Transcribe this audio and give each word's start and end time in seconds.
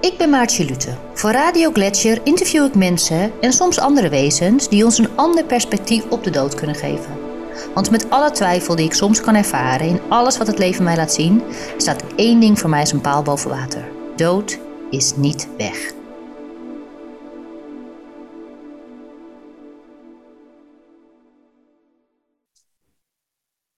Ik 0.00 0.18
ben 0.18 0.30
Maartje 0.30 0.64
Lute. 0.64 0.96
Voor 1.14 1.30
Radio 1.30 1.72
Gletscher 1.72 2.20
interview 2.24 2.64
ik 2.64 2.74
mensen 2.74 3.40
en 3.40 3.52
soms 3.52 3.78
andere 3.78 4.08
wezens 4.08 4.68
die 4.68 4.84
ons 4.84 4.98
een 4.98 5.16
ander 5.16 5.44
perspectief 5.44 6.10
op 6.10 6.24
de 6.24 6.30
dood 6.30 6.54
kunnen 6.54 6.76
geven. 6.76 7.18
Want 7.74 7.90
met 7.90 8.10
alle 8.10 8.30
twijfel 8.30 8.76
die 8.76 8.84
ik 8.84 8.92
soms 8.92 9.20
kan 9.20 9.34
ervaren 9.34 9.86
in 9.86 10.00
alles 10.08 10.38
wat 10.38 10.46
het 10.46 10.58
leven 10.58 10.84
mij 10.84 10.96
laat 10.96 11.12
zien, 11.12 11.42
staat 11.76 12.04
één 12.16 12.40
ding 12.40 12.58
voor 12.58 12.70
mij 12.70 12.80
als 12.80 12.92
een 12.92 13.00
paal 13.00 13.22
boven 13.22 13.50
water. 13.50 13.88
Dood 14.16 14.58
is 14.90 15.16
niet 15.16 15.48
weg. 15.56 15.92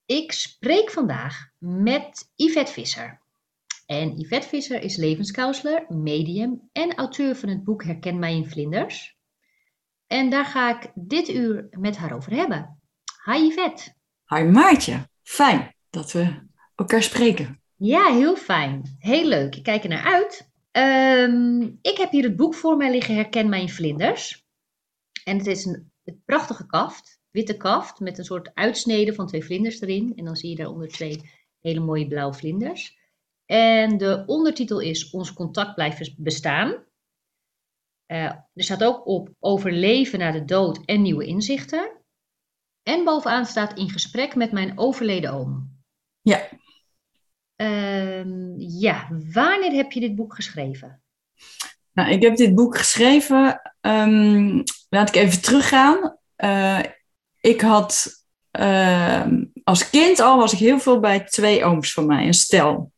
Ik 0.06 0.32
spreek 0.32 0.90
vandaag 0.90 1.48
met 1.58 2.30
Yvette 2.34 2.72
Visser. 2.72 3.20
En 3.88 4.18
Yvette 4.18 4.48
Visser 4.48 4.82
is 4.82 4.96
levenscounselor, 4.96 5.86
medium 5.88 6.68
en 6.72 6.94
auteur 6.94 7.36
van 7.36 7.48
het 7.48 7.64
boek 7.64 7.84
Herken 7.84 8.18
mij 8.18 8.34
in 8.34 8.46
vlinders. 8.46 9.16
En 10.06 10.30
daar 10.30 10.44
ga 10.44 10.80
ik 10.80 10.90
dit 10.94 11.28
uur 11.28 11.68
met 11.70 11.96
haar 11.96 12.14
over 12.14 12.32
hebben. 12.32 12.80
Hi 13.24 13.46
Yvette. 13.46 13.94
Hi 14.26 14.42
Maartje. 14.42 15.08
Fijn 15.22 15.74
dat 15.90 16.12
we 16.12 16.48
elkaar 16.74 17.02
spreken. 17.02 17.62
Ja, 17.76 18.12
heel 18.12 18.36
fijn. 18.36 18.96
Heel 18.98 19.24
leuk. 19.24 19.56
Ik 19.56 19.62
kijk 19.62 19.82
er 19.82 19.88
naar 19.88 20.04
uit. 20.04 20.50
Ehm, 20.70 21.62
ik 21.82 21.96
heb 21.96 22.10
hier 22.10 22.24
het 22.24 22.36
boek 22.36 22.54
voor 22.54 22.76
mij 22.76 22.90
liggen 22.90 23.14
Herken 23.14 23.48
mij 23.48 23.60
in 23.60 23.68
vlinders. 23.68 24.44
En 25.24 25.36
het 25.38 25.46
is 25.46 25.64
een, 25.64 25.92
een 26.04 26.22
prachtige 26.24 26.66
kaft, 26.66 27.20
witte 27.30 27.56
kaft 27.56 28.00
met 28.00 28.18
een 28.18 28.24
soort 28.24 28.50
uitsnede 28.54 29.14
van 29.14 29.26
twee 29.26 29.44
vlinders 29.44 29.80
erin. 29.80 30.12
En 30.16 30.24
dan 30.24 30.36
zie 30.36 30.50
je 30.50 30.56
daaronder 30.56 30.88
twee 30.88 31.20
hele 31.60 31.80
mooie 31.80 32.08
blauwe 32.08 32.34
vlinders. 32.34 32.97
En 33.50 33.98
de 33.98 34.22
ondertitel 34.26 34.80
is 34.80 35.10
Ons 35.10 35.32
contact 35.32 35.74
blijft 35.74 36.14
bestaan. 36.16 36.68
Uh, 38.12 38.24
er 38.24 38.44
staat 38.54 38.84
ook 38.84 39.06
op 39.06 39.28
overleven 39.38 40.18
na 40.18 40.30
de 40.30 40.44
dood 40.44 40.84
en 40.84 41.02
nieuwe 41.02 41.26
inzichten. 41.26 41.90
En 42.82 43.04
bovenaan 43.04 43.46
staat 43.46 43.78
in 43.78 43.90
gesprek 43.90 44.34
met 44.34 44.52
mijn 44.52 44.78
overleden 44.78 45.32
oom. 45.32 45.76
Ja. 46.20 46.48
Uh, 47.56 48.24
ja, 48.80 49.08
wanneer 49.32 49.72
heb 49.72 49.92
je 49.92 50.00
dit 50.00 50.14
boek 50.14 50.34
geschreven? 50.34 51.02
Nou, 51.92 52.10
ik 52.10 52.22
heb 52.22 52.36
dit 52.36 52.54
boek 52.54 52.76
geschreven. 52.76 53.60
Um, 53.80 54.62
laat 54.88 55.08
ik 55.08 55.14
even 55.14 55.42
teruggaan. 55.42 56.18
Uh, 56.36 56.80
ik 57.40 57.60
had 57.60 58.08
ehm, 58.50 59.44
als 59.64 59.90
kind 59.90 60.20
al 60.20 60.38
was 60.38 60.52
ik 60.52 60.58
heel 60.58 60.78
veel 60.78 61.00
bij 61.00 61.24
twee 61.24 61.64
ooms 61.64 61.92
van 61.92 62.06
mij, 62.06 62.26
een 62.26 62.34
stel. 62.34 62.92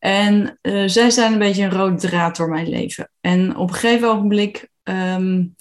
En 0.00 0.58
uh, 0.62 0.82
zij 0.86 1.10
zijn 1.10 1.32
een 1.32 1.38
beetje 1.38 1.62
een 1.62 1.72
rode 1.72 1.96
draad 1.96 2.36
door 2.36 2.48
mijn 2.48 2.68
leven. 2.68 3.10
En 3.20 3.56
op 3.56 3.68
een 3.68 3.74
gegeven 3.74 4.08
ogenblik 4.08 4.68
um, 4.82 5.54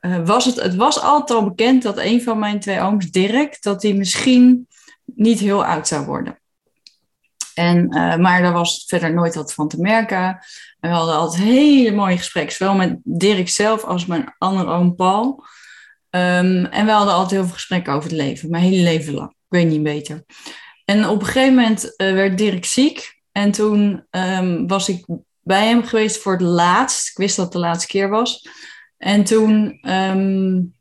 uh, 0.00 0.26
was 0.26 0.44
het, 0.44 0.62
het 0.62 0.74
was 0.74 1.00
altijd 1.00 1.38
al 1.38 1.48
bekend 1.48 1.82
dat 1.82 1.98
een 1.98 2.22
van 2.22 2.38
mijn 2.38 2.60
twee 2.60 2.80
ooms, 2.80 3.10
Dirk, 3.10 3.62
dat 3.62 3.82
hij 3.82 3.92
misschien 3.92 4.66
niet 5.04 5.38
heel 5.38 5.64
oud 5.64 5.88
zou 5.88 6.06
worden. 6.06 6.40
En, 7.54 7.96
uh, 7.96 8.16
maar 8.16 8.42
daar 8.42 8.52
was 8.52 8.84
verder 8.86 9.14
nooit 9.14 9.34
wat 9.34 9.54
van 9.54 9.68
te 9.68 9.80
merken. 9.80 10.18
En 10.18 10.40
we 10.80 10.88
hadden 10.88 11.16
altijd 11.16 11.42
hele 11.42 11.92
mooie 11.96 12.16
gesprekken, 12.16 12.56
zowel 12.56 12.74
met 12.74 12.98
Dirk 13.02 13.48
zelf 13.48 13.84
als 13.84 14.06
mijn 14.06 14.34
andere 14.38 14.70
oom 14.70 14.94
Paul. 14.94 15.44
Um, 16.10 16.64
en 16.64 16.86
we 16.86 16.90
hadden 16.92 17.14
altijd 17.14 17.30
heel 17.30 17.44
veel 17.44 17.54
gesprekken 17.54 17.92
over 17.92 18.10
het 18.10 18.18
leven, 18.18 18.50
mijn 18.50 18.62
hele 18.62 18.82
leven 18.82 19.14
lang. 19.14 19.30
Ik 19.30 19.36
weet 19.48 19.68
niet 19.68 19.82
beter. 19.82 20.24
En 20.84 21.08
op 21.08 21.20
een 21.20 21.26
gegeven 21.26 21.54
moment 21.54 21.94
werd 21.96 22.38
Dirk 22.38 22.64
ziek. 22.64 23.21
En 23.32 23.50
toen 23.50 24.06
um, 24.10 24.66
was 24.66 24.88
ik 24.88 25.04
bij 25.40 25.66
hem 25.66 25.84
geweest 25.84 26.18
voor 26.18 26.32
het 26.32 26.40
laatst. 26.40 27.08
Ik 27.08 27.16
wist 27.16 27.36
dat 27.36 27.44
het 27.44 27.54
de 27.54 27.60
laatste 27.60 27.86
keer 27.86 28.08
was. 28.08 28.48
En 28.96 29.24
toen 29.24 29.78
um, 29.90 30.74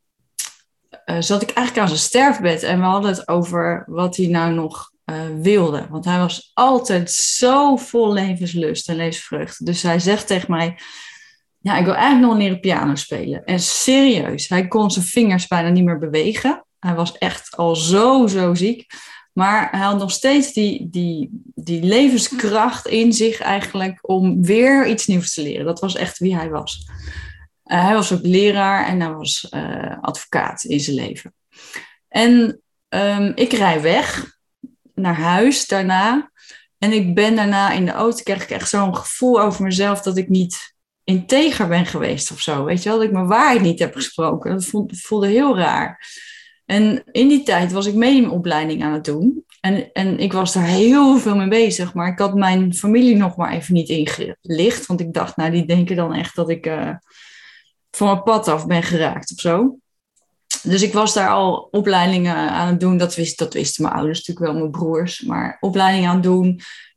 uh, 1.05 1.15
zat 1.19 1.41
ik 1.41 1.51
eigenlijk 1.51 1.77
aan 1.77 1.95
zijn 1.95 2.07
sterfbed 2.07 2.63
en 2.63 2.79
we 2.79 2.85
hadden 2.85 3.11
het 3.11 3.27
over 3.27 3.83
wat 3.87 4.15
hij 4.15 4.27
nou 4.27 4.53
nog 4.53 4.91
uh, 5.05 5.15
wilde. 5.41 5.87
Want 5.89 6.05
hij 6.05 6.19
was 6.19 6.51
altijd 6.53 7.11
zo 7.11 7.75
vol 7.75 8.13
levenslust 8.13 8.89
en 8.89 8.95
levensvreugde. 8.95 9.65
Dus 9.65 9.81
hij 9.81 9.99
zegt 9.99 10.27
tegen 10.27 10.51
mij: 10.51 10.79
Ja, 11.59 11.77
ik 11.77 11.85
wil 11.85 11.93
eigenlijk 11.93 12.33
nog 12.33 12.41
leren 12.41 12.59
piano 12.59 12.95
spelen. 12.95 13.43
En 13.43 13.59
serieus, 13.59 14.49
hij 14.49 14.67
kon 14.67 14.91
zijn 14.91 15.05
vingers 15.05 15.47
bijna 15.47 15.69
niet 15.69 15.83
meer 15.83 15.99
bewegen. 15.99 16.65
Hij 16.79 16.95
was 16.95 17.17
echt 17.17 17.57
al 17.57 17.75
zo, 17.75 18.27
zo 18.27 18.53
ziek. 18.53 18.93
Maar 19.33 19.67
hij 19.71 19.79
had 19.79 19.97
nog 19.97 20.11
steeds 20.11 20.53
die, 20.53 20.89
die, 20.89 21.29
die 21.55 21.83
levenskracht 21.83 22.87
in 22.87 23.13
zich 23.13 23.39
eigenlijk 23.39 23.99
om 24.01 24.43
weer 24.43 24.87
iets 24.87 25.07
nieuws 25.07 25.33
te 25.33 25.41
leren. 25.41 25.65
Dat 25.65 25.79
was 25.79 25.95
echt 25.95 26.17
wie 26.17 26.35
hij 26.35 26.49
was. 26.49 26.89
Uh, 27.65 27.83
hij 27.83 27.93
was 27.93 28.11
ook 28.11 28.25
leraar 28.25 28.87
en 28.87 28.99
hij 29.01 29.13
was 29.13 29.47
uh, 29.51 29.97
advocaat 30.01 30.63
in 30.63 30.79
zijn 30.79 30.95
leven. 30.95 31.33
En 32.07 32.61
um, 32.89 33.31
ik 33.35 33.53
rij 33.53 33.81
weg 33.81 34.37
naar 34.95 35.15
huis 35.15 35.67
daarna. 35.67 36.31
En 36.77 36.91
ik 36.91 37.15
ben 37.15 37.35
daarna 37.35 37.71
in 37.71 37.85
de 37.85 37.91
auto, 37.91 38.23
kreeg 38.23 38.43
ik 38.43 38.49
echt 38.49 38.69
zo'n 38.69 38.95
gevoel 38.95 39.41
over 39.41 39.63
mezelf 39.63 40.01
dat 40.01 40.17
ik 40.17 40.29
niet 40.29 40.73
integer 41.03 41.67
ben 41.67 41.85
geweest 41.85 42.31
of 42.31 42.39
zo. 42.39 42.63
Weet 42.63 42.83
je 42.83 42.89
wel, 42.89 42.97
dat 42.97 43.07
ik 43.07 43.13
mijn 43.13 43.27
waarheid 43.27 43.61
niet 43.61 43.79
heb 43.79 43.95
gesproken. 43.95 44.51
Dat 44.51 44.71
voelde 44.87 45.27
heel 45.27 45.57
raar. 45.57 46.07
En 46.65 47.03
in 47.11 47.27
die 47.27 47.43
tijd 47.43 47.71
was 47.71 47.85
ik 47.85 47.95
mediumopleiding 47.95 48.83
aan 48.83 48.93
het 48.93 49.05
doen. 49.05 49.45
En, 49.61 49.91
en 49.93 50.19
ik 50.19 50.33
was 50.33 50.53
daar 50.53 50.65
heel 50.65 51.17
veel 51.17 51.35
mee 51.35 51.47
bezig. 51.47 51.93
Maar 51.93 52.11
ik 52.11 52.19
had 52.19 52.33
mijn 52.33 52.73
familie 52.73 53.15
nog 53.15 53.35
maar 53.35 53.51
even 53.51 53.73
niet 53.73 53.89
ingelicht. 53.89 54.85
Want 54.85 54.99
ik 54.99 55.13
dacht, 55.13 55.37
nou, 55.37 55.51
die 55.51 55.65
denken 55.65 55.95
dan 55.95 56.13
echt 56.13 56.35
dat 56.35 56.49
ik 56.49 56.65
uh, 56.65 56.89
van 57.91 58.07
mijn 58.07 58.23
pad 58.23 58.47
af 58.47 58.67
ben 58.67 58.83
geraakt 58.83 59.31
of 59.31 59.39
zo. 59.39 59.77
Dus 60.63 60.81
ik 60.81 60.93
was 60.93 61.13
daar 61.13 61.29
al 61.29 61.67
opleidingen 61.71 62.35
aan 62.35 62.67
het 62.67 62.79
doen. 62.79 62.97
Dat, 62.97 63.15
wist, 63.15 63.37
dat 63.37 63.53
wisten 63.53 63.83
mijn 63.83 63.95
ouders 63.95 64.17
natuurlijk 64.17 64.45
wel, 64.45 64.59
mijn 64.59 64.71
broers. 64.71 65.21
Maar 65.21 65.57
opleidingen 65.59 66.09
aan 66.09 66.15
het 66.15 66.23
doen. 66.23 66.47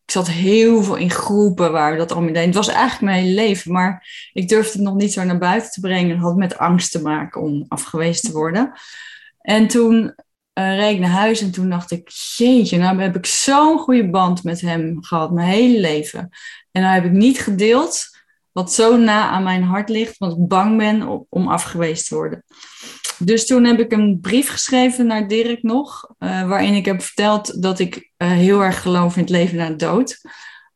Ik 0.05 0.11
zat 0.11 0.29
heel 0.29 0.83
veel 0.83 0.97
in 0.97 1.11
groepen 1.11 1.73
waar 1.73 1.93
we 1.93 1.99
dat 1.99 2.13
allemaal 2.13 2.33
deden. 2.33 2.47
Het 2.47 2.55
was 2.55 2.69
eigenlijk 2.69 3.01
mijn 3.01 3.25
hele 3.25 3.35
leven. 3.35 3.73
Maar 3.73 4.07
ik 4.33 4.49
durfde 4.49 4.73
het 4.73 4.87
nog 4.87 4.95
niet 4.95 5.13
zo 5.13 5.25
naar 5.25 5.39
buiten 5.39 5.71
te 5.71 5.81
brengen. 5.81 6.11
Het 6.11 6.21
had 6.21 6.37
met 6.37 6.59
angst 6.59 6.91
te 6.91 7.03
maken 7.03 7.43
om 7.43 7.65
afgewezen 7.69 8.29
te 8.29 8.33
worden. 8.33 8.73
En 9.44 9.69
toen 9.69 10.15
uh, 10.59 10.77
reed 10.77 10.94
ik 10.94 11.00
naar 11.00 11.10
huis 11.10 11.41
en 11.41 11.50
toen 11.50 11.71
dacht 11.71 11.91
ik, 11.91 12.09
jeetje, 12.09 12.78
nou 12.78 13.00
heb 13.00 13.16
ik 13.16 13.27
zo'n 13.27 13.78
goede 13.78 14.10
band 14.10 14.44
met 14.44 14.60
hem 14.60 15.05
gehad, 15.05 15.32
mijn 15.32 15.49
hele 15.49 15.81
leven. 15.81 16.28
En 16.71 16.82
nou 16.82 16.94
heb 16.94 17.05
ik 17.05 17.10
niet 17.10 17.38
gedeeld 17.38 18.05
wat 18.53 18.72
zo 18.72 18.97
na 18.97 19.28
aan 19.28 19.43
mijn 19.43 19.62
hart 19.62 19.88
ligt, 19.88 20.19
want 20.19 20.32
ik 20.32 20.49
bang 20.49 20.77
ben 20.77 21.27
om, 21.28 21.49
afgewezen 21.49 22.06
te 22.06 22.15
worden. 22.15 22.44
Dus 23.19 23.47
toen 23.47 23.65
heb 23.65 23.81
ik 23.81 23.93
een 23.93 24.19
brief 24.21 24.49
geschreven 24.49 25.06
naar 25.06 25.28
Dirk 25.28 25.62
nog, 25.62 26.15
uh, 26.19 26.49
waarin 26.49 26.75
ik 26.75 26.84
heb 26.84 27.03
verteld 27.03 27.62
dat 27.62 27.78
ik 27.78 27.97
uh, 27.97 28.31
heel 28.31 28.62
erg 28.62 28.82
geloof 28.82 29.16
in 29.16 29.22
het 29.22 29.31
leven 29.31 29.56
na 29.56 29.69
de 29.69 29.76
dood. 29.76 30.21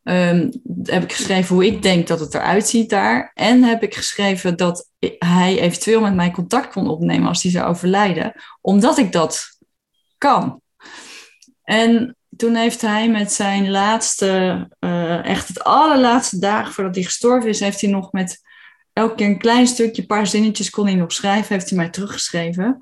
Um, 0.09 0.51
heb 0.83 1.03
ik 1.03 1.13
geschreven 1.13 1.55
hoe 1.55 1.67
ik 1.67 1.83
denk 1.83 2.07
dat 2.07 2.21
het 2.21 2.35
eruit 2.35 2.69
ziet 2.69 2.91
daar. 2.91 3.31
En 3.35 3.63
heb 3.63 3.83
ik 3.83 3.95
geschreven 3.95 4.57
dat 4.57 4.91
hij 5.19 5.61
eventueel 5.61 6.01
met 6.01 6.15
mij 6.15 6.31
contact 6.31 6.73
kon 6.73 6.89
opnemen 6.89 7.29
als 7.29 7.43
hij 7.43 7.53
zou 7.53 7.69
overlijden, 7.69 8.33
omdat 8.61 8.99
ik 8.99 9.13
dat 9.13 9.59
kan. 10.19 10.61
En 11.63 12.17
toen 12.37 12.55
heeft 12.55 12.81
hij 12.81 13.11
met 13.11 13.33
zijn 13.33 13.71
laatste, 13.71 14.69
uh, 14.81 15.25
echt 15.25 15.49
het 15.49 15.65
allerlaatste 15.65 16.39
dagen 16.39 16.73
voordat 16.73 16.95
hij 16.95 17.05
gestorven 17.05 17.51
is, 17.51 17.61
heeft 17.61 17.81
hij 17.81 17.91
nog 17.91 18.13
met 18.13 18.41
elke 18.93 19.15
keer 19.15 19.27
een 19.27 19.39
klein 19.39 19.67
stukje, 19.67 20.01
een 20.01 20.09
paar 20.09 20.27
zinnetjes 20.27 20.71
kon 20.71 20.87
hij 20.87 20.95
nog 20.95 21.13
schrijven, 21.13 21.55
heeft 21.55 21.69
hij 21.69 21.79
mij 21.79 21.91
teruggeschreven. 21.91 22.79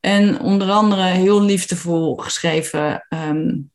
En 0.00 0.40
onder 0.40 0.70
andere 0.70 1.02
heel 1.02 1.42
liefdevol 1.42 2.16
geschreven. 2.16 3.06
Um, 3.08 3.71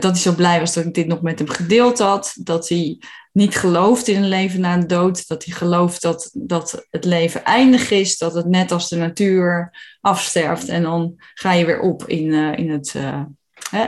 dat 0.00 0.12
hij 0.12 0.20
zo 0.20 0.34
blij 0.34 0.58
was 0.58 0.74
dat 0.74 0.84
ik 0.84 0.94
dit 0.94 1.06
nog 1.06 1.22
met 1.22 1.38
hem 1.38 1.48
gedeeld 1.48 1.98
had. 1.98 2.34
Dat 2.40 2.68
hij 2.68 2.98
niet 3.32 3.56
gelooft 3.56 4.08
in 4.08 4.22
een 4.22 4.28
leven 4.28 4.60
na 4.60 4.74
een 4.74 4.86
dood. 4.86 5.28
Dat 5.28 5.44
hij 5.44 5.54
gelooft 5.54 6.02
dat, 6.02 6.30
dat 6.32 6.86
het 6.90 7.04
leven 7.04 7.44
eindig 7.44 7.90
is. 7.90 8.18
Dat 8.18 8.34
het 8.34 8.46
net 8.46 8.72
als 8.72 8.88
de 8.88 8.96
natuur 8.96 9.76
afsterft. 10.00 10.68
En 10.68 10.82
dan 10.82 11.14
ga 11.34 11.52
je 11.52 11.66
weer 11.66 11.80
op 11.80 12.04
in, 12.06 12.24
uh, 12.24 12.58
in 12.58 12.70
het. 12.70 12.94
Uh, 12.96 13.22
hè, 13.70 13.86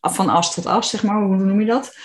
van 0.00 0.28
as 0.28 0.54
tot 0.54 0.66
as, 0.66 0.90
zeg 0.90 1.02
maar. 1.02 1.22
Hoe 1.22 1.36
noem 1.36 1.60
je 1.60 1.66
dat? 1.66 1.96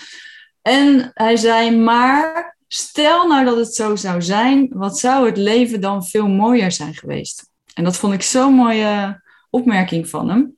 En 0.61 1.11
hij 1.13 1.35
zei, 1.35 1.77
maar 1.77 2.57
stel 2.67 3.27
nou 3.27 3.45
dat 3.45 3.57
het 3.57 3.75
zo 3.75 3.95
zou 3.95 4.21
zijn. 4.21 4.67
Wat 4.69 4.99
zou 4.99 5.25
het 5.25 5.37
leven 5.37 5.81
dan 5.81 6.05
veel 6.05 6.27
mooier 6.27 6.71
zijn 6.71 6.93
geweest? 6.93 7.49
En 7.73 7.83
dat 7.83 7.97
vond 7.97 8.13
ik 8.13 8.21
zo'n 8.21 8.53
mooie 8.53 9.21
opmerking 9.49 10.09
van 10.09 10.29
hem. 10.29 10.57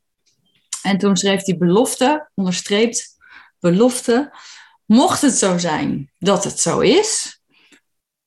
En 0.82 0.98
toen 0.98 1.18
schreef 1.18 1.46
hij 1.46 1.58
belofte, 1.58 2.30
onderstreept 2.34 3.18
belofte. 3.60 4.38
Mocht 4.86 5.22
het 5.22 5.34
zo 5.34 5.58
zijn 5.58 6.12
dat 6.18 6.44
het 6.44 6.60
zo 6.60 6.80
is 6.80 7.42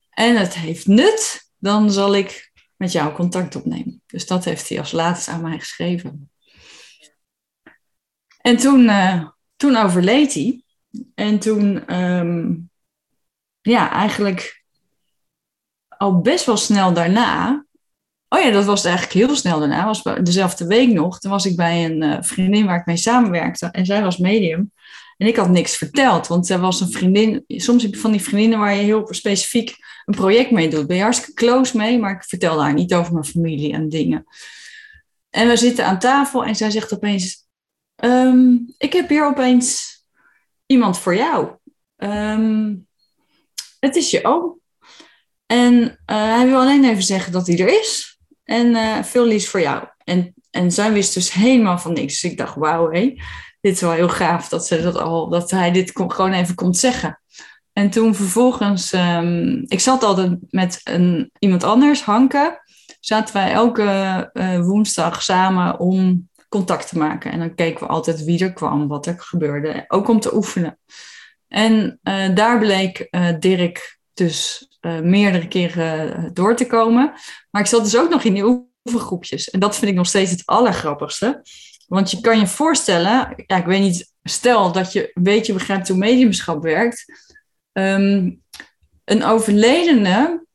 en 0.09 0.37
het 0.37 0.53
heeft 0.53 0.87
nut, 0.87 1.51
dan 1.57 1.91
zal 1.91 2.15
ik 2.15 2.51
met 2.75 2.91
jou 2.91 3.13
contact 3.13 3.55
opnemen. 3.55 4.01
Dus 4.05 4.27
dat 4.27 4.45
heeft 4.45 4.69
hij 4.69 4.79
als 4.79 4.91
laatste 4.91 5.31
aan 5.31 5.41
mij 5.41 5.59
geschreven. 5.59 6.31
En 8.41 8.57
toen, 8.57 8.83
uh, 8.83 9.29
toen 9.55 9.75
overleed 9.75 10.33
hij. 10.33 10.63
En 11.15 11.39
toen 11.39 11.95
um, 12.01 12.69
ja, 13.61 13.91
eigenlijk 13.91 14.63
al 15.87 16.21
best 16.21 16.45
wel 16.45 16.57
snel 16.57 16.93
daarna. 16.93 17.65
Oh 18.33 18.41
ja, 18.41 18.51
dat 18.51 18.65
was 18.65 18.85
eigenlijk 18.85 19.13
heel 19.13 19.35
snel 19.35 19.59
daarna. 19.59 19.85
Was 19.85 20.03
dezelfde 20.23 20.67
week 20.67 20.89
nog. 20.89 21.19
Toen 21.19 21.31
was 21.31 21.45
ik 21.45 21.55
bij 21.55 21.85
een 21.85 22.03
uh, 22.03 22.17
vriendin 22.21 22.65
waar 22.65 22.79
ik 22.79 22.85
mee 22.85 22.97
samenwerkte. 22.97 23.65
En 23.65 23.85
zij 23.85 24.01
was 24.01 24.17
medium. 24.17 24.71
En 25.17 25.27
ik 25.27 25.35
had 25.35 25.49
niks 25.49 25.75
verteld, 25.75 26.27
want 26.27 26.47
zij 26.47 26.59
was 26.59 26.81
een 26.81 26.91
vriendin. 26.91 27.43
Soms 27.47 27.83
heb 27.83 27.93
je 27.93 27.99
van 27.99 28.11
die 28.11 28.21
vriendinnen 28.21 28.59
waar 28.59 28.75
je 28.75 28.81
heel 28.81 29.07
specifiek 29.09 29.75
een 30.05 30.15
project 30.15 30.51
mee 30.51 30.69
doet. 30.69 30.87
Ben 30.87 30.95
je 30.95 31.01
hartstikke 31.01 31.45
close 31.45 31.77
mee, 31.77 31.99
maar 31.99 32.15
ik 32.15 32.23
vertelde 32.23 32.61
haar 32.61 32.73
niet 32.73 32.93
over 32.93 33.13
mijn 33.13 33.25
familie 33.25 33.73
en 33.73 33.89
dingen. 33.89 34.25
En 35.29 35.47
we 35.47 35.57
zitten 35.57 35.85
aan 35.85 35.99
tafel 35.99 36.45
en 36.45 36.55
zij 36.55 36.69
zegt 36.69 36.93
opeens: 36.93 37.47
ehm, 37.95 38.55
Ik 38.77 38.93
heb 38.93 39.09
hier 39.09 39.25
opeens 39.25 39.99
iemand 40.65 40.97
voor 40.97 41.15
jou. 41.15 41.49
Ehm, 41.95 42.75
het 43.79 43.95
is 43.95 44.11
je 44.11 44.23
oom. 44.23 44.59
En 45.45 45.73
uh, 45.81 46.35
hij 46.35 46.45
wil 46.45 46.59
alleen 46.59 46.85
even 46.85 47.03
zeggen 47.03 47.31
dat 47.31 47.47
hij 47.47 47.59
er 47.59 47.79
is. 47.79 48.10
En 48.43 48.67
uh, 48.67 49.03
veel 49.03 49.25
liefs 49.25 49.47
voor 49.47 49.61
jou. 49.61 49.83
En, 50.03 50.33
en 50.49 50.71
zij 50.71 50.93
wist 50.93 51.13
dus 51.13 51.33
helemaal 51.33 51.77
van 51.77 51.93
niks. 51.93 52.21
Dus 52.21 52.31
ik 52.31 52.37
dacht, 52.37 52.55
wauw, 52.55 52.91
hé, 52.91 53.15
dit 53.61 53.73
is 53.73 53.81
wel 53.81 53.91
heel 53.91 54.09
gaaf 54.09 54.47
dat, 54.47 54.67
ze 54.67 54.81
dat, 54.81 54.97
al, 54.97 55.29
dat 55.29 55.51
hij 55.51 55.71
dit 55.71 55.91
gewoon 55.93 56.33
even 56.33 56.55
komt 56.55 56.77
zeggen. 56.77 57.21
En 57.73 57.89
toen 57.89 58.15
vervolgens, 58.15 58.93
um, 58.93 59.63
ik 59.67 59.79
zat 59.79 60.03
altijd 60.03 60.37
met 60.49 60.81
een, 60.83 61.31
iemand 61.39 61.63
anders, 61.63 62.03
Hanke, 62.03 62.61
zaten 62.99 63.33
wij 63.33 63.51
elke 63.51 64.29
uh, 64.33 64.59
woensdag 64.59 65.23
samen 65.23 65.79
om 65.79 66.29
contact 66.49 66.87
te 66.87 66.97
maken. 66.97 67.31
En 67.31 67.39
dan 67.39 67.55
keken 67.55 67.87
we 67.87 67.93
altijd 67.93 68.23
wie 68.23 68.43
er 68.43 68.53
kwam, 68.53 68.87
wat 68.87 69.05
er 69.05 69.15
gebeurde, 69.17 69.85
ook 69.87 70.07
om 70.07 70.19
te 70.19 70.35
oefenen. 70.35 70.79
En 71.47 71.99
uh, 72.03 72.35
daar 72.35 72.59
bleek 72.59 73.09
Dirk 73.39 73.99
dus 74.13 74.70
meerdere 74.81 75.47
keren 75.47 76.33
door 76.33 76.55
te 76.55 76.67
komen. 76.67 77.13
Maar 77.49 77.61
ik 77.61 77.67
zat 77.67 77.83
dus 77.83 77.97
ook 77.97 78.09
nog 78.09 78.23
in 78.23 78.33
die 78.33 78.67
oefengroepjes. 78.83 79.49
En 79.49 79.59
dat 79.59 79.77
vind 79.77 79.91
ik 79.91 79.97
nog 79.97 80.07
steeds 80.07 80.31
het 80.31 80.45
allergrappigste. 80.45 81.41
Want 81.87 82.11
je 82.11 82.21
kan 82.21 82.39
je 82.39 82.47
voorstellen, 82.47 83.33
ja, 83.47 83.57
ik 83.57 83.65
weet 83.65 83.81
niet, 83.81 84.13
stel 84.23 84.71
dat 84.71 84.93
je 84.93 85.11
een 85.13 85.23
beetje 85.23 85.53
begrijpt 85.53 85.87
hoe 85.87 85.97
mediumschap 85.97 86.63
werkt. 86.63 87.05
Um, 87.71 88.41
een 89.03 89.23
overledene, 89.23 90.45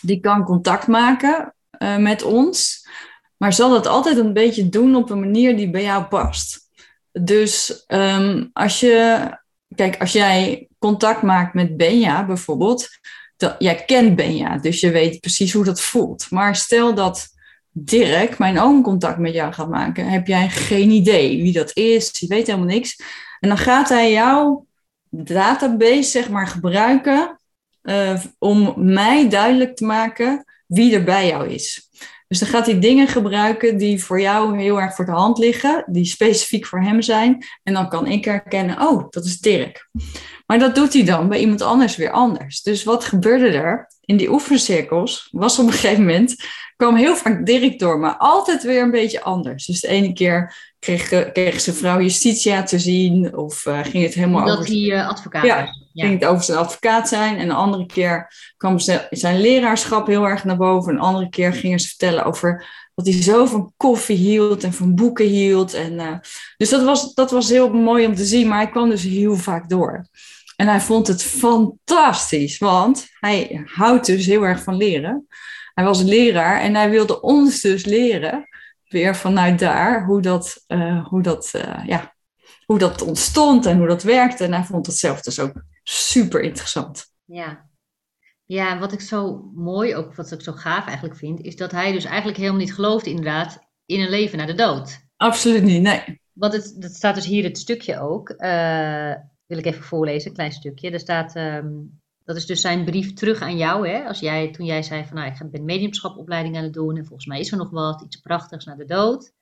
die 0.00 0.20
kan 0.20 0.44
contact 0.44 0.86
maken 0.86 1.54
uh, 1.78 1.96
met 1.96 2.22
ons, 2.22 2.88
maar 3.36 3.52
zal 3.52 3.70
dat 3.70 3.86
altijd 3.86 4.16
een 4.16 4.32
beetje 4.32 4.68
doen 4.68 4.96
op 4.96 5.10
een 5.10 5.20
manier 5.20 5.56
die 5.56 5.70
bij 5.70 5.82
jou 5.82 6.04
past. 6.04 6.68
Dus 7.12 7.84
um, 7.86 8.50
als 8.52 8.80
je, 8.80 9.28
kijk, 9.74 10.00
als 10.00 10.12
jij 10.12 10.68
contact 10.86 11.22
maakt 11.22 11.54
met 11.54 11.76
Benja 11.76 12.26
bijvoorbeeld, 12.26 12.88
dat, 13.36 13.56
jij 13.58 13.84
kent 13.84 14.16
Benja, 14.16 14.58
dus 14.58 14.80
je 14.80 14.90
weet 14.90 15.20
precies 15.20 15.52
hoe 15.52 15.64
dat 15.64 15.80
voelt. 15.80 16.30
Maar 16.30 16.56
stel 16.56 16.94
dat 16.94 17.28
Dirk, 17.70 18.38
mijn 18.38 18.60
oom, 18.60 18.82
contact 18.82 19.18
met 19.18 19.32
jou 19.32 19.52
gaat 19.52 19.68
maken, 19.68 20.08
heb 20.08 20.26
jij 20.26 20.48
geen 20.48 20.90
idee 20.90 21.42
wie 21.42 21.52
dat 21.52 21.76
is, 21.76 22.18
je 22.18 22.26
weet 22.26 22.46
helemaal 22.46 22.68
niks. 22.68 23.00
En 23.40 23.48
dan 23.48 23.58
gaat 23.58 23.88
hij 23.88 24.12
jouw 24.12 24.66
database, 25.10 26.10
zeg 26.10 26.28
maar, 26.28 26.46
gebruiken 26.46 27.38
uh, 27.82 28.20
om 28.38 28.74
mij 28.76 29.28
duidelijk 29.28 29.76
te 29.76 29.84
maken 29.84 30.44
wie 30.66 30.94
er 30.94 31.04
bij 31.04 31.26
jou 31.26 31.48
is. 31.48 31.85
Dus 32.28 32.38
dan 32.38 32.48
gaat 32.48 32.66
hij 32.66 32.80
dingen 32.80 33.08
gebruiken 33.08 33.76
die 33.76 34.04
voor 34.04 34.20
jou 34.20 34.60
heel 34.60 34.80
erg 34.80 34.94
voor 34.94 35.04
de 35.04 35.10
hand 35.10 35.38
liggen, 35.38 35.84
die 35.86 36.04
specifiek 36.04 36.66
voor 36.66 36.80
hem 36.80 37.02
zijn. 37.02 37.44
En 37.62 37.74
dan 37.74 37.88
kan 37.88 38.06
ik 38.06 38.24
herkennen, 38.24 38.80
oh, 38.80 39.06
dat 39.10 39.24
is 39.24 39.38
Dirk. 39.40 39.88
Maar 40.46 40.58
dat 40.58 40.74
doet 40.74 40.92
hij 40.92 41.04
dan 41.04 41.28
bij 41.28 41.38
iemand 41.38 41.62
anders 41.62 41.96
weer 41.96 42.10
anders. 42.10 42.62
Dus 42.62 42.84
wat 42.84 43.04
gebeurde 43.04 43.48
er? 43.48 43.90
In 44.00 44.16
die 44.16 44.30
oefencirkels 44.30 45.28
was 45.30 45.58
op 45.58 45.66
een 45.66 45.72
gegeven 45.72 46.04
moment 46.04 46.34
kwam 46.76 46.96
heel 46.96 47.16
vaak 47.16 47.46
Dirk 47.46 47.78
door, 47.78 47.98
maar 47.98 48.16
altijd 48.16 48.62
weer 48.62 48.82
een 48.82 48.90
beetje 48.90 49.22
anders. 49.22 49.66
Dus 49.66 49.80
de 49.80 49.88
ene 49.88 50.12
keer 50.12 50.56
kreeg, 50.78 51.32
kreeg 51.32 51.60
zijn 51.60 51.76
vrouw 51.76 52.00
Justitia 52.00 52.62
te 52.62 52.78
zien, 52.78 53.36
of 53.36 53.66
uh, 53.66 53.84
ging 53.84 54.04
het 54.04 54.14
helemaal 54.14 54.46
Dat 54.46 54.58
over... 54.58 54.70
hij 54.70 54.82
uh, 54.82 55.08
advocaat 55.08 55.44
ja, 55.44 55.58
ja, 55.58 55.85
ging 56.04 56.20
het 56.20 56.28
over 56.28 56.44
zijn 56.44 56.58
advocaat 56.58 57.08
zijn. 57.08 57.36
En 57.36 57.48
de 57.48 57.54
andere 57.54 57.86
keer 57.86 58.32
kwam 58.56 58.78
zijn 59.10 59.40
leraarschap 59.40 60.06
heel 60.06 60.24
erg 60.24 60.44
naar 60.44 60.56
boven. 60.56 60.90
En 60.90 60.98
een 60.98 61.04
andere 61.04 61.28
keer 61.28 61.52
gingen 61.52 61.80
ze 61.80 61.88
vertellen 61.88 62.24
over 62.24 62.66
dat 62.94 63.06
hij 63.06 63.22
zo 63.22 63.46
van 63.46 63.72
koffie 63.76 64.16
hield 64.16 64.64
en 64.64 64.72
van 64.72 64.94
boeken 64.94 65.26
hield. 65.26 65.74
En, 65.74 65.92
uh, 65.92 66.18
dus 66.56 66.68
dat 66.68 66.82
was, 66.82 67.14
dat 67.14 67.30
was 67.30 67.48
heel 67.48 67.72
mooi 67.72 68.06
om 68.06 68.14
te 68.14 68.24
zien, 68.24 68.48
maar 68.48 68.58
hij 68.58 68.70
kwam 68.70 68.88
dus 68.88 69.02
heel 69.02 69.36
vaak 69.36 69.68
door. 69.68 70.06
En 70.56 70.66
hij 70.66 70.80
vond 70.80 71.06
het 71.06 71.22
fantastisch, 71.22 72.58
want 72.58 73.06
hij 73.20 73.62
houdt 73.64 74.06
dus 74.06 74.26
heel 74.26 74.42
erg 74.42 74.62
van 74.62 74.76
leren. 74.76 75.26
Hij 75.74 75.84
was 75.84 76.02
leraar 76.02 76.60
en 76.60 76.74
hij 76.74 76.90
wilde 76.90 77.20
ons 77.20 77.60
dus 77.60 77.84
leren, 77.84 78.48
weer 78.88 79.16
vanuit 79.16 79.58
daar, 79.58 80.04
hoe 80.04 80.20
dat, 80.20 80.64
uh, 80.68 81.06
hoe 81.06 81.22
dat, 81.22 81.52
uh, 81.56 81.86
ja, 81.86 82.14
hoe 82.64 82.78
dat 82.78 83.02
ontstond 83.02 83.66
en 83.66 83.78
hoe 83.78 83.86
dat 83.86 84.02
werkte. 84.02 84.44
En 84.44 84.52
hij 84.52 84.64
vond 84.64 84.86
het 84.86 84.96
zelf 84.96 85.20
dus 85.20 85.40
ook 85.40 85.62
super 85.88 86.40
interessant. 86.42 87.12
Ja. 87.24 87.68
Ja, 88.44 88.78
wat 88.78 88.92
ik 88.92 89.00
zo 89.00 89.50
mooi, 89.54 89.94
ook 89.94 90.14
wat 90.14 90.32
ik 90.32 90.42
zo 90.42 90.52
gaaf 90.52 90.86
eigenlijk 90.86 91.16
vind, 91.16 91.40
is 91.40 91.56
dat 91.56 91.70
hij 91.70 91.92
dus 91.92 92.04
eigenlijk 92.04 92.38
helemaal 92.38 92.60
niet 92.60 92.74
gelooft 92.74 93.06
inderdaad 93.06 93.58
in 93.86 94.00
een 94.00 94.10
leven 94.10 94.38
na 94.38 94.46
de 94.46 94.54
dood. 94.54 95.04
Absoluut 95.16 95.62
niet, 95.62 95.82
nee. 95.82 96.20
Want 96.32 96.52
het, 96.52 96.76
dat 96.78 96.94
staat 96.94 97.14
dus 97.14 97.26
hier 97.26 97.44
het 97.44 97.58
stukje 97.58 98.00
ook. 98.00 98.30
Uh, 98.30 99.14
wil 99.46 99.58
ik 99.58 99.64
even 99.64 99.82
voorlezen, 99.82 100.28
een 100.28 100.36
klein 100.36 100.52
stukje. 100.52 100.90
Er 100.90 101.00
staat, 101.00 101.36
um, 101.36 102.00
dat 102.24 102.36
is 102.36 102.46
dus 102.46 102.60
zijn 102.60 102.84
brief 102.84 103.12
terug 103.12 103.40
aan 103.40 103.56
jou. 103.56 103.88
Hè? 103.88 104.04
Als 104.04 104.20
jij, 104.20 104.50
toen 104.50 104.66
jij 104.66 104.82
zei 104.82 105.04
van 105.04 105.16
nou, 105.16 105.30
ik 105.30 105.50
ben 105.50 105.64
mediumschapopleiding 105.64 106.56
aan 106.56 106.62
het 106.62 106.72
doen 106.72 106.96
en 106.96 107.06
volgens 107.06 107.26
mij 107.26 107.40
is 107.40 107.50
er 107.50 107.58
nog 107.58 107.70
wat, 107.70 108.02
iets 108.02 108.16
prachtigs 108.16 108.64
naar 108.64 108.76
de 108.76 108.84
dood. 108.84 109.32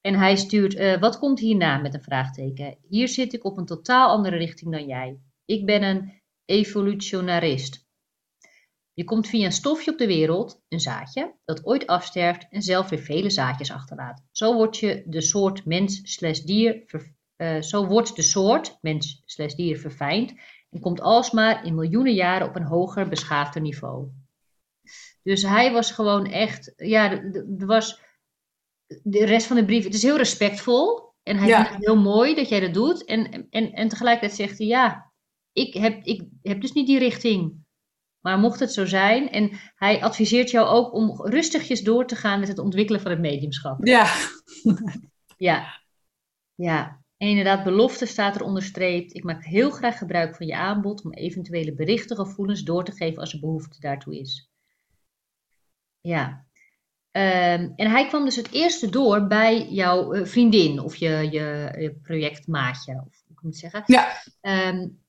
En 0.00 0.14
hij 0.14 0.36
stuurt, 0.36 0.74
uh, 0.74 1.00
wat 1.00 1.18
komt 1.18 1.40
hierna 1.40 1.78
met 1.78 1.94
een 1.94 2.02
vraagteken? 2.02 2.76
Hier 2.88 3.08
zit 3.08 3.32
ik 3.32 3.44
op 3.44 3.58
een 3.58 3.66
totaal 3.66 4.08
andere 4.08 4.36
richting 4.36 4.72
dan 4.72 4.86
jij. 4.86 5.18
Ik 5.46 5.66
ben 5.66 5.82
een 5.82 6.22
evolutionarist. 6.44 7.84
Je 8.92 9.04
komt 9.04 9.28
via 9.28 9.44
een 9.44 9.52
stofje 9.52 9.90
op 9.90 9.98
de 9.98 10.06
wereld, 10.06 10.62
een 10.68 10.80
zaadje, 10.80 11.34
dat 11.44 11.66
ooit 11.66 11.86
afsterft 11.86 12.46
en 12.50 12.62
zelf 12.62 12.88
weer 12.88 12.98
vele 12.98 13.30
zaadjes 13.30 13.70
achterlaat. 13.70 14.22
Zo 14.32 14.54
wordt 14.54 14.78
je 14.78 15.02
de 15.06 15.20
soort 15.20 15.64
mens 15.64 16.18
dier, 16.44 16.84
uh, 17.36 17.60
zo 17.60 17.86
wordt 17.86 18.16
de 18.16 18.22
soort 18.22 18.78
mens 18.80 19.24
dier 19.56 19.78
verfijnd 19.78 20.34
en 20.70 20.80
komt 20.80 21.00
alsmaar 21.00 21.64
in 21.64 21.74
miljoenen 21.74 22.14
jaren 22.14 22.48
op 22.48 22.56
een 22.56 22.66
hoger 22.66 23.08
beschaafder 23.08 23.60
niveau. 23.60 24.08
Dus 25.22 25.42
hij 25.42 25.72
was 25.72 25.90
gewoon 25.90 26.26
echt, 26.26 26.72
ja, 26.76 27.10
er 27.58 27.66
was 27.66 28.00
de 29.02 29.24
rest 29.24 29.46
van 29.46 29.56
de 29.56 29.64
brief, 29.64 29.84
het 29.84 29.94
is 29.94 30.02
heel 30.02 30.16
respectvol 30.16 31.14
en 31.22 31.36
hij 31.36 31.48
ja. 31.48 31.56
vindt 31.56 31.74
het 31.74 31.86
heel 31.86 32.02
mooi 32.02 32.34
dat 32.34 32.48
jij 32.48 32.60
dat 32.60 32.74
doet. 32.74 33.04
En, 33.04 33.46
en, 33.50 33.72
en 33.72 33.88
tegelijkertijd 33.88 34.38
zegt 34.38 34.58
hij, 34.58 34.66
ja, 34.66 35.05
ik 35.56 35.74
heb, 35.74 36.04
ik 36.04 36.22
heb 36.42 36.60
dus 36.60 36.72
niet 36.72 36.86
die 36.86 36.98
richting. 36.98 37.64
Maar 38.20 38.38
mocht 38.38 38.60
het 38.60 38.72
zo 38.72 38.84
zijn, 38.84 39.30
en 39.30 39.50
hij 39.74 40.02
adviseert 40.02 40.50
jou 40.50 40.66
ook 40.66 40.92
om 40.92 41.26
rustigjes 41.26 41.82
door 41.82 42.06
te 42.06 42.16
gaan 42.16 42.38
met 42.40 42.48
het 42.48 42.58
ontwikkelen 42.58 43.00
van 43.00 43.10
het 43.10 43.20
mediumschap. 43.20 43.86
Ja. 43.86 44.14
ja. 45.48 45.82
Ja. 46.54 47.04
En 47.16 47.28
inderdaad, 47.28 47.64
belofte 47.64 48.06
staat 48.06 48.36
er 48.36 48.42
onderstreept. 48.42 49.14
Ik 49.14 49.24
maak 49.24 49.44
heel 49.44 49.70
graag 49.70 49.98
gebruik 49.98 50.36
van 50.36 50.46
je 50.46 50.56
aanbod 50.56 51.04
om 51.04 51.12
eventuele 51.12 51.74
berichten, 51.74 52.16
gevoelens 52.16 52.62
door 52.62 52.84
te 52.84 52.92
geven 52.92 53.20
als 53.20 53.32
er 53.32 53.40
behoefte 53.40 53.80
daartoe 53.80 54.18
is. 54.18 54.50
Ja. 56.00 56.46
Um, 57.12 57.72
en 57.76 57.90
hij 57.90 58.06
kwam 58.06 58.24
dus 58.24 58.36
het 58.36 58.52
eerste 58.52 58.90
door 58.90 59.26
bij 59.26 59.68
jouw 59.68 60.14
uh, 60.14 60.26
vriendin 60.26 60.80
of 60.80 60.96
je, 60.96 61.08
je, 61.08 61.74
je, 61.78 61.98
projectmaatje, 62.02 62.92
of 63.06 63.22
hoe 63.26 63.36
ik 63.36 63.42
moet 63.42 63.56
zeggen. 63.56 63.82
Ja. 63.86 64.22
Um, 64.40 65.04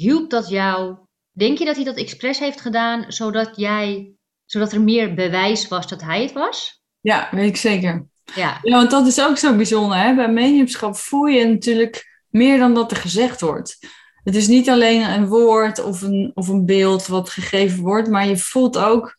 hielp 0.00 0.30
dat 0.30 0.48
jou? 0.48 0.96
Denk 1.30 1.58
je 1.58 1.64
dat 1.64 1.76
hij 1.76 1.84
dat 1.84 1.96
expres 1.96 2.38
heeft 2.38 2.60
gedaan, 2.60 3.04
zodat 3.12 3.50
jij, 3.56 4.12
zodat 4.44 4.72
er 4.72 4.80
meer 4.80 5.14
bewijs 5.14 5.68
was 5.68 5.88
dat 5.88 6.00
hij 6.00 6.22
het 6.22 6.32
was? 6.32 6.82
Ja, 7.00 7.28
weet 7.30 7.48
ik 7.48 7.56
zeker. 7.56 8.06
Ja. 8.34 8.58
ja, 8.62 8.76
want 8.76 8.90
dat 8.90 9.06
is 9.06 9.20
ook 9.20 9.38
zo 9.38 9.56
bijzonder. 9.56 9.98
Hè? 9.98 10.14
Bij 10.14 10.32
mediumschap 10.32 10.96
voel 10.96 11.26
je 11.26 11.44
natuurlijk 11.44 12.22
meer 12.28 12.58
dan 12.58 12.74
dat 12.74 12.90
er 12.90 12.96
gezegd 12.96 13.40
wordt. 13.40 13.78
Het 14.24 14.34
is 14.36 14.46
niet 14.46 14.68
alleen 14.68 15.10
een 15.10 15.26
woord 15.26 15.84
of 15.84 16.02
een, 16.02 16.30
of 16.34 16.48
een 16.48 16.66
beeld 16.66 17.06
wat 17.06 17.30
gegeven 17.30 17.82
wordt, 17.82 18.08
maar 18.08 18.26
je 18.26 18.36
voelt 18.36 18.78
ook 18.78 19.16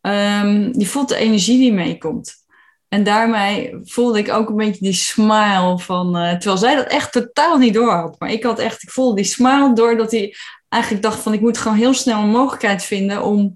um, 0.00 0.78
je 0.78 0.86
voelt 0.86 1.08
de 1.08 1.16
energie 1.16 1.58
die 1.58 1.72
meekomt. 1.72 2.34
En 2.90 3.02
daarmee 3.02 3.78
voelde 3.82 4.18
ik 4.18 4.32
ook 4.32 4.48
een 4.48 4.56
beetje 4.56 4.84
die 4.84 4.92
smile 4.92 5.78
van, 5.78 6.16
uh, 6.16 6.30
terwijl 6.30 6.56
zij 6.56 6.76
dat 6.76 6.86
echt 6.86 7.12
totaal 7.12 7.58
niet 7.58 7.74
door 7.74 7.92
had. 7.92 8.18
Maar 8.18 8.30
ik 8.30 8.42
had 8.42 8.58
echt, 8.58 8.82
ik 8.82 8.90
voelde 8.90 9.16
die 9.16 9.24
smile 9.24 9.72
doordat 9.74 10.10
hij 10.10 10.34
eigenlijk 10.68 11.02
dacht 11.02 11.20
van, 11.20 11.32
ik 11.32 11.40
moet 11.40 11.58
gewoon 11.58 11.76
heel 11.76 11.94
snel 11.94 12.22
een 12.22 12.30
mogelijkheid 12.30 12.84
vinden 12.84 13.22
om, 13.22 13.52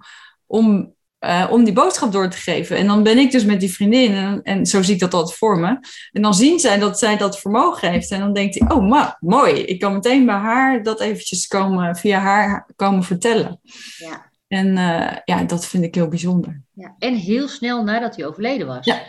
om 0.47 0.95
eh, 1.25 1.47
om 1.51 1.65
die 1.65 1.73
boodschap 1.73 2.13
door 2.13 2.29
te 2.29 2.37
geven. 2.37 2.77
En 2.77 2.87
dan 2.87 3.03
ben 3.03 3.19
ik 3.19 3.31
dus 3.31 3.45
met 3.45 3.61
die 3.61 3.73
vriendin, 3.73 4.13
en, 4.13 4.43
en 4.43 4.67
zo 4.67 4.83
zie 4.83 4.95
ik 4.95 5.01
dat 5.01 5.15
altijd 5.15 5.39
voor 5.39 5.59
me. 5.59 5.79
En 6.13 6.23
dan 6.23 6.35
zien 6.35 6.59
zij 6.59 6.79
dat 6.79 6.99
zij 6.99 7.17
dat 7.17 7.41
vermogen 7.41 7.91
heeft. 7.91 8.11
En 8.11 8.21
dan 8.21 8.33
denkt 8.33 8.59
hij, 8.59 8.71
oh 8.71 8.89
ma, 8.89 9.17
mooi, 9.21 9.53
ik 9.53 9.81
kan 9.81 9.93
meteen 9.93 10.27
bij 10.27 10.35
haar 10.35 10.83
dat 10.83 11.01
eventjes 11.01 11.47
komen, 11.47 11.97
via 11.97 12.19
haar 12.19 12.71
komen 12.77 13.03
vertellen. 13.03 13.61
Ja. 13.97 14.31
En 14.49 14.77
eh, 14.77 15.17
ja, 15.25 15.43
dat 15.43 15.67
vind 15.67 15.85
ik 15.85 15.95
heel 15.95 16.09
bijzonder. 16.09 16.63
ja. 16.73 16.95
En 16.99 17.15
heel 17.15 17.49
snel 17.49 17.85
nadat 17.85 18.17
hij 18.17 18.27
overleden 18.27 18.67
was. 18.67 18.85
Ja. 18.85 19.03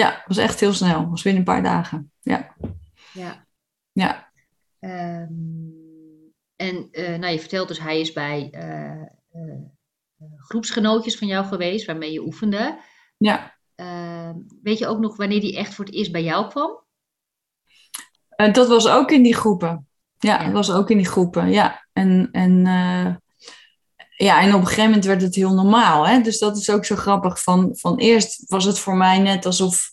Ja, 0.00 0.22
was 0.26 0.36
echt 0.36 0.60
heel 0.60 0.72
snel. 0.72 1.00
Het 1.00 1.08
was 1.10 1.22
binnen 1.22 1.40
een 1.40 1.52
paar 1.54 1.62
dagen. 1.62 2.12
Ja, 2.20 2.54
Ja. 3.12 3.46
ja, 3.92 4.28
Ehm, 4.78 5.28
en 6.56 6.88
eh, 6.90 7.18
nou, 7.18 7.32
je 7.32 7.38
vertelt 7.38 7.68
dus, 7.68 7.80
hij 7.80 8.00
is 8.00 8.12
bij 8.12 8.48
eh, 8.50 8.90
eh, 9.30 9.58
groepsgenootjes 10.36 11.16
van 11.18 11.28
jou 11.28 11.46
geweest, 11.46 11.86
waarmee 11.86 12.12
je 12.12 12.22
oefende. 12.24 12.78
ja. 13.16 13.58
Ehm, 13.74 14.34
weet 14.62 14.78
je 14.78 14.86
ook 14.86 14.98
nog 14.98 15.16
wanneer 15.16 15.40
die 15.40 15.56
echt 15.56 15.74
voor 15.74 15.84
het 15.84 15.94
eerst 15.94 16.12
bij 16.12 16.22
jou 16.22 16.48
kwam? 16.48 16.84
Dat 18.52 18.68
was 18.68 18.88
ook 18.88 19.10
in 19.10 19.22
die 19.22 19.34
groepen. 19.34 19.88
Ja, 20.18 20.38
Ja. 20.38 20.44
dat 20.44 20.52
was 20.52 20.72
ook 20.72 20.90
in 20.90 20.96
die 20.96 21.06
groepen. 21.06 21.50
Ja, 21.50 21.86
en, 21.92 22.28
en, 22.32 22.62
ja, 24.24 24.40
en 24.40 24.54
op 24.54 24.60
een 24.60 24.66
gegeven 24.66 24.84
moment 24.84 25.04
werd 25.04 25.22
het 25.22 25.34
heel 25.34 25.54
normaal. 25.54 26.06
Hè? 26.06 26.20
Dus 26.20 26.38
dat 26.38 26.56
is 26.56 26.70
ook 26.70 26.84
zo 26.84 26.96
grappig. 26.96 27.42
Van, 27.42 27.70
van 27.72 27.98
eerst 27.98 28.44
was 28.46 28.64
het 28.64 28.78
voor 28.78 28.96
mij 28.96 29.18
net 29.18 29.46
alsof, 29.46 29.92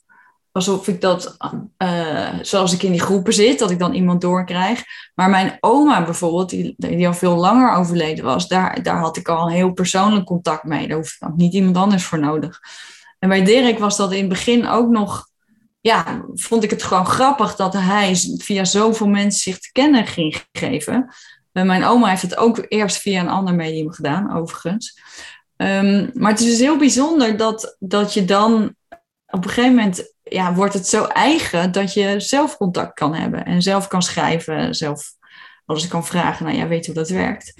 alsof 0.51 0.87
ik 0.87 1.01
dat, 1.01 1.37
eh, 1.77 2.33
zoals 2.41 2.73
ik 2.73 2.83
in 2.83 2.91
die 2.91 3.01
groepen 3.01 3.33
zit, 3.33 3.59
dat 3.59 3.71
ik 3.71 3.79
dan 3.79 3.93
iemand 3.93 4.21
doorkrijg. 4.21 4.83
Maar 5.15 5.29
mijn 5.29 5.57
oma 5.59 6.03
bijvoorbeeld, 6.03 6.49
die, 6.49 6.73
die 6.77 7.07
al 7.07 7.13
veel 7.13 7.35
langer 7.35 7.75
overleden 7.75 8.25
was, 8.25 8.47
daar, 8.47 8.83
daar 8.83 8.99
had 8.99 9.17
ik 9.17 9.27
al 9.27 9.47
een 9.47 9.53
heel 9.53 9.71
persoonlijk 9.71 10.25
contact 10.25 10.63
mee. 10.63 10.87
Daar 10.87 10.97
hoefde 10.97 11.25
ook 11.25 11.35
niet 11.35 11.53
iemand 11.53 11.77
anders 11.77 12.03
voor 12.03 12.19
nodig. 12.19 12.59
En 13.19 13.29
bij 13.29 13.43
Dirk 13.43 13.79
was 13.79 13.97
dat 13.97 14.11
in 14.11 14.19
het 14.19 14.29
begin 14.29 14.67
ook 14.67 14.89
nog 14.89 15.27
ja, 15.81 16.25
vond 16.33 16.63
ik 16.63 16.69
het 16.69 16.83
gewoon 16.83 17.05
grappig 17.05 17.55
dat 17.55 17.73
hij 17.73 18.15
via 18.37 18.65
zoveel 18.65 19.07
mensen 19.07 19.41
zich 19.41 19.59
te 19.59 19.71
kennen 19.71 20.07
ging 20.07 20.43
geven. 20.51 21.13
Mijn 21.65 21.83
oma 21.83 22.07
heeft 22.07 22.21
het 22.21 22.37
ook 22.37 22.65
eerst 22.67 22.97
via 22.97 23.19
een 23.19 23.29
ander 23.29 23.53
medium 23.53 23.91
gedaan, 23.91 24.35
overigens. 24.35 24.99
Ehm, 25.55 26.09
maar 26.13 26.31
het 26.31 26.39
is 26.39 26.45
dus 26.45 26.59
heel 26.59 26.77
bijzonder 26.77 27.37
dat, 27.37 27.75
dat 27.79 28.13
je 28.13 28.25
dan 28.25 28.75
op 29.27 29.43
een 29.43 29.49
gegeven 29.49 29.75
moment 29.75 30.13
ja, 30.23 30.53
wordt 30.53 30.73
het 30.73 30.87
zo 30.87 31.03
eigen 31.03 31.71
dat 31.71 31.93
je 31.93 32.19
zelf 32.19 32.57
contact 32.57 32.93
kan 32.93 33.13
hebben 33.13 33.45
en 33.45 33.61
zelf 33.61 33.87
kan 33.87 34.01
schrijven, 34.01 34.75
zelf 34.75 35.13
alles 35.65 35.87
kan 35.87 36.05
vragen. 36.05 36.45
Nou, 36.45 36.57
jij 36.57 36.67
weet 36.67 36.85
hoe 36.85 36.95
dat 36.95 37.09
werkt. 37.09 37.53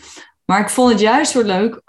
Maar 0.46 0.60
ik 0.60 0.70
vond 0.70 0.92
het 0.92 1.00
juist 1.00 1.32
zo 1.32 1.44
leuk 1.44 1.82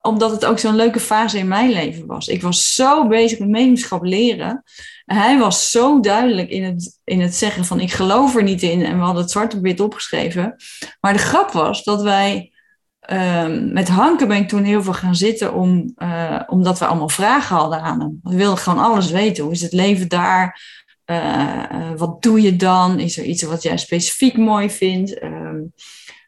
omdat 0.00 0.30
het 0.30 0.44
ook 0.44 0.58
zo'n 0.58 0.76
leuke 0.76 1.00
fase 1.00 1.38
in 1.38 1.48
mijn 1.48 1.70
leven 1.70 2.06
was. 2.06 2.28
Ik 2.28 2.42
was 2.42 2.74
zo 2.74 3.06
bezig 3.06 3.38
met 3.38 3.48
mediumschap 3.48 4.04
leren. 4.04 4.64
Hij 5.08 5.38
was 5.38 5.70
zo 5.70 6.00
duidelijk 6.00 6.50
in 6.50 6.64
het, 6.64 7.00
in 7.04 7.20
het 7.20 7.34
zeggen 7.34 7.64
van 7.64 7.80
ik 7.80 7.92
geloof 7.92 8.36
er 8.36 8.42
niet 8.42 8.62
in. 8.62 8.84
En 8.84 8.96
we 8.96 9.04
hadden 9.04 9.22
het 9.22 9.30
zwart 9.30 9.54
op 9.54 9.62
wit 9.62 9.80
opgeschreven. 9.80 10.56
Maar 11.00 11.12
de 11.12 11.18
grap 11.18 11.50
was 11.50 11.84
dat 11.84 12.02
wij 12.02 12.52
ehm, 13.00 13.72
met 13.72 13.88
Hanke 13.88 14.26
ben 14.26 14.36
ik 14.36 14.48
toen 14.48 14.62
heel 14.62 14.82
veel 14.82 14.92
gaan 14.92 15.14
zitten 15.14 15.54
om, 15.54 15.92
eh, 15.96 16.40
omdat 16.46 16.78
we 16.78 16.86
allemaal 16.86 17.08
vragen 17.08 17.56
hadden 17.56 17.80
aan 17.80 18.00
hem. 18.00 18.18
We 18.22 18.36
wilden 18.36 18.58
gewoon 18.58 18.84
alles 18.84 19.10
weten. 19.10 19.44
Hoe 19.44 19.52
is 19.52 19.62
het 19.62 19.72
leven 19.72 20.08
daar? 20.08 20.60
Eh, 21.04 21.64
eh, 21.70 21.92
wat 21.96 22.22
doe 22.22 22.42
je 22.42 22.56
dan? 22.56 22.98
Is 22.98 23.18
er 23.18 23.24
iets 23.24 23.42
wat 23.42 23.62
jij 23.62 23.76
specifiek 23.76 24.36
mooi 24.36 24.70
vindt? 24.70 25.18
Ehm, 25.18 25.60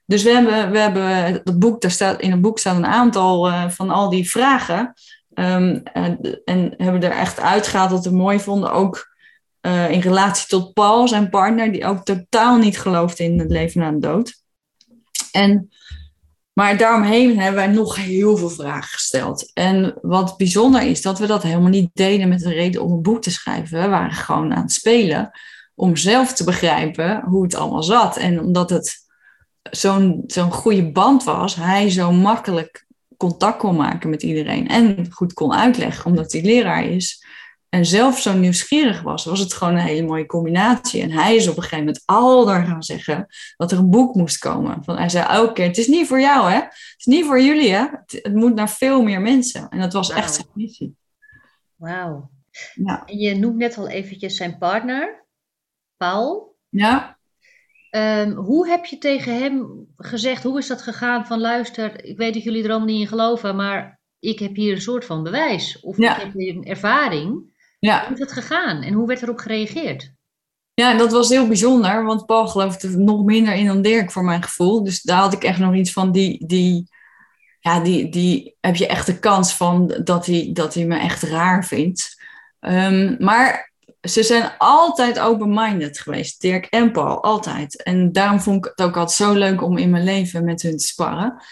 dus 0.06 0.22
we 0.22 0.30
hebben, 0.30 0.70
we 0.70 0.78
hebben 0.78 1.08
het 1.44 1.58
boek, 1.58 1.80
daar 1.80 1.90
staat, 1.90 2.20
in 2.20 2.30
het 2.30 2.40
boek 2.40 2.58
staan 2.58 2.76
een 2.76 2.86
aantal 2.86 3.50
van 3.70 3.90
al 3.90 4.10
die 4.10 4.30
vragen. 4.30 4.94
Ehm, 5.40 5.80
en, 5.92 6.40
en 6.44 6.74
hebben 6.76 7.02
er 7.02 7.10
echt 7.10 7.40
uitgehaald 7.40 7.90
wat 7.90 8.04
we 8.04 8.10
mooi 8.10 8.40
vonden. 8.40 8.72
Ook 8.72 9.14
eh, 9.60 9.90
in 9.90 10.00
relatie 10.00 10.46
tot 10.46 10.72
Paul, 10.72 11.08
zijn 11.08 11.30
partner, 11.30 11.72
die 11.72 11.84
ook 11.84 12.04
totaal 12.04 12.58
niet 12.58 12.78
geloofde 12.78 13.24
in 13.24 13.38
het 13.38 13.50
leven 13.50 13.80
na 13.80 13.90
de 13.90 13.98
dood. 13.98 14.42
En, 15.32 15.68
maar 16.52 16.76
daaromheen 16.76 17.38
hebben 17.38 17.54
wij 17.54 17.72
nog 17.72 17.96
heel 17.96 18.36
veel 18.36 18.50
vragen 18.50 18.88
gesteld. 18.88 19.50
En 19.52 19.98
wat 20.02 20.36
bijzonder 20.36 20.82
is, 20.82 21.02
dat 21.02 21.18
we 21.18 21.26
dat 21.26 21.42
helemaal 21.42 21.70
niet 21.70 21.90
deden 21.92 22.28
met 22.28 22.40
de 22.40 22.52
reden 22.52 22.82
om 22.82 22.92
een 22.92 23.02
boek 23.02 23.22
te 23.22 23.30
schrijven. 23.30 23.80
We 23.80 23.88
waren 23.88 24.12
gewoon 24.12 24.54
aan 24.54 24.62
het 24.62 24.72
spelen 24.72 25.30
om 25.74 25.96
zelf 25.96 26.32
te 26.32 26.44
begrijpen 26.44 27.22
hoe 27.24 27.42
het 27.42 27.54
allemaal 27.54 27.82
zat. 27.82 28.16
En 28.16 28.40
omdat 28.40 28.70
het 28.70 29.08
zo'n 29.70 30.24
zo'n 30.26 30.52
goede 30.52 30.92
band 30.92 31.24
was, 31.24 31.54
hij 31.54 31.90
zo 31.90 32.12
makkelijk 32.12 32.88
contact 33.20 33.58
kon 33.58 33.76
maken 33.76 34.10
met 34.10 34.22
iedereen 34.22 34.68
en 34.68 35.06
goed 35.10 35.32
kon 35.32 35.52
uitleggen, 35.52 36.06
omdat 36.06 36.32
hij 36.32 36.42
leraar 36.42 36.84
is. 36.84 37.26
En 37.68 37.86
zelf 37.86 38.18
zo 38.18 38.32
nieuwsgierig 38.32 39.02
was, 39.02 39.24
was 39.24 39.40
het 39.40 39.52
gewoon 39.52 39.74
een 39.74 39.80
hele 39.80 40.06
mooie 40.06 40.26
combinatie. 40.26 41.02
En 41.02 41.10
hij 41.10 41.36
is 41.36 41.48
op 41.48 41.56
een 41.56 41.62
gegeven 41.62 41.84
moment 41.84 42.02
al 42.04 42.44
daar 42.44 42.64
gaan 42.64 42.82
zeggen 42.82 43.26
dat 43.56 43.72
er 43.72 43.78
een 43.78 43.90
boek 43.90 44.14
moest 44.14 44.38
komen. 44.38 44.84
Van, 44.84 44.96
hij 44.96 45.08
zei 45.08 45.26
elke 45.26 45.52
keer, 45.52 45.66
het 45.66 45.78
is 45.78 45.86
niet 45.86 46.06
voor 46.06 46.20
jou 46.20 46.50
hè, 46.50 46.56
het 46.56 46.94
is 46.96 47.04
niet 47.04 47.24
voor 47.24 47.40
jullie 47.42 47.70
hè, 47.70 47.86
het, 47.90 48.18
het 48.22 48.34
moet 48.34 48.54
naar 48.54 48.70
veel 48.70 49.02
meer 49.02 49.20
mensen. 49.20 49.68
En 49.68 49.80
dat 49.80 49.92
was 49.92 50.10
echt 50.10 50.34
zijn 50.34 50.46
missie. 50.54 50.96
Wauw. 51.74 52.30
Ja. 52.74 53.04
En 53.06 53.18
je 53.18 53.34
noemt 53.34 53.56
net 53.56 53.78
al 53.78 53.88
eventjes 53.88 54.36
zijn 54.36 54.58
partner, 54.58 55.26
Paul. 55.96 56.56
ja, 56.68 57.19
Ehm, 57.90 58.32
hoe 58.32 58.68
heb 58.68 58.84
je 58.84 58.98
tegen 58.98 59.38
hem 59.38 59.86
gezegd, 59.96 60.42
hoe 60.42 60.58
is 60.58 60.66
dat 60.66 60.82
gegaan 60.82 61.26
van 61.26 61.40
luister, 61.40 62.04
ik 62.04 62.16
weet 62.16 62.34
dat 62.34 62.42
jullie 62.42 62.64
er 62.64 62.70
allemaal 62.70 62.88
niet 62.88 63.00
in 63.00 63.06
geloven, 63.08 63.56
maar 63.56 64.00
ik 64.18 64.38
heb 64.38 64.56
hier 64.56 64.72
een 64.74 64.80
soort 64.80 65.04
van 65.04 65.22
bewijs. 65.22 65.80
Of 65.80 65.96
Ja. 65.96 66.16
ik 66.16 66.22
heb 66.22 66.32
hier 66.32 66.56
een 66.56 66.64
ervaring. 66.64 67.58
ja. 67.78 68.04
Hoe 68.04 68.14
is 68.14 68.20
het 68.20 68.32
gegaan 68.32 68.82
en 68.82 68.92
hoe 68.92 69.06
werd 69.06 69.22
erop 69.22 69.38
gereageerd? 69.38 70.12
Ja, 70.74 70.94
dat 70.96 71.12
was 71.12 71.28
heel 71.28 71.46
bijzonder, 71.46 72.04
want 72.04 72.26
Paul 72.26 72.46
geloofde 72.48 72.88
er 72.88 72.98
nog 73.00 73.24
minder 73.24 73.54
in 73.54 73.66
dan 73.66 73.82
Dirk 73.82 74.10
voor 74.10 74.24
mijn 74.24 74.42
gevoel. 74.42 74.84
Dus 74.84 75.02
daar 75.02 75.18
had 75.20 75.32
ik 75.32 75.44
echt 75.44 75.58
nog 75.58 75.74
iets 75.74 75.92
van, 75.92 76.12
die, 76.12 76.46
die, 76.46 76.88
ja, 77.60 77.80
die, 77.80 78.08
die 78.08 78.56
heb 78.60 78.76
je 78.76 78.86
echt 78.86 79.06
de 79.06 79.18
kans 79.18 79.54
van 79.56 80.00
dat 80.04 80.26
hij, 80.26 80.50
dat 80.52 80.74
hij 80.74 80.84
me 80.84 80.98
echt 80.98 81.22
raar 81.22 81.64
vindt. 81.66 82.22
Ehm, 82.60 83.16
maar 83.18 83.69
ze 84.00 84.22
zijn 84.22 84.52
altijd 84.58 85.18
open-minded 85.18 85.98
geweest, 85.98 86.40
Dirk 86.40 86.66
en 86.66 86.92
Paul, 86.92 87.22
altijd. 87.22 87.82
En 87.82 88.12
daarom 88.12 88.40
vond 88.40 88.56
ik 88.56 88.72
het 88.76 88.86
ook 88.86 88.96
altijd 88.96 89.16
zo 89.16 89.32
leuk 89.32 89.62
om 89.62 89.78
in 89.78 89.90
mijn 89.90 90.04
leven 90.04 90.44
met 90.44 90.62
hun 90.62 90.76
te 90.76 90.86
sparren. 90.86 91.42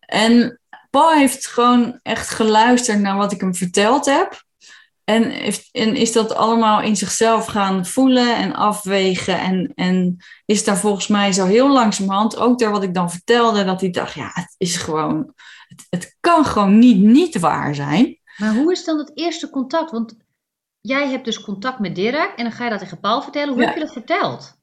En 0.00 0.60
Paul 0.90 1.12
heeft 1.12 1.46
gewoon 1.46 1.98
echt 2.02 2.30
geluisterd 2.30 3.00
naar 3.00 3.16
wat 3.16 3.32
ik 3.32 3.40
hem 3.40 3.54
verteld 3.54 4.06
heb. 4.06 4.44
En, 5.04 5.30
heeft, 5.30 5.68
en 5.72 5.96
is 5.96 6.12
dat 6.12 6.34
allemaal 6.34 6.80
in 6.80 6.96
zichzelf 6.96 7.46
gaan 7.46 7.86
voelen 7.86 8.36
en 8.36 8.54
afwegen. 8.54 9.40
En, 9.40 9.72
en 9.74 10.16
is 10.44 10.64
daar 10.64 10.78
volgens 10.78 11.06
mij 11.06 11.32
zo 11.32 11.44
heel 11.44 11.72
langzamerhand, 11.72 12.36
ook 12.36 12.58
door 12.58 12.70
wat 12.70 12.82
ik 12.82 12.94
dan 12.94 13.10
vertelde, 13.10 13.64
dat 13.64 13.80
hij 13.80 13.90
dacht, 13.90 14.14
ja, 14.14 14.30
het 14.32 14.54
is 14.56 14.76
gewoon, 14.76 15.32
het, 15.68 15.86
het 15.90 16.16
kan 16.20 16.44
gewoon 16.44 16.78
niet 16.78 16.98
niet 16.98 17.38
waar 17.38 17.74
zijn. 17.74 18.18
Maar 18.36 18.54
hoe 18.54 18.72
is 18.72 18.84
dan 18.84 18.98
het 18.98 19.10
eerste 19.14 19.50
contact? 19.50 19.90
Want 19.90 20.16
jij 20.86 21.08
hebt 21.08 21.24
dus 21.24 21.40
contact 21.40 21.78
met 21.78 21.94
Dirk 21.94 22.32
en 22.36 22.44
dan 22.44 22.52
ga 22.52 22.64
je 22.64 22.70
dat 22.70 22.78
tegen 22.78 23.00
Paul 23.00 23.22
vertellen. 23.22 23.52
Hoe 23.52 23.62
Ja. 23.62 23.66
heb 23.66 23.74
je 23.76 23.84
dat 23.84 23.92
verteld? 23.92 24.54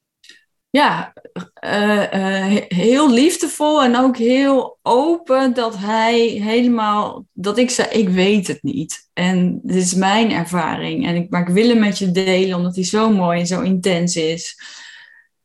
Ja, 0.70 1.12
eh, 1.54 2.02
eh, 2.02 2.52
he- 2.52 2.64
heel 2.76 3.10
liefdevol 3.10 3.82
en 3.82 3.96
ook 3.96 4.16
heel 4.16 4.78
open 4.82 5.54
dat 5.54 5.76
hij 5.78 6.20
helemaal, 6.20 7.26
dat 7.32 7.58
ik 7.58 7.70
zei, 7.70 7.88
ik 7.88 8.08
weet 8.08 8.46
het 8.46 8.62
niet. 8.62 9.08
En 9.12 9.60
dit 9.62 9.76
is 9.76 9.94
mijn 9.94 10.30
ervaring. 10.30 11.06
En 11.06 11.14
ik, 11.14 11.30
maar 11.30 11.40
ik 11.48 11.54
wil 11.54 11.68
hem 11.68 11.78
met 11.78 11.98
je 11.98 12.10
delen, 12.10 12.56
omdat 12.56 12.74
hij 12.74 12.84
zo 12.84 13.10
mooi 13.10 13.40
en 13.40 13.46
zo 13.46 13.60
intens 13.60 14.16
is. 14.16 14.58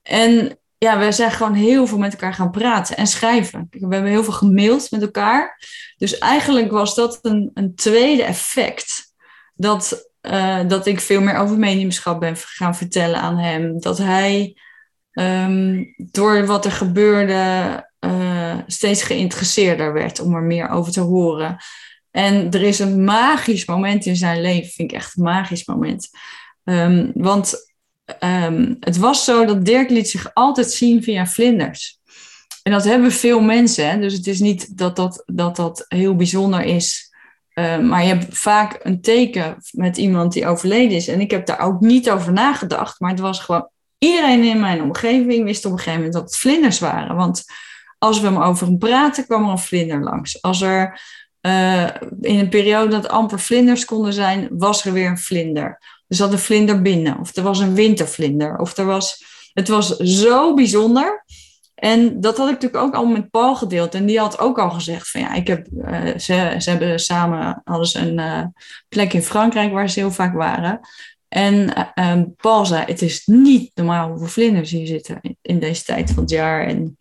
En 0.01 0.59
ja, 0.77 1.00
we 1.00 1.12
zijn 1.12 1.31
gewoon 1.31 1.53
heel 1.53 1.88
veel 1.88 1.98
met 1.98 2.12
elkaar 2.12 2.33
gaan 2.33 2.51
praten 2.51 2.98
en 2.98 3.07
schrijven. 3.07 3.67
We 3.69 3.79
hebben 3.79 4.12
heel 4.12 4.24
veel 4.24 4.33
gemaild 4.33 4.91
met 4.91 5.01
elkaar. 5.01 5.59
Dus 5.98 6.17
eigenlijk 6.17 6.71
was 6.71 6.95
dat 6.95 7.19
een, 7.21 7.51
een 7.53 7.75
tweede 7.75 8.24
effect. 8.24 9.13
Dat, 9.53 10.09
eh, 10.22 10.60
dat 10.68 10.86
ik 10.86 11.00
veel 11.00 11.22
meer 11.22 11.38
over 11.38 11.58
mediumschap 11.58 12.20
ben 12.20 12.36
gaan 12.38 12.76
vertellen 12.76 13.20
aan 13.20 13.38
hem. 13.38 13.80
Dat 13.80 13.98
hij 13.98 14.58
ehm, 15.12 15.84
door 15.98 16.46
wat 16.46 16.66
er 16.66 16.72
gebeurde 16.72 17.88
eh, 18.00 18.58
steeds 18.68 19.04
geïnteresseerder 19.04 19.94
werd 19.94 20.20
om 20.20 20.36
er 20.36 20.44
meer 20.44 20.70
over 20.70 20.92
te 20.92 21.00
horen. 21.00 21.58
En 22.12 22.52
er 22.52 22.62
is 22.62 22.80
een 22.80 23.04
magisch 23.04 23.66
moment 23.66 24.06
in 24.06 24.16
zijn 24.16 24.42
leven, 24.42 24.70
vind 24.70 24.92
ik 24.92 24.98
echt 24.98 25.18
een 25.18 25.24
magisch 25.24 25.66
moment. 25.66 26.10
Ehm, 26.64 27.12
want 27.14 27.56
ehm, 28.20 28.76
het 28.80 28.98
was 28.98 29.24
zo 29.24 29.46
dat 29.46 29.66
Dirk 29.66 29.90
liet 29.90 30.10
zich 30.10 30.34
altijd 30.34 30.72
zien 30.72 31.04
via 31.04 31.28
vlinders. 31.28 32.00
En 32.64 32.72
dat 32.72 32.84
hebben 32.84 33.12
veel 33.12 33.42
mensen, 33.42 33.90
hè? 33.90 34.00
dus 34.00 34.14
het 34.14 34.28
is 34.28 34.40
niet 34.40 34.78
dat 34.78 34.96
dat, 34.96 35.24
dat, 35.26 35.56
dat 35.56 35.86
heel 35.88 36.16
bijzonder 36.16 36.62
is. 36.62 37.09
Uh, 37.60 37.80
maar 37.80 38.01
je 38.01 38.08
hebt 38.08 38.38
vaak 38.38 38.80
een 38.84 39.01
teken 39.01 39.58
met 39.72 39.98
iemand 39.98 40.34
die 40.34 40.48
overleden 40.48 40.98
is. 40.98 41.08
En 41.08 41.22
ik 41.22 41.32
heb 41.32 41.46
daar 41.46 41.60
ook 41.60 41.80
niet 41.80 42.10
over 42.10 42.34
nagedacht, 42.34 43.00
maar 43.00 43.10
het 43.10 43.20
was 43.20 43.39
gewoon 43.39 43.70
iedereen 43.98 44.44
in 44.44 44.60
mijn 44.60 44.82
omgeving 44.82 45.44
wist 45.44 45.66
op 45.66 45.72
een 45.72 45.78
gegeven 45.78 45.98
moment 46.00 46.13
dat 46.13 46.24
het 46.24 46.38
vlinders 46.38 46.80
waren. 46.80 47.16
Want 47.16 47.44
als 47.98 48.20
we 48.20 48.28
hem 48.28 48.42
over 48.42 48.68
hem 48.68 48.78
praten, 48.78 49.25
kwam 49.25 49.44
er 49.44 49.51
een 49.51 49.60
vlinder 49.60 50.00
langs. 50.00 50.42
Als 50.42 50.62
er 50.62 51.01
eh, 51.42 51.86
in 52.22 52.39
een 52.39 52.50
periode 52.50 52.89
dat 52.89 53.08
amper 53.08 53.39
vlinders 53.39 53.86
konden 53.86 54.13
zijn, 54.13 54.48
was 54.51 54.86
er 54.86 54.94
weer 54.94 55.10
een 55.10 55.18
vlinder. 55.18 55.82
Er 56.08 56.16
zat 56.16 56.32
een 56.32 56.39
vlinder 56.39 56.82
binnen, 56.82 57.20
of 57.20 57.36
er 57.36 57.44
was 57.44 57.60
een 57.60 57.74
wintervlinder, 57.74 58.58
of 58.58 58.78
er 58.78 58.86
was. 58.86 59.24
Het 59.54 59.68
was 59.68 59.98
zo 59.98 60.54
bijzonder. 60.54 61.25
En 61.79 62.21
dat 62.21 62.38
had 62.38 62.48
ik 62.48 62.53
natuurlijk 62.53 62.83
ook 62.83 62.95
al 62.95 63.05
met 63.05 63.29
Paul 63.29 63.55
gedeeld. 63.55 63.95
En 63.95 64.05
die 64.05 64.19
had 64.19 64.39
ook 64.39 64.59
al 64.59 64.69
gezegd 64.69 65.09
van 65.09 65.21
ja, 65.21 65.33
ik 65.33 65.48
heb, 65.48 65.67
uh, 65.71 66.17
ze, 66.17 66.55
ze 66.57 66.69
hebben 66.69 67.00
samen 67.00 67.62
ze 67.81 68.00
een 68.00 68.19
uh, 68.19 68.45
plek 68.89 69.13
in 69.13 69.21
Frankrijk 69.21 69.71
waar 69.71 69.89
ze 69.89 70.00
heel 70.00 70.12
vaak 70.12 70.33
waren. 70.33 70.79
En 71.27 71.74
uh, 71.95 72.21
Paul 72.38 72.65
zei, 72.65 72.86
het 72.86 73.01
is 73.01 73.25
niet 73.25 73.71
normaal 73.74 74.09
hoeveel 74.09 74.27
vlinders 74.27 74.71
hier 74.71 74.88
zitten 74.88 75.38
in, 75.41 75.59
deze 75.59 75.83
tijd 75.83 76.12
van 76.12 76.24
het 76.24 76.31
jaar. 76.31 76.67
En, 76.67 76.98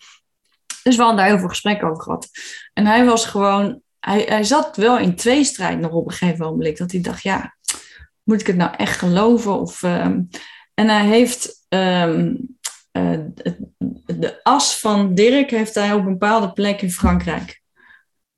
dus 0.83 0.97
we 0.97 1.03
hadden 1.03 1.21
daar 1.21 1.29
heel 1.29 1.39
veel 1.39 1.49
gesprekken 1.49 1.89
over 1.89 2.03
gehad. 2.03 2.29
En 2.73 2.87
hij 2.87 3.05
was 3.05 3.27
gewoon, 3.27 3.81
hij, 4.01 4.25
hij 4.29 4.45
zat 4.45 4.77
wel 4.77 4.99
in 4.99 5.17
tweestrijd 5.17 5.79
nog 5.79 5.93
op 5.93 6.07
een 6.07 6.15
gegeven 6.15 6.47
moment. 6.47 6.79
Dat 6.79 6.93
hij 6.93 7.01
dacht, 7.01 7.23
ja, 7.23 7.57
moet 8.23 8.41
ik 8.41 8.47
het 8.47 8.57
nou 8.57 8.75
echt 8.77 8.99
geloven? 8.99 9.61
Of, 9.61 9.83
um, 9.83 10.29
en 10.75 10.89
hij 10.89 11.07
heeft 11.07 11.67
um, 11.69 12.58
uh, 12.99 13.19
de 14.07 14.41
as 14.43 14.79
van 14.81 15.15
Dirk 15.15 15.51
heeft 15.51 15.75
hij 15.75 15.93
op 15.93 16.07
een 16.07 16.19
bepaalde 16.19 16.53
plek 16.53 16.83
in 16.83 16.93
Frankrijk. 16.93 17.63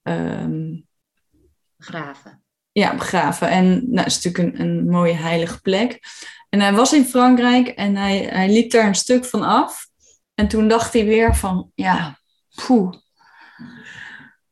Um, 0.02 0.86
Graven. 1.78 2.42
Ja, 2.72 2.96
begraven. 2.96 3.48
En 3.48 3.68
nou, 3.68 3.96
het 3.96 4.06
is 4.06 4.22
natuurlijk 4.22 4.58
een, 4.58 4.66
een 4.66 4.88
mooie 4.88 5.14
heilige 5.14 5.60
plek. 5.60 6.00
En 6.48 6.60
hij 6.60 6.72
was 6.72 6.92
in 6.92 7.04
Frankrijk 7.04 7.68
en 7.68 7.96
hij, 7.96 8.18
hij 8.18 8.48
liep 8.48 8.70
daar 8.70 8.86
een 8.86 8.94
stuk 8.94 9.24
van 9.24 9.42
af. 9.42 9.88
En 10.34 10.48
toen 10.48 10.68
dacht 10.68 10.92
hij 10.92 11.04
weer 11.04 11.36
van, 11.36 11.70
ja, 11.74 12.18
poeh. 12.66 12.94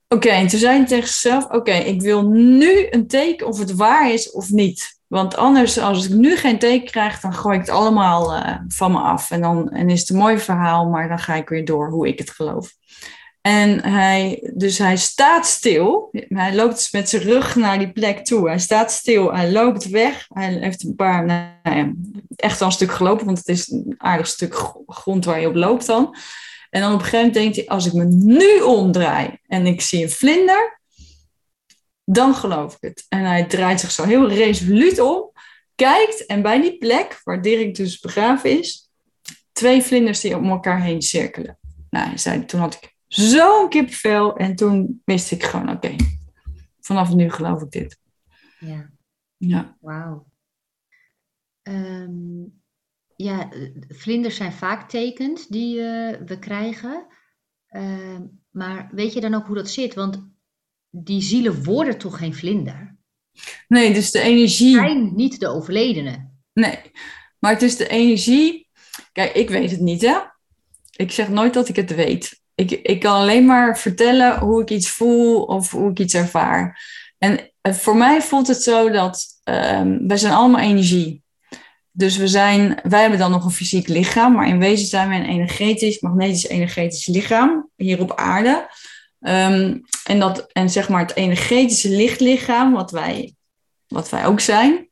Oké, 0.09 0.29
en 0.29 0.47
toen 0.47 0.59
zei 0.59 0.77
hij 0.77 0.87
tegen 0.87 1.09
zichzelf, 1.09 1.45
oké, 1.45 1.73
ik 1.73 2.01
wil 2.01 2.29
nu 2.29 2.87
een 2.91 3.07
teken 3.07 3.47
of 3.47 3.59
het 3.59 3.75
waar 3.75 4.13
is 4.13 4.31
of 4.31 4.51
niet. 4.51 4.98
Want 5.09 5.37
anders, 5.37 5.79
als 5.79 6.09
ik 6.09 6.15
nu 6.15 6.37
geen 6.37 6.59
teken 6.59 6.91
krijg, 6.91 7.21
dan 7.21 7.35
gooi 7.35 7.55
ik 7.55 7.61
het 7.61 7.75
allemaal 7.75 8.37
uh, 8.37 8.57
van 8.69 8.93
me 8.93 8.99
af. 8.99 9.31
En 9.31 9.41
dan 9.41 9.71
en 9.71 9.91
is 9.91 10.01
het 10.01 10.09
een 10.09 10.17
mooi 10.17 10.39
verhaal, 10.39 10.89
maar 10.89 11.09
dan 11.09 11.19
ga 11.19 11.35
ik 11.35 11.49
weer 11.49 11.65
door 11.65 11.91
hoe 11.91 12.09
ik 12.09 12.19
het 12.19 12.31
geloof. 12.31 12.73
En 13.41 13.85
hij, 13.85 14.51
dus 14.55 14.79
hij 14.79 14.97
staat 14.97 15.47
stil. 15.47 16.09
Hij 16.29 16.55
loopt 16.55 16.75
dus 16.75 16.91
met 16.91 17.09
zijn 17.09 17.23
rug 17.23 17.57
naar 17.57 17.79
die 17.79 17.93
plek 17.93 18.25
toe. 18.25 18.49
Hij 18.49 18.59
staat 18.59 18.93
stil. 18.93 19.33
Hij 19.35 19.53
loopt 19.53 19.89
weg. 19.89 20.27
Hij 20.29 20.53
heeft 20.61 20.85
een 20.85 20.95
paar, 20.95 21.25
nou 21.25 21.95
echt 22.37 22.61
al 22.61 22.67
een 22.67 22.73
stuk 22.73 22.93
gelopen, 22.93 23.27
want 23.27 23.39
het 23.39 23.49
is 23.49 23.71
een 23.71 23.95
aardig 23.99 24.27
stuk 24.27 24.55
grond 24.87 25.25
waar 25.25 25.41
je 25.41 25.49
op 25.49 25.55
loopt 25.55 25.87
dan. 25.87 26.17
En 26.71 26.81
dan 26.81 26.93
op 26.93 26.99
een 26.99 27.05
gegeven 27.05 27.27
moment 27.27 27.35
denkt 27.35 27.57
hij, 27.57 27.69
als 27.69 27.87
ik 27.87 27.93
me 27.93 28.05
nu 28.05 28.61
omdraai 28.61 29.39
en 29.47 29.67
ik 29.67 29.81
zie 29.81 30.03
een 30.03 30.11
vlinder, 30.11 30.78
dan 32.11 32.35
geloof 32.35 32.75
ik 32.75 32.81
het. 32.81 33.07
En 33.09 33.25
hij 33.25 33.47
draait 33.47 33.81
zich 33.81 33.91
zo 33.91 34.05
heel 34.05 34.29
resoluut 34.29 35.01
om, 35.01 35.31
kijkt 35.75 36.27
en 36.27 36.43
bij 36.43 36.61
die 36.61 36.79
plek 36.79 37.21
waar 37.25 37.43
Dirk 37.43 37.75
dus 37.75 38.01
begraven 38.01 38.59
is, 38.59 38.91
twee 39.53 39.83
vlinders 39.83 40.21
die 40.21 40.37
om 40.37 40.51
elkaar 40.51 40.83
heen 40.83 41.03
cirkelen. 41.03 41.59
Nou, 41.91 42.07
hij 42.07 42.19
zei, 42.19 42.45
toen 42.45 42.61
had 42.61 42.75
ik 42.75 42.97
zo'n 43.07 43.69
kippenvel. 43.69 44.37
En 44.37 44.57
toen 44.57 45.03
wist 45.05 45.31
ik 45.31 45.43
gewoon, 45.45 45.71
oké, 45.71 45.87
okay, 45.87 45.97
vanaf 46.81 47.15
nu 47.15 47.31
geloof 47.31 47.63
ik 47.63 47.71
dit. 47.71 47.99
Ja. 48.59 48.91
Ja. 49.37 49.77
Wauw. 49.81 50.27
Um, 51.63 52.63
ja, 53.17 53.49
vlinders 53.89 54.37
zijn 54.37 54.53
vaak 54.53 54.89
tekens 54.89 55.47
die 55.47 55.77
uh, 55.77 56.17
we 56.27 56.39
krijgen. 56.39 57.07
Uh, 57.71 58.19
maar 58.51 58.89
weet 58.93 59.13
je 59.13 59.21
dan 59.21 59.35
ook 59.35 59.47
hoe 59.47 59.57
dat 59.57 59.71
zit? 59.71 59.95
Want 59.95 60.29
die 60.91 61.23
zielen 61.23 61.65
worden 61.65 61.99
toch 61.99 62.19
geen 62.19 62.35
vlinder? 62.35 62.97
Nee, 63.69 63.93
dus 63.93 64.11
de 64.11 64.21
energie... 64.21 64.75
zijn 64.75 65.15
niet 65.15 65.41
de 65.41 65.49
overledenen. 65.49 66.41
Nee, 66.53 66.79
maar 67.39 67.53
het 67.53 67.63
is 67.63 67.77
de 67.77 67.89
energie... 67.89 68.67
Kijk, 69.13 69.33
ik 69.33 69.49
weet 69.49 69.71
het 69.71 69.81
niet, 69.81 70.03
hè? 70.03 70.17
Ik 70.97 71.13
zeg 71.13 71.29
nooit 71.29 71.55
dat 71.55 71.69
ik 71.69 71.77
het 71.77 71.95
weet 71.95 72.39
ik, 72.59 72.71
ik 72.71 73.01
kan 73.01 73.15
alleen 73.15 73.45
maar 73.45 73.79
vertellen 73.79 74.39
hoe 74.39 74.63
ik 74.63 74.71
iets 74.71 74.89
voel 74.89 75.43
of 75.43 75.71
hoe 75.71 75.91
ik 75.91 75.99
iets 75.99 76.15
ervaar. 76.15 76.81
En 77.19 77.51
eh, 77.61 77.73
voor 77.73 77.97
mij 77.97 78.23
voelt 78.23 78.47
het 78.47 78.63
zo 78.63 78.91
dat 78.91 79.27
um, 79.45 80.09
wij 80.09 80.17
zijn 80.17 80.33
allemaal 80.33 80.61
energie. 80.61 81.23
Dus 81.91 82.17
we 82.17 82.29
zijn, 82.29 82.81
wij 82.83 83.01
hebben 83.01 83.19
dan 83.19 83.31
nog 83.31 83.45
een 83.45 83.51
fysiek 83.51 83.89
lichaam, 83.89 84.33
maar 84.33 84.49
in 84.49 84.59
wezen 84.59 84.87
zijn 84.87 85.09
we 85.09 85.15
een 85.15 85.29
energetisch, 85.29 86.01
magnetisch 86.01 86.47
energetisch 86.47 87.07
lichaam 87.07 87.71
hier 87.77 88.01
op 88.01 88.15
aarde. 88.15 88.67
Um, 89.21 89.81
en, 90.05 90.19
dat, 90.19 90.53
en 90.53 90.71
zeg 90.71 90.89
maar 90.89 91.01
het 91.01 91.17
energetische 91.17 91.89
lichtlichaam, 91.89 92.73
wat 92.73 92.91
wij, 92.91 93.35
wat 93.87 94.09
wij 94.09 94.27
ook 94.27 94.41
zijn, 94.41 94.89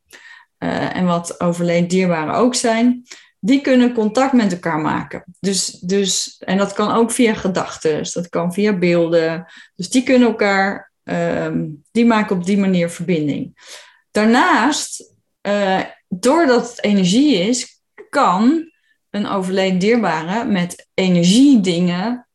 uh, 0.59 0.95
en 0.95 1.05
wat 1.05 1.39
overleden 1.39 1.87
dierbaren 1.87 2.33
ook 2.33 2.55
zijn, 2.55 3.03
die 3.39 3.61
kunnen 3.61 3.93
contact 3.93 4.33
met 4.33 4.51
elkaar 4.51 4.79
maken. 4.79 5.23
Dus, 5.39 5.69
dus, 5.69 6.37
en 6.39 6.57
dat 6.57 6.73
kan 6.73 6.91
ook 6.91 7.11
via 7.11 7.33
gedachten, 7.33 7.97
dus 7.97 8.13
dat 8.13 8.29
kan 8.29 8.53
via 8.53 8.73
beelden. 8.73 9.45
Dus 9.75 9.89
die 9.89 10.03
kunnen 10.03 10.27
elkaar, 10.27 10.91
um, 11.03 11.83
die 11.91 12.05
maken 12.05 12.35
op 12.35 12.45
die 12.45 12.57
manier 12.57 12.89
verbinding. 12.89 13.71
Daarnaast, 14.11 15.13
uh, 15.41 15.81
doordat 16.07 16.69
het 16.69 16.83
energie 16.83 17.35
is, 17.35 17.81
kan 18.09 18.71
een 19.09 19.27
overleden 19.27 19.79
dierbare 19.79 20.45
met 20.45 20.87
energiedingen 20.93 22.26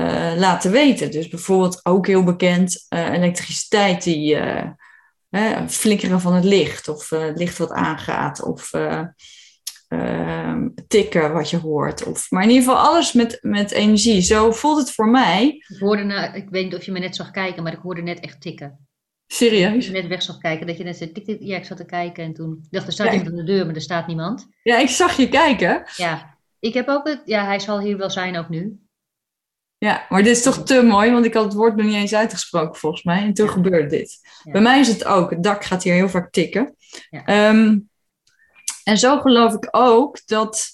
uh, 0.00 0.32
laten 0.36 0.70
weten. 0.70 1.10
Dus 1.10 1.28
bijvoorbeeld 1.28 1.80
ook 1.82 2.06
heel 2.06 2.24
bekend 2.24 2.86
uh, 2.94 3.12
elektriciteit 3.12 4.02
die 4.02 4.38
flikkeren 5.66 6.20
van 6.20 6.34
het 6.34 6.44
licht 6.44 6.88
of 6.88 7.10
het 7.10 7.38
licht 7.38 7.58
wat 7.58 7.70
aangaat 7.70 8.42
of 8.42 8.72
uh, 8.72 9.02
tikken 10.88 11.32
wat 11.32 11.50
je 11.50 11.56
hoort. 11.56 12.04
Of, 12.04 12.30
maar 12.30 12.42
in 12.42 12.48
ieder 12.48 12.64
geval 12.64 12.80
alles 12.80 13.12
met, 13.12 13.38
met 13.40 13.70
energie. 13.70 14.20
Zo 14.20 14.52
voelt 14.52 14.78
het 14.78 14.90
voor 14.90 15.08
mij. 15.08 15.46
Ik 15.46 15.78
hoorde, 15.78 16.02
nou, 16.02 16.34
ik 16.34 16.48
weet 16.50 16.64
niet 16.64 16.74
of 16.74 16.84
je 16.84 16.92
me 16.92 16.98
net 16.98 17.16
zag 17.16 17.30
kijken, 17.30 17.62
maar 17.62 17.72
ik 17.72 17.82
hoorde 17.82 18.02
net 18.02 18.20
echt 18.20 18.40
tikken. 18.40 18.88
Serieus? 19.26 19.86
Je 19.86 19.92
net 19.92 20.06
weg 20.06 20.22
zag 20.22 20.38
kijken, 20.38 20.66
dat 20.66 20.76
je 20.76 20.84
net 20.84 20.96
zei 20.96 21.12
tik, 21.12 21.24
tik. 21.24 21.38
Ja, 21.40 21.56
ik 21.56 21.64
zat 21.64 21.76
te 21.76 21.84
kijken 21.84 22.24
en 22.24 22.32
toen 22.32 22.66
dacht 22.70 22.86
er 22.86 22.92
staat 22.92 23.06
ja, 23.06 23.12
iemand 23.12 23.30
aan 23.30 23.44
de 23.44 23.52
deur, 23.52 23.66
maar 23.66 23.74
er 23.74 23.80
staat 23.80 24.06
niemand. 24.06 24.48
Ja, 24.62 24.78
ik 24.78 24.88
zag 24.88 25.16
je 25.16 25.28
kijken. 25.28 25.82
Ja, 25.96 26.38
ik 26.58 26.74
heb 26.74 26.88
ook 26.88 27.08
het, 27.08 27.22
ja, 27.24 27.44
hij 27.44 27.58
zal 27.58 27.80
hier 27.80 27.96
wel 27.96 28.10
zijn 28.10 28.36
ook 28.36 28.48
nu. 28.48 28.78
Ja, 29.80 30.06
maar 30.08 30.22
dit 30.22 30.36
is 30.36 30.42
toch 30.42 30.62
te 30.62 30.82
mooi, 30.82 31.10
want 31.10 31.24
ik 31.24 31.34
had 31.34 31.44
het 31.44 31.54
woord 31.54 31.76
nog 31.76 31.86
niet 31.86 31.94
eens 31.94 32.14
uitgesproken 32.14 32.80
volgens 32.80 33.02
mij. 33.02 33.22
En 33.22 33.34
toen 33.34 33.46
ja. 33.46 33.52
gebeurde 33.52 33.86
dit. 33.86 34.18
Ja. 34.44 34.52
Bij 34.52 34.60
mij 34.60 34.80
is 34.80 34.88
het 34.88 35.04
ook, 35.04 35.30
het 35.30 35.42
dak 35.42 35.64
gaat 35.64 35.82
hier 35.82 35.94
heel 35.94 36.08
vaak 36.08 36.32
tikken. 36.32 36.76
Ja. 37.10 37.48
Um, 37.48 37.88
en 38.84 38.98
zo 38.98 39.20
geloof 39.20 39.54
ik 39.54 39.68
ook 39.70 40.26
dat, 40.26 40.68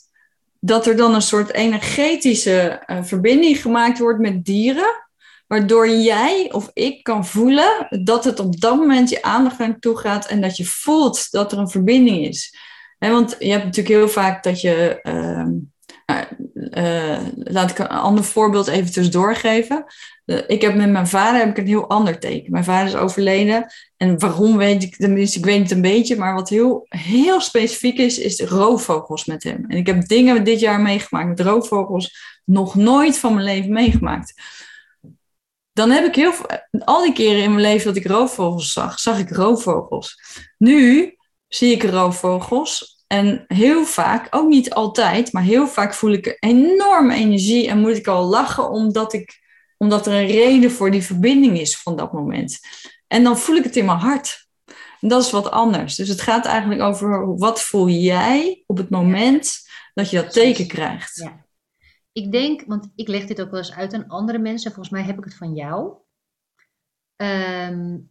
dat 0.60 0.86
er 0.86 0.96
dan 0.96 1.14
een 1.14 1.22
soort 1.22 1.52
energetische 1.52 2.82
uh, 2.86 3.02
verbinding 3.02 3.60
gemaakt 3.60 3.98
wordt 3.98 4.20
met 4.20 4.44
dieren. 4.44 5.04
Waardoor 5.46 5.88
jij 5.88 6.52
of 6.52 6.70
ik 6.72 7.02
kan 7.02 7.26
voelen 7.26 7.86
dat 8.04 8.24
het 8.24 8.40
op 8.40 8.60
dat 8.60 8.76
moment 8.76 9.08
je 9.08 9.22
aandacht 9.22 9.58
naartoe 9.58 9.98
gaat 9.98 10.26
en 10.26 10.40
dat 10.40 10.56
je 10.56 10.64
voelt 10.64 11.30
dat 11.30 11.52
er 11.52 11.58
een 11.58 11.70
verbinding 11.70 12.26
is. 12.26 12.56
He, 12.98 13.10
want 13.10 13.36
je 13.38 13.50
hebt 13.50 13.64
natuurlijk 13.64 13.96
heel 13.96 14.08
vaak 14.08 14.42
dat 14.42 14.60
je. 14.60 14.98
Uh, 15.02 15.46
uh, 16.56 17.18
laat 17.34 17.70
ik 17.70 17.78
een 17.78 17.88
ander 17.88 18.24
voorbeeld 18.24 18.66
even 18.66 18.92
tussendoor 18.92 19.36
geven. 19.36 19.84
ik 20.46 20.62
heb 20.62 20.74
met 20.74 20.90
mijn 20.90 21.06
vader 21.06 21.40
heb 21.40 21.48
ik 21.48 21.58
een 21.58 21.66
heel 21.66 21.88
ander 21.88 22.18
teken. 22.18 22.52
Mijn 22.52 22.64
vader 22.64 22.86
is 22.86 22.94
overleden. 22.94 23.66
En 23.96 24.18
waarom 24.18 24.56
weet 24.56 24.82
ik, 24.82 24.96
tenminste, 24.96 25.38
ik 25.38 25.44
weet 25.44 25.58
het 25.62 25.70
een 25.70 25.80
beetje. 25.80 26.16
Maar 26.16 26.34
wat 26.34 26.48
heel, 26.48 26.86
heel 26.88 27.40
specifiek 27.40 27.98
is, 27.98 28.18
is 28.18 28.40
roofvogels 28.40 29.24
met 29.24 29.42
hem. 29.42 29.64
En 29.68 29.76
ik 29.76 29.86
heb 29.86 30.08
dingen 30.08 30.44
dit 30.44 30.60
jaar 30.60 30.80
meegemaakt 30.80 31.28
met 31.28 31.40
roofvogels. 31.40 32.40
Nog 32.44 32.74
nooit 32.74 33.18
van 33.18 33.34
mijn 33.34 33.46
leven 33.46 33.72
meegemaakt. 33.72 34.34
Dan 35.72 35.90
heb 35.90 36.04
ik 36.04 36.14
heel 36.14 36.32
al 36.84 37.02
die 37.02 37.12
keren 37.12 37.42
in 37.42 37.50
mijn 37.50 37.66
leven 37.66 37.86
dat 37.86 37.96
ik 37.96 38.06
roofvogels 38.06 38.72
zag, 38.72 39.00
zag 39.00 39.18
ik 39.18 39.30
roofvogels. 39.30 40.20
Nu 40.58 41.14
zie 41.48 41.72
ik 41.72 41.82
roofvogels 41.82 42.95
en 43.06 43.44
heel 43.46 43.84
vaak, 43.84 44.26
ook 44.30 44.48
niet 44.48 44.72
altijd, 44.72 45.32
maar 45.32 45.42
heel 45.42 45.66
vaak 45.66 45.94
voel 45.94 46.12
ik 46.12 46.36
enorme 46.40 47.14
energie 47.14 47.68
en 47.68 47.78
moet 47.78 47.96
ik 47.96 48.06
al 48.06 48.24
lachen 48.24 48.70
omdat, 48.70 49.12
ik, 49.12 49.40
omdat 49.76 50.06
er 50.06 50.12
een 50.12 50.26
reden 50.26 50.70
voor 50.70 50.90
die 50.90 51.02
verbinding 51.02 51.58
is 51.58 51.78
van 51.78 51.96
dat 51.96 52.12
moment. 52.12 52.58
En 53.06 53.22
dan 53.22 53.38
voel 53.38 53.56
ik 53.56 53.64
het 53.64 53.76
in 53.76 53.84
mijn 53.84 53.98
hart. 53.98 54.48
En 55.00 55.08
dat 55.08 55.22
is 55.22 55.30
wat 55.30 55.50
anders. 55.50 55.94
Dus 55.94 56.08
het 56.08 56.20
gaat 56.20 56.44
eigenlijk 56.44 56.80
over 56.80 57.36
wat 57.36 57.62
voel 57.62 57.88
jij 57.88 58.64
op 58.66 58.76
het 58.76 58.90
moment 58.90 59.58
dat 59.94 60.10
je 60.10 60.16
dat 60.16 60.32
teken 60.32 60.66
krijgt. 60.66 61.16
Ja. 61.16 61.44
Ik 62.12 62.32
denk, 62.32 62.62
want 62.66 62.92
ik 62.94 63.08
leg 63.08 63.24
dit 63.24 63.40
ook 63.40 63.50
wel 63.50 63.60
eens 63.60 63.74
uit 63.74 63.94
aan 63.94 64.08
andere 64.08 64.38
mensen, 64.38 64.72
volgens 64.72 64.94
mij 64.94 65.02
heb 65.02 65.18
ik 65.18 65.24
het 65.24 65.36
van 65.36 65.54
jou. 65.54 65.94
Um, 67.16 68.10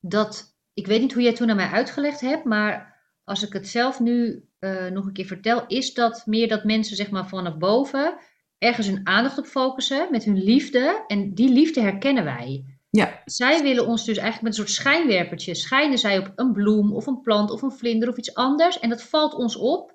dat, 0.00 0.56
ik 0.74 0.86
weet 0.86 1.00
niet 1.00 1.12
hoe 1.12 1.22
jij 1.22 1.34
toen 1.34 1.50
aan 1.50 1.56
mij 1.56 1.68
uitgelegd 1.70 2.20
hebt, 2.20 2.44
maar 2.44 2.93
als 3.24 3.42
ik 3.42 3.52
het 3.52 3.68
zelf 3.68 4.00
nu 4.00 4.48
uh, 4.60 4.86
nog 4.86 5.06
een 5.06 5.12
keer 5.12 5.26
vertel, 5.26 5.66
is 5.66 5.94
dat 5.94 6.26
meer 6.26 6.48
dat 6.48 6.64
mensen 6.64 6.96
zeg 6.96 7.10
maar 7.10 7.28
vanaf 7.28 7.56
boven 7.56 8.18
ergens 8.58 8.86
hun 8.86 9.06
aandacht 9.06 9.38
op 9.38 9.46
focussen 9.46 10.08
met 10.10 10.24
hun 10.24 10.42
liefde. 10.42 11.04
En 11.06 11.34
die 11.34 11.48
liefde 11.48 11.80
herkennen 11.80 12.24
wij. 12.24 12.64
Ja. 12.90 13.22
Zij 13.24 13.62
willen 13.62 13.86
ons 13.86 14.04
dus 14.04 14.16
eigenlijk 14.16 14.42
met 14.42 14.52
een 14.52 14.66
soort 14.66 14.76
schijnwerpertje, 14.76 15.54
schijnen 15.54 15.98
zij 15.98 16.18
op 16.18 16.32
een 16.34 16.52
bloem 16.52 16.92
of 16.92 17.06
een 17.06 17.20
plant 17.20 17.50
of 17.50 17.62
een 17.62 17.72
vlinder 17.72 18.08
of 18.08 18.16
iets 18.16 18.34
anders. 18.34 18.78
En 18.78 18.88
dat 18.88 19.02
valt 19.02 19.34
ons 19.34 19.56
op, 19.56 19.94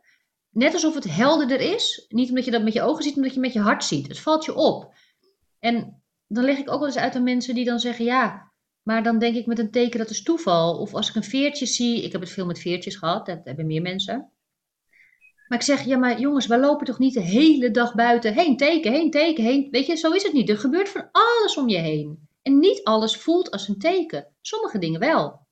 net 0.49 0.73
alsof 0.73 0.95
het 0.95 1.15
helderder 1.15 1.59
is. 1.59 2.05
Niet 2.09 2.29
omdat 2.29 2.45
je 2.45 2.51
dat 2.51 2.63
met 2.63 2.73
je 2.73 2.81
ogen 2.81 3.03
ziet, 3.03 3.15
maar 3.15 3.23
omdat 3.23 3.35
je 3.35 3.41
met 3.41 3.53
je 3.53 3.59
hart 3.59 3.83
ziet. 3.83 4.07
Het 4.07 4.19
valt 4.19 4.45
je 4.45 4.55
op. 4.55 4.93
En 5.59 6.03
dan 6.27 6.43
leg 6.43 6.57
ik 6.57 6.71
ook 6.71 6.79
wel 6.79 6.87
eens 6.87 6.97
uit 6.97 7.15
aan 7.15 7.23
mensen 7.23 7.55
die 7.55 7.65
dan 7.65 7.79
zeggen, 7.79 8.05
ja, 8.05 8.48
maar 8.83 9.03
dan 9.03 9.19
denk 9.19 9.35
ik 9.35 9.45
met 9.45 9.59
een 9.59 9.71
teken 9.71 9.99
dat 9.99 10.09
is 10.09 10.23
toeval. 10.23 10.77
Of 10.77 10.93
als 10.93 11.09
ik 11.09 11.15
een 11.15 11.23
veertje 11.23 11.65
zie, 11.65 12.03
ik 12.03 12.11
heb 12.11 12.21
het 12.21 12.29
veel 12.29 12.45
met 12.45 12.59
veertjes 12.59 12.95
gehad, 12.95 13.25
dat 13.25 13.39
hebben 13.43 13.67
meer 13.67 13.81
mensen. 13.81 14.31
Maar 15.47 15.57
ik 15.57 15.63
zeg, 15.63 15.85
ja, 15.85 15.97
maar 15.97 16.19
jongens, 16.19 16.47
we 16.47 16.59
lopen 16.59 16.85
toch 16.85 16.99
niet 16.99 17.13
de 17.13 17.21
hele 17.21 17.71
dag 17.71 17.95
buiten 17.95 18.33
heen 18.33 18.57
teken, 18.57 18.91
heen 18.91 19.11
teken, 19.11 19.43
heen. 19.43 19.67
Weet 19.71 19.85
je, 19.85 19.95
zo 19.95 20.11
is 20.11 20.23
het 20.23 20.33
niet. 20.33 20.49
Er 20.49 20.57
gebeurt 20.57 20.89
van 20.89 21.09
alles 21.11 21.57
om 21.57 21.69
je 21.69 21.77
heen. 21.77 22.27
En 22.41 22.59
niet 22.59 22.83
alles 22.83 23.17
voelt 23.17 23.51
als 23.51 23.67
een 23.67 23.77
teken. 23.77 24.27
Sommige 24.41 24.77
dingen 24.77 24.99
wel. 24.99 25.47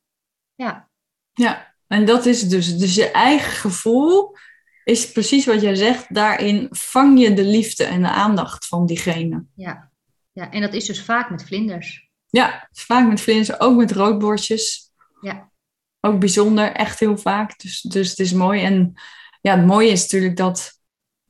Ja. 0.56 0.90
Ja, 1.34 1.76
en 1.88 2.06
dat 2.06 2.26
is 2.26 2.50
dus, 2.50 2.78
dus 2.78 2.96
je 2.96 3.12
eigen 3.12 3.52
gevoel 3.52 4.36
is 4.84 5.12
precies 5.12 5.46
wat 5.46 5.62
jij 5.62 5.76
zegt. 5.76 6.14
Daarin 6.14 6.68
vang 6.70 7.20
je 7.20 7.34
de 7.34 7.46
liefde 7.46 7.84
en 7.84 8.02
de 8.02 8.10
aandacht 8.10 8.68
van 8.68 8.86
diegene. 8.86 9.46
Ja, 9.56 9.92
ja 10.32 10.52
en 10.52 10.62
dat 10.62 10.74
is 10.74 10.86
dus 10.86 11.02
vaak 11.02 11.30
met 11.30 11.44
vlinders. 11.44 12.07
Ja, 12.30 12.70
vaak 12.72 13.08
met 13.08 13.22
vlinders, 13.22 13.60
ook 13.60 13.78
met 13.78 13.92
roodborstjes. 13.92 14.92
Ja. 15.22 15.52
Ook 16.00 16.20
bijzonder, 16.20 16.72
echt 16.72 17.00
heel 17.00 17.18
vaak. 17.18 17.60
Dus, 17.60 17.82
dus 17.82 18.10
het 18.10 18.20
is 18.20 18.34
mooi. 18.34 18.64
En 18.64 18.94
ja, 19.42 19.56
het 19.56 19.66
mooie 19.66 19.92
is 19.92 20.02
natuurlijk 20.02 20.38
dat 20.38 20.78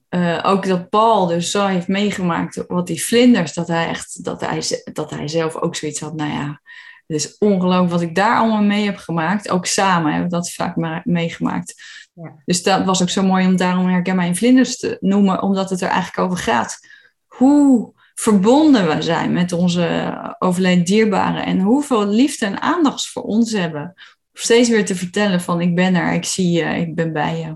uh, 0.09 0.39
ook 0.43 0.65
dat 0.65 0.89
Paul 0.89 1.27
dus 1.27 1.51
zo 1.51 1.65
heeft 1.65 1.87
meegemaakt 1.87 2.63
wat 2.67 2.87
die 2.87 3.03
vlinders, 3.03 3.53
dat 3.53 3.67
hij 3.67 3.87
echt, 3.87 4.23
dat 4.23 4.41
hij, 4.41 4.63
dat 4.93 5.09
hij 5.09 5.27
zelf 5.27 5.55
ook 5.55 5.75
zoiets 5.75 5.99
had, 5.99 6.15
nou 6.15 6.31
ja, 6.31 6.61
het 7.07 7.17
is 7.17 7.37
ongelooflijk 7.37 7.91
wat 7.91 8.01
ik 8.01 8.15
daar 8.15 8.37
allemaal 8.37 8.63
mee 8.63 8.85
heb 8.85 8.97
gemaakt. 8.97 9.49
Ook 9.49 9.65
samen 9.65 10.11
hebben 10.11 10.29
we 10.29 10.35
dat 10.35 10.51
vaak 10.51 11.03
meegemaakt. 11.05 11.83
Ja. 12.13 12.33
Dus 12.45 12.63
dat 12.63 12.85
was 12.85 13.01
ook 13.01 13.09
zo 13.09 13.23
mooi 13.23 13.45
om 13.45 13.55
daarom 13.55 13.87
herkenbaar 13.87 14.25
in 14.25 14.35
vlinders 14.35 14.77
te 14.77 14.97
noemen, 14.99 15.41
omdat 15.41 15.69
het 15.69 15.81
er 15.81 15.89
eigenlijk 15.89 16.19
over 16.19 16.43
gaat. 16.43 16.79
Hoe 17.25 17.93
verbonden 18.19 18.87
we 18.87 19.01
zijn 19.01 19.33
met 19.33 19.51
onze 19.51 20.15
overleden 20.39 20.85
dierbaren 20.85 21.45
en 21.45 21.59
hoeveel 21.59 22.07
liefde 22.07 22.45
en 22.45 22.61
aandacht 22.61 23.07
voor 23.07 23.23
ons 23.23 23.51
hebben. 23.51 23.93
Steeds 24.33 24.69
weer 24.69 24.85
te 24.85 24.95
vertellen 24.95 25.41
van 25.41 25.61
ik 25.61 25.75
ben 25.75 25.95
er, 25.95 26.13
ik 26.13 26.25
zie 26.25 26.51
je, 26.51 26.63
ik 26.63 26.95
ben 26.95 27.13
bij 27.13 27.39
je. 27.39 27.55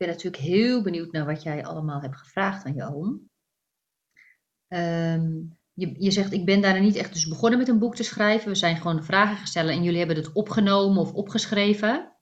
ben 0.00 0.08
natuurlijk 0.08 0.42
heel 0.42 0.82
benieuwd 0.82 1.12
naar 1.12 1.26
wat 1.26 1.42
jij 1.42 1.64
allemaal 1.64 2.00
hebt 2.00 2.16
gevraagd 2.16 2.64
aan 2.64 2.74
je 2.74 2.94
oom. 2.94 3.30
Ehm, 4.68 5.30
je, 5.72 5.94
je, 5.98 6.10
zegt, 6.10 6.32
ik 6.32 6.44
ben 6.44 6.60
daar 6.60 6.80
niet 6.80 6.96
echt 6.96 7.12
dus 7.12 7.28
begonnen 7.28 7.58
met 7.58 7.68
een 7.68 7.78
boek 7.78 7.94
te 7.94 8.02
schrijven. 8.02 8.48
We 8.48 8.54
zijn 8.54 8.76
gewoon 8.76 9.04
vragen 9.04 9.36
gesteld 9.36 9.68
en 9.68 9.82
jullie 9.82 9.98
hebben 9.98 10.16
het 10.16 10.32
opgenomen 10.32 11.00
of 11.00 11.12
opgeschreven. 11.12 12.16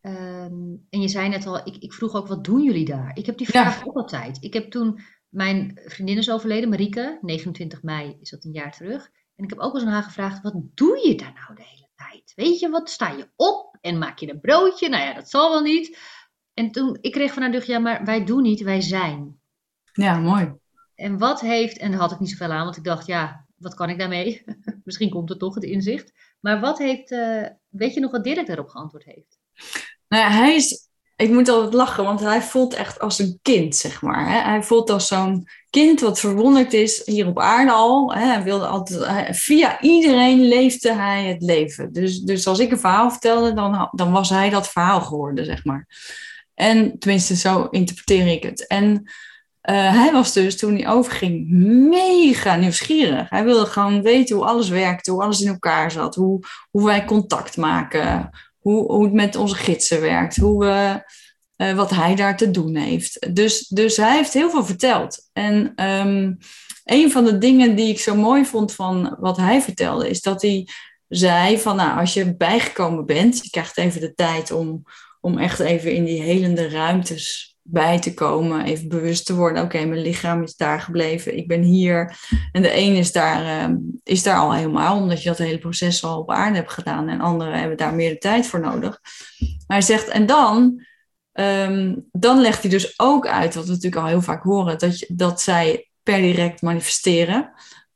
Ehm, 0.00 0.76
en 0.90 1.00
je 1.00 1.08
zei 1.08 1.28
net 1.28 1.46
al, 1.46 1.56
ik, 1.56 1.76
ik, 1.76 1.92
vroeg 1.92 2.14
ook, 2.14 2.26
wat 2.26 2.44
doen 2.44 2.62
jullie 2.62 2.84
daar? 2.84 3.10
Ik 3.16 3.26
heb 3.26 3.38
die 3.38 3.48
vraag 3.48 3.86
ook 3.86 3.96
altijd. 3.96 4.42
Ik 4.42 4.52
heb 4.52 4.70
toen, 4.70 5.00
mijn 5.28 5.80
vriendin 5.84 6.18
is 6.18 6.30
overleden, 6.30 6.68
Marieke, 6.68 7.18
29 7.20 7.82
mei 7.82 8.16
is 8.20 8.30
dat 8.30 8.44
een 8.44 8.52
jaar 8.52 8.72
terug. 8.72 9.10
En 9.36 9.44
ik 9.44 9.50
heb 9.50 9.58
ook 9.58 9.74
eens 9.74 9.84
aan 9.84 9.92
haar 9.92 10.02
gevraagd, 10.02 10.42
wat 10.42 10.54
doe 10.74 11.08
je 11.08 11.14
daar 11.14 11.32
nou 11.34 11.54
de 11.54 11.64
hele 11.64 11.88
tijd? 11.94 12.32
Weet 12.34 12.58
je, 12.58 12.68
wat 12.68 12.90
sta 12.90 13.10
je 13.10 13.28
op 13.36 13.76
en 13.80 13.98
maak 13.98 14.18
je 14.18 14.30
een 14.30 14.40
broodje? 14.40 14.88
Nou 14.88 15.02
ja, 15.02 15.14
dat 15.14 15.30
zal 15.30 15.50
wel 15.50 15.62
niet. 15.62 15.98
En 16.54 16.70
toen, 16.70 16.98
ik 17.00 17.12
kreeg 17.12 17.32
vanuit 17.32 17.52
de 17.52 17.72
ja, 17.72 17.78
maar 17.78 18.04
wij 18.04 18.24
doen 18.24 18.42
niet, 18.42 18.60
wij 18.60 18.80
zijn. 18.80 19.40
Ja, 19.92 20.18
mooi. 20.18 20.52
En 20.94 21.18
wat 21.18 21.40
heeft, 21.40 21.78
en 21.78 21.90
daar 21.90 22.00
had 22.00 22.12
ik 22.12 22.20
niet 22.20 22.30
zoveel 22.30 22.52
aan, 22.52 22.64
want 22.64 22.76
ik 22.76 22.84
dacht, 22.84 23.06
ja, 23.06 23.46
wat 23.56 23.74
kan 23.74 23.90
ik 23.90 23.98
daarmee? 23.98 24.44
Misschien 24.84 25.10
komt 25.10 25.30
er 25.30 25.38
toch 25.38 25.54
het 25.54 25.64
inzicht. 25.64 26.12
Maar 26.40 26.60
wat 26.60 26.78
heeft, 26.78 27.10
uh, 27.10 27.46
weet 27.68 27.94
je 27.94 28.00
nog 28.00 28.10
wat 28.10 28.24
Dirk 28.24 28.46
daarop 28.46 28.68
geantwoord 28.68 29.04
heeft? 29.04 29.39
Nou 30.08 30.32
hij 30.32 30.54
is, 30.54 30.88
ik 31.16 31.30
moet 31.30 31.48
altijd 31.48 31.74
lachen, 31.74 32.04
want 32.04 32.20
hij 32.20 32.42
voelt 32.42 32.74
echt 32.74 33.00
als 33.00 33.18
een 33.18 33.38
kind, 33.42 33.76
zeg 33.76 34.02
maar. 34.02 34.28
Hè? 34.30 34.38
Hij 34.50 34.62
voelt 34.62 34.90
als 34.90 35.08
zo'n 35.08 35.48
kind 35.70 36.00
wat 36.00 36.20
verwonderd 36.20 36.72
is 36.72 37.02
hier 37.04 37.26
op 37.26 37.38
aarde 37.38 37.72
al. 37.72 38.14
Hè? 38.14 38.24
Hij 38.26 38.42
wilde 38.42 38.66
altijd, 38.66 39.36
via 39.36 39.80
iedereen 39.80 40.40
leefde 40.40 40.94
hij 40.94 41.24
het 41.24 41.42
leven. 41.42 41.92
Dus, 41.92 42.20
dus 42.20 42.46
als 42.46 42.58
ik 42.58 42.70
een 42.70 42.78
verhaal 42.78 43.10
vertelde, 43.10 43.52
dan, 43.52 43.88
dan 43.92 44.12
was 44.12 44.30
hij 44.30 44.50
dat 44.50 44.68
verhaal 44.68 45.00
geworden, 45.00 45.44
zeg 45.44 45.64
maar. 45.64 45.86
En 46.54 46.98
tenminste, 46.98 47.36
zo 47.36 47.64
interpreteer 47.70 48.26
ik 48.26 48.42
het. 48.42 48.66
En 48.66 48.90
uh, 49.70 49.94
hij 49.94 50.12
was 50.12 50.32
dus, 50.32 50.56
toen 50.58 50.74
hij 50.74 50.88
overging, 50.88 51.50
mega 51.88 52.56
nieuwsgierig. 52.56 53.30
Hij 53.30 53.44
wilde 53.44 53.66
gewoon 53.66 54.02
weten 54.02 54.36
hoe 54.36 54.44
alles 54.44 54.68
werkte, 54.68 55.10
hoe 55.10 55.22
alles 55.22 55.40
in 55.40 55.48
elkaar 55.48 55.90
zat, 55.90 56.14
hoe, 56.14 56.40
hoe 56.70 56.84
wij 56.84 57.04
contact 57.04 57.56
maken, 57.56 58.30
hoe, 58.60 58.92
hoe 58.92 59.04
het 59.04 59.12
met 59.12 59.36
onze 59.36 59.54
gidsen 59.54 60.00
werkt, 60.00 60.36
hoe 60.36 60.64
we, 60.64 61.02
uh, 61.56 61.76
wat 61.76 61.90
hij 61.90 62.14
daar 62.14 62.36
te 62.36 62.50
doen 62.50 62.76
heeft. 62.76 63.34
Dus, 63.36 63.68
dus 63.68 63.96
hij 63.96 64.16
heeft 64.16 64.32
heel 64.32 64.50
veel 64.50 64.64
verteld. 64.64 65.28
En 65.32 65.84
um, 65.84 66.38
een 66.84 67.10
van 67.10 67.24
de 67.24 67.38
dingen 67.38 67.76
die 67.76 67.88
ik 67.88 68.00
zo 68.00 68.14
mooi 68.14 68.44
vond 68.44 68.72
van 68.72 69.16
wat 69.20 69.36
hij 69.36 69.60
vertelde, 69.60 70.08
is 70.08 70.20
dat 70.20 70.42
hij 70.42 70.68
zei 71.08 71.58
van, 71.58 71.76
nou, 71.76 71.98
als 72.00 72.14
je 72.14 72.36
bijgekomen 72.36 73.06
bent, 73.06 73.40
je 73.42 73.50
krijgt 73.50 73.78
even 73.78 74.00
de 74.00 74.14
tijd 74.14 74.50
om 74.50 74.84
om 75.20 75.38
echt 75.38 75.60
even 75.60 75.94
in 75.94 76.04
die 76.04 76.22
helende 76.22 76.68
ruimtes 76.68 77.49
bij 77.70 77.98
te 77.98 78.14
komen. 78.14 78.64
Even 78.64 78.88
bewust 78.88 79.26
te 79.26 79.34
worden. 79.34 79.62
Oké, 79.62 79.84
mijn 79.84 80.00
lichaam 80.00 80.42
is 80.42 80.56
daar 80.56 80.80
gebleven. 80.80 81.36
Ik 81.36 81.48
ben 81.48 81.62
hier. 81.62 82.16
En 82.52 82.62
de 82.62 82.76
een 82.76 82.94
is 82.94 83.12
daar, 83.12 83.70
uh, 83.70 83.76
is 84.04 84.22
daar 84.22 84.36
al 84.36 84.54
helemaal, 84.54 84.96
omdat 84.96 85.22
je 85.22 85.28
dat 85.28 85.38
hele 85.38 85.58
proces 85.58 86.04
al 86.04 86.18
op 86.18 86.30
aarde 86.30 86.56
hebt 86.56 86.72
gedaan. 86.72 87.08
En 87.08 87.20
anderen 87.20 87.58
hebben 87.58 87.76
daar 87.76 87.94
meer 87.94 88.10
de 88.10 88.18
tijd 88.18 88.46
voor 88.46 88.60
nodig. 88.60 89.00
Maar 89.38 89.76
hij 89.76 89.80
zegt, 89.86 90.08
en 90.08 90.26
dan, 90.26 90.84
um, 91.32 92.06
dan 92.12 92.40
legt 92.40 92.62
hij 92.62 92.70
dus 92.70 92.98
ook 92.98 93.26
uit, 93.26 93.54
wat 93.54 93.64
we 93.64 93.70
natuurlijk 93.70 94.02
al 94.02 94.08
heel 94.08 94.22
vaak 94.22 94.42
horen, 94.42 94.78
dat, 94.78 94.98
je, 94.98 95.06
dat 95.08 95.40
zij 95.40 95.90
per 96.02 96.20
direct 96.20 96.62
manifesteren. 96.62 97.52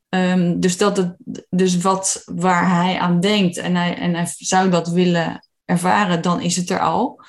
Um, 0.09 0.61
dus, 0.61 0.77
dat 0.77 0.97
het, 0.97 1.17
dus 1.51 1.77
wat, 1.77 2.23
waar 2.25 2.71
hij 2.71 2.99
aan 2.99 3.21
denkt 3.21 3.57
en 3.57 3.75
hij, 3.75 3.97
en 3.97 4.15
hij 4.15 4.27
zou 4.37 4.71
dat 4.71 4.89
willen 4.89 5.47
ervaren, 5.65 6.23
dan 6.23 6.41
is 6.41 6.57
het 6.57 6.71
er 6.71 6.81
al. 6.81 7.23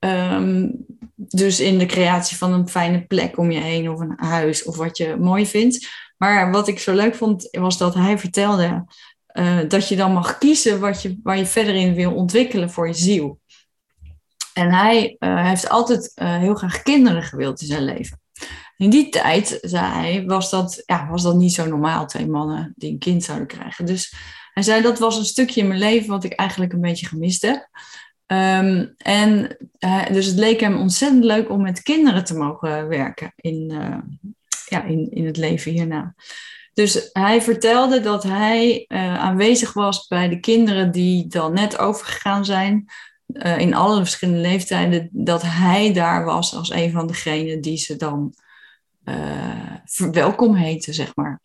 Um, 0.00 0.84
dus 1.16 1.60
in 1.60 1.78
de 1.78 1.86
creatie 1.86 2.36
van 2.36 2.52
een 2.52 2.68
fijne 2.68 3.06
plek 3.06 3.38
om 3.38 3.50
je 3.50 3.60
heen 3.60 3.90
of 3.90 4.00
een 4.00 4.14
huis 4.16 4.64
of 4.64 4.76
wat 4.76 4.96
je 4.96 5.16
mooi 5.16 5.46
vindt. 5.46 5.88
Maar 6.16 6.50
wat 6.50 6.68
ik 6.68 6.78
zo 6.78 6.94
leuk 6.94 7.14
vond, 7.14 7.48
was 7.50 7.78
dat 7.78 7.94
hij 7.94 8.18
vertelde 8.18 8.84
uh, 9.32 9.58
dat 9.68 9.88
je 9.88 9.96
dan 9.96 10.12
mag 10.12 10.38
kiezen 10.38 10.80
wat 10.80 11.02
je, 11.02 11.20
waar 11.22 11.36
je 11.38 11.46
verder 11.46 11.74
in 11.74 11.94
wil 11.94 12.14
ontwikkelen 12.14 12.70
voor 12.70 12.86
je 12.86 12.94
ziel. 12.94 13.40
En 14.54 14.72
hij 14.72 15.16
uh, 15.18 15.46
heeft 15.46 15.68
altijd 15.68 16.12
uh, 16.14 16.36
heel 16.36 16.54
graag 16.54 16.82
kinderen 16.82 17.22
gewild 17.22 17.60
in 17.60 17.66
zijn 17.66 17.84
leven. 17.84 18.20
In 18.76 18.90
die 18.90 19.08
tijd, 19.08 19.58
zei 19.62 19.84
hij, 19.84 20.24
was 20.26 20.50
dat, 20.50 20.82
ja, 20.86 21.08
was 21.08 21.22
dat 21.22 21.34
niet 21.34 21.54
zo 21.54 21.66
normaal, 21.66 22.06
twee 22.06 22.26
mannen 22.26 22.72
die 22.76 22.90
een 22.90 22.98
kind 22.98 23.24
zouden 23.24 23.46
krijgen. 23.46 23.86
Dus 23.86 24.14
hij 24.52 24.62
zei 24.62 24.82
dat 24.82 24.98
was 24.98 25.18
een 25.18 25.24
stukje 25.24 25.60
in 25.60 25.68
mijn 25.68 25.80
leven 25.80 26.08
wat 26.08 26.24
ik 26.24 26.32
eigenlijk 26.32 26.72
een 26.72 26.80
beetje 26.80 27.06
gemist 27.06 27.42
heb. 27.42 27.68
Um, 28.32 28.94
en 28.96 29.56
dus 30.12 30.26
het 30.26 30.38
leek 30.38 30.60
hem 30.60 30.76
ontzettend 30.76 31.24
leuk 31.24 31.50
om 31.50 31.62
met 31.62 31.82
kinderen 31.82 32.24
te 32.24 32.36
mogen 32.36 32.88
werken 32.88 33.32
in, 33.36 33.70
uh, 33.72 33.96
ja, 34.66 34.84
in, 34.84 35.10
in 35.10 35.26
het 35.26 35.36
leven 35.36 35.72
hierna. 35.72 36.14
Dus 36.74 37.10
hij 37.12 37.42
vertelde 37.42 38.00
dat 38.00 38.22
hij 38.22 38.84
uh, 38.88 39.18
aanwezig 39.18 39.72
was 39.72 40.06
bij 40.06 40.28
de 40.28 40.40
kinderen 40.40 40.90
die 40.90 41.26
dan 41.26 41.52
net 41.52 41.78
overgegaan 41.78 42.44
zijn, 42.44 42.84
in 43.56 43.74
alle 43.74 44.00
verschillende 44.00 44.40
leeftijden, 44.40 45.08
dat 45.12 45.42
hij 45.42 45.92
daar 45.92 46.24
was 46.24 46.54
als 46.54 46.70
een 46.70 46.90
van 46.90 47.06
degenen 47.06 47.60
die 47.60 47.76
ze 47.76 47.96
dan 47.96 48.34
welkom 50.12 50.54
heten, 50.54 50.94
zeg 50.94 51.16
maar. 51.16 51.40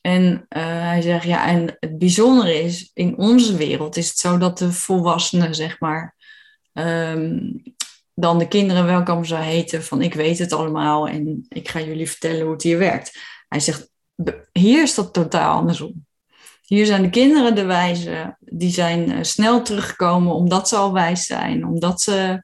En 0.00 0.32
uh, 0.32 0.62
hij 0.62 1.00
zegt, 1.00 1.24
ja, 1.24 1.46
en 1.46 1.76
het 1.80 1.98
bijzondere 1.98 2.62
is, 2.62 2.90
in 2.94 3.16
onze 3.16 3.56
wereld 3.56 3.96
is 3.96 4.08
het 4.08 4.18
zo 4.18 4.38
dat 4.38 4.58
de 4.58 4.72
volwassenen, 4.72 5.54
zeg 5.54 5.80
maar, 5.80 6.16
um, 6.72 7.62
dan 8.14 8.38
de 8.38 8.48
kinderen 8.48 8.84
welkom 8.84 9.24
zou 9.24 9.42
heten 9.42 9.84
van 9.84 10.02
ik 10.02 10.14
weet 10.14 10.38
het 10.38 10.52
allemaal 10.52 11.08
en 11.08 11.46
ik 11.48 11.68
ga 11.68 11.80
jullie 11.80 12.10
vertellen 12.10 12.42
hoe 12.42 12.52
het 12.52 12.62
hier 12.62 12.78
werkt. 12.78 13.18
Hij 13.48 13.60
zegt, 13.60 13.90
hier 14.52 14.82
is 14.82 14.94
dat 14.94 15.12
totaal 15.12 15.58
andersom. 15.58 16.06
Hier 16.62 16.86
zijn 16.86 17.02
de 17.02 17.10
kinderen 17.10 17.54
de 17.54 17.64
wijze, 17.64 18.36
die 18.40 18.70
zijn 18.70 19.10
uh, 19.10 19.18
snel 19.22 19.62
teruggekomen 19.62 20.34
omdat 20.34 20.68
ze 20.68 20.76
al 20.76 20.92
wijs 20.92 21.26
zijn, 21.26 21.66
omdat 21.66 22.00
ze 22.00 22.42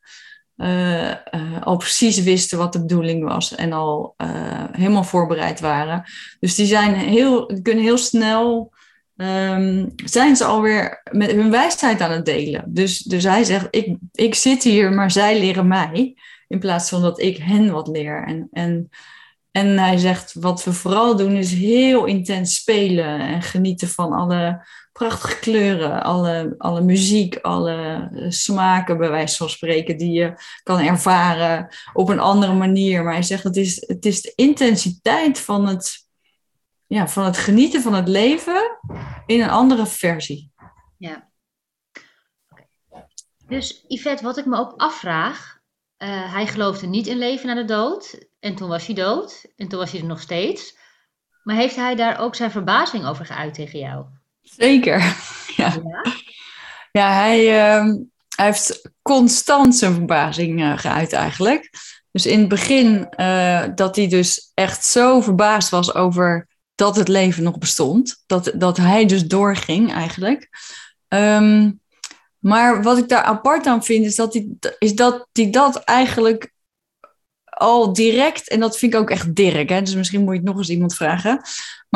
uh, 0.57 1.09
uh, 1.09 1.17
al 1.61 1.77
precies 1.77 2.23
wisten 2.23 2.59
wat 2.59 2.73
de 2.73 2.81
bedoeling 2.81 3.25
was 3.25 3.55
en 3.55 3.73
al 3.73 4.15
uh, 4.17 4.29
helemaal 4.73 5.05
voorbereid 5.05 5.61
waren. 5.61 6.05
Dus 6.41 6.55
die 6.55 6.67
zijn 6.67 6.95
heel, 6.95 7.61
kunnen 7.63 7.85
heel 7.85 7.99
snel, 7.99 8.73
um, 9.17 9.93
zijn 10.05 10.37
ze 10.37 10.45
alweer 10.45 11.03
met 11.11 11.31
hun 11.31 11.51
wijsheid 11.51 12.01
aan 12.01 12.11
het 12.11 12.25
delen. 12.25 12.65
Dus, 12.67 12.99
dus 12.99 13.25
hij 13.25 13.45
zegt, 13.45 13.67
ik, 13.71 13.97
ik 14.13 14.35
zit 14.35 14.63
hier, 14.63 14.93
maar 14.93 15.11
zij 15.11 15.39
leren 15.39 15.69
mij, 15.69 16.17
in 16.49 16.59
plaats 16.59 16.89
van 16.89 17.03
dat 17.03 17.21
ik 17.21 17.37
hen 17.37 17.71
wat 17.71 17.89
leer. 17.89 18.25
En, 18.27 18.49
en 18.53 18.89
En 19.57 19.79
hij 19.79 19.99
zegt, 19.99 20.35
wat 20.35 20.65
we 20.65 20.73
vooral 20.73 21.17
doen 21.17 21.37
is 21.37 21.53
heel 21.53 22.05
intens 22.05 22.55
spelen 22.55 23.21
en 23.21 23.43
genieten 23.43 23.89
van 23.89 24.13
alle 24.13 24.67
prachtige 24.97 25.39
kleuren, 25.39 26.03
alle, 26.03 26.55
alle 26.59 26.81
muziek, 26.81 27.37
alle 27.37 28.09
smaken, 28.29 28.99
bij 28.99 29.11
wijze 29.11 29.37
van 29.37 29.51
spreken, 29.51 29.97
die 29.97 30.13
je 30.13 30.35
kan 30.63 30.79
ervaren 30.79 31.75
op 31.93 32.09
een 32.09 32.21
andere 32.21 32.53
manier. 32.53 33.03
Maar 33.03 33.13
hij 33.13 33.23
zegt, 33.23 33.43
het 33.43 33.57
is, 33.57 33.85
het 33.87 34.05
is 34.05 34.23
de 34.23 34.33
intensiteit 34.35 35.41
van 35.41 35.67
het, 35.67 36.09
ja, 36.87 37.09
van 37.09 37.25
het 37.25 37.37
genieten 37.37 37.83
van 37.83 37.95
het 37.95 38.09
leven 38.09 38.79
in 39.27 39.43
een 39.43 39.51
andere 39.51 39.87
versie. 39.87 40.53
Ja. 40.99 41.29
Dus 43.47 43.85
Yvette, 43.89 44.25
wat 44.25 44.37
ik 44.37 44.47
me 44.47 44.59
ook 44.59 44.75
afvraag, 44.77 45.59
uh, 45.99 46.33
hij 46.33 46.47
geloofde 46.47 46.87
niet 46.87 47.07
in 47.07 47.19
leven 47.19 47.47
na 47.47 47.55
de 47.55 47.65
dood. 47.65 48.27
En 48.39 48.55
toen 48.55 48.69
was 48.69 48.87
hij 48.87 48.95
dood. 48.95 49.47
En 49.57 49.69
toen 49.69 49.79
was 49.79 49.91
hij 49.91 50.01
er 50.01 50.07
nog 50.07 50.21
steeds. 50.21 50.79
Maar 51.43 51.57
heeft 51.57 51.77
hij 51.77 51.95
daar 51.95 52.19
ook 52.19 52.35
zijn 52.35 52.51
verbazing 52.51 53.07
over 53.07 53.27
geuit 53.27 53.55
tegen 53.55 53.79
jou? 53.79 54.07
Zeker. 54.57 54.99
Ja, 55.57 55.77
ja? 55.85 56.13
ja 56.93 57.13
hij, 57.13 57.45
uh, 57.45 57.95
hij 58.37 58.47
heeft 58.47 58.91
constant 59.03 59.77
zijn 59.77 59.95
verbazing 59.95 60.61
uh, 60.61 60.79
geuit 60.79 61.13
eigenlijk. 61.13 61.71
Dus 62.11 62.27
in 62.27 62.39
het 62.39 62.49
begin 62.49 63.09
uh, 63.17 63.65
dat 63.75 63.97
hij 63.97 64.09
dus 64.09 64.51
echt 64.55 64.85
zo 64.85 65.21
verbaasd 65.21 65.69
was 65.69 65.95
over 65.95 66.49
dat 66.75 66.97
het 66.97 67.09
leven 67.09 67.43
nog 67.43 67.59
bestond. 67.59 68.23
Dat, 68.27 68.53
dat 68.55 68.77
hij 68.77 69.07
dus 69.07 69.27
doorging 69.27 69.93
eigenlijk. 69.93 70.49
Um, 71.09 71.81
maar 72.39 72.83
wat 72.83 72.99
ik 72.99 73.09
daar 73.09 73.23
apart 73.23 73.67
aan 73.67 73.85
vind, 73.85 74.05
is 74.05 74.17
dat 74.17 74.33
hij, 74.33 74.49
is 74.79 74.95
dat, 74.95 75.29
hij 75.33 75.51
dat 75.51 75.77
eigenlijk 75.77 76.53
al 77.45 77.93
direct, 77.93 78.49
en 78.49 78.61
dat 78.61 78.79
vind 78.79 78.95
ik 78.95 79.01
ook 79.01 79.11
echt 79.11 79.35
Dirk, 79.35 79.69
hè, 79.69 79.83
dus 79.83 79.95
misschien 79.95 80.21
moet 80.21 80.33
je 80.33 80.39
het 80.39 80.49
nog 80.49 80.59
eens 80.59 80.69
iemand 80.69 80.95
vragen. 80.95 81.41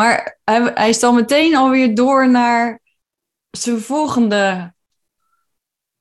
Maar 0.01 0.39
hij, 0.45 0.71
hij 0.75 0.89
is 0.89 1.01
dan 1.01 1.15
meteen 1.15 1.57
alweer 1.57 1.95
door 1.95 2.31
naar 2.31 2.81
zijn 3.51 3.81
volgende 3.81 4.75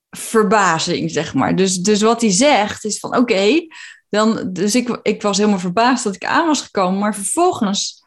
verbazing, 0.09 1.11
zeg 1.11 1.33
maar. 1.33 1.55
Dus, 1.55 1.77
dus 1.77 2.01
wat 2.01 2.21
hij 2.21 2.31
zegt 2.31 2.85
is 2.85 2.99
van 2.99 3.17
oké, 3.17 3.67
dan 4.09 4.53
dus 4.53 4.75
ik, 4.75 4.99
ik 5.01 5.21
was 5.21 5.37
helemaal 5.37 5.59
verbaasd 5.59 6.03
dat 6.03 6.15
ik 6.15 6.25
aan 6.25 6.47
was 6.47 6.61
gekomen, 6.61 6.99
maar 6.99 7.15
vervolgens 7.15 8.03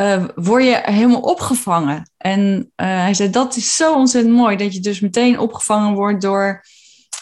uh, 0.00 0.24
word 0.34 0.64
je 0.64 0.80
helemaal 0.82 1.20
opgevangen. 1.20 2.10
En 2.16 2.72
uh, 2.76 2.86
hij 2.86 3.14
zei, 3.14 3.30
dat 3.30 3.56
is 3.56 3.76
zo 3.76 3.94
ontzettend 3.94 4.34
mooi, 4.34 4.56
dat 4.56 4.74
je 4.74 4.80
dus 4.80 5.00
meteen 5.00 5.38
opgevangen 5.38 5.94
wordt 5.94 6.22
door 6.22 6.64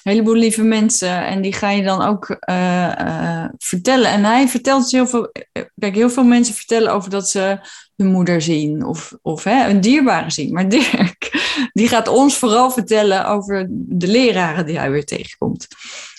heleboel 0.02 0.34
lieve 0.34 0.62
mensen. 0.62 1.26
En 1.26 1.42
die 1.42 1.52
ga 1.52 1.70
je 1.70 1.82
dan 1.82 2.02
ook 2.02 2.36
uh, 2.50 3.44
vertellen. 3.58 4.10
En 4.10 4.24
hij 4.24 4.48
vertelt 4.48 4.82
dus 4.82 4.92
heel 4.92 5.06
veel, 5.06 5.32
kijk, 5.78 5.94
heel 5.94 6.10
veel 6.10 6.24
mensen 6.24 6.54
vertellen 6.54 6.92
over 6.92 7.10
dat 7.10 7.28
ze 7.30 7.58
hun 7.96 8.10
moeder 8.10 8.42
zien 8.42 8.84
of, 8.84 9.12
of 9.22 9.44
hè, 9.44 9.68
een 9.68 9.80
dierbare 9.80 10.30
zien. 10.30 10.52
Maar 10.52 10.68
Dirk, 10.78 11.30
die 11.72 11.88
gaat 11.88 12.08
ons 12.08 12.36
vooral 12.36 12.70
vertellen 12.70 13.26
over 13.26 13.66
de 13.70 14.08
leraren 14.08 14.66
die 14.66 14.78
hij 14.78 14.90
weer 14.90 15.04
tegenkomt. 15.04 15.66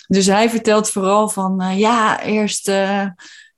Dus 0.06 0.26
hij 0.26 0.50
vertelt 0.50 0.90
vooral 0.90 1.28
van, 1.28 1.78
ja, 1.78 2.22
eerst 2.22 2.70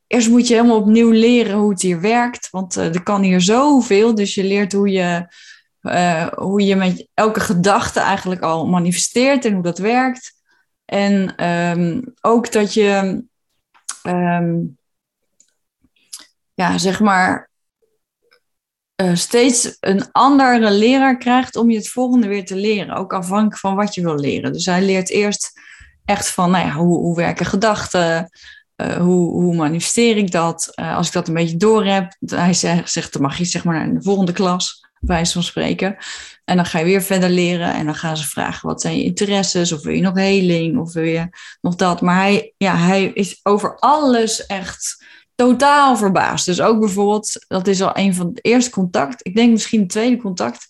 eerst 0.06 0.28
moet 0.28 0.48
je 0.48 0.54
helemaal 0.54 0.80
opnieuw 0.80 1.10
leren 1.10 1.56
hoe 1.56 1.70
het 1.70 1.82
hier 1.82 2.00
werkt. 2.00 2.50
Want 2.50 2.74
er 2.74 3.02
kan 3.02 3.22
hier 3.22 3.40
zoveel. 3.40 4.14
Dus 4.14 4.34
je 4.34 4.44
leert 4.44 4.72
hoe 4.72 4.90
je, 4.90 5.26
uh, 5.88 6.26
hoe 6.26 6.64
je 6.64 6.76
met 6.76 7.08
elke 7.14 7.40
gedachte 7.40 8.00
eigenlijk 8.00 8.40
al 8.40 8.66
manifesteert 8.66 9.44
en 9.44 9.52
hoe 9.52 9.62
dat 9.62 9.78
werkt. 9.78 10.34
En 10.84 11.44
um, 11.48 12.14
ook 12.20 12.52
dat 12.52 12.74
je, 12.74 13.24
um, 14.02 14.78
ja, 16.54 16.78
zeg 16.78 17.00
maar, 17.00 17.50
uh, 19.02 19.14
steeds 19.14 19.76
een 19.80 20.12
andere 20.12 20.70
leraar 20.70 21.16
krijgt 21.16 21.56
om 21.56 21.70
je 21.70 21.76
het 21.76 21.88
volgende 21.88 22.28
weer 22.28 22.44
te 22.44 22.56
leren. 22.56 22.96
Ook 22.96 23.12
afhankelijk 23.12 23.58
van 23.58 23.74
wat 23.74 23.94
je 23.94 24.02
wil 24.02 24.18
leren. 24.18 24.52
Dus 24.52 24.66
hij 24.66 24.82
leert 24.82 25.10
eerst 25.10 25.60
echt 26.04 26.30
van, 26.30 26.50
nou 26.50 26.66
ja, 26.66 26.72
hoe, 26.72 26.98
hoe 26.98 27.16
werken 27.16 27.46
gedachten? 27.46 28.30
Uh, 28.76 28.96
hoe, 28.96 29.30
hoe, 29.30 29.54
manifesteer 29.54 30.16
ik 30.16 30.30
dat? 30.30 30.76
Als 30.76 31.06
ik 31.06 31.12
dat 31.12 31.28
een 31.28 31.34
beetje 31.34 31.56
door 31.56 31.84
heb, 31.84 32.16
hij 32.26 32.54
zegt, 32.54 32.90
zegt, 32.90 33.12
dan 33.12 33.22
mag 33.22 33.38
je 33.38 33.44
zeg 33.44 33.64
maar 33.64 33.74
naar 33.74 33.94
de 33.94 34.02
volgende 34.02 34.32
klas, 34.32 34.85
wijze 35.06 35.32
van 35.32 35.42
spreken. 35.42 35.96
En 36.44 36.56
dan 36.56 36.66
ga 36.66 36.78
je 36.78 36.84
weer 36.84 37.02
verder 37.02 37.30
leren 37.30 37.74
en 37.74 37.84
dan 37.84 37.94
gaan 37.94 38.16
ze 38.16 38.26
vragen, 38.26 38.68
wat 38.68 38.80
zijn 38.80 38.96
je 38.96 39.04
interesses? 39.04 39.72
Of 39.72 39.82
wil 39.82 39.94
je 39.94 40.00
nog 40.00 40.14
heling? 40.14 40.78
Of 40.78 40.92
wil 40.92 41.04
je 41.04 41.28
nog 41.60 41.74
dat? 41.74 42.00
Maar 42.00 42.16
hij, 42.16 42.52
ja, 42.56 42.76
hij 42.76 43.04
is 43.04 43.40
over 43.42 43.78
alles 43.78 44.46
echt 44.46 45.04
totaal 45.34 45.96
verbaasd. 45.96 46.46
Dus 46.46 46.60
ook 46.60 46.80
bijvoorbeeld, 46.80 47.44
dat 47.48 47.66
is 47.66 47.82
al 47.82 47.90
een 47.94 48.14
van 48.14 48.26
het 48.26 48.44
eerste 48.44 48.70
contact, 48.70 49.26
ik 49.26 49.34
denk 49.34 49.52
misschien 49.52 49.80
het 49.80 49.88
tweede 49.88 50.16
contact, 50.16 50.66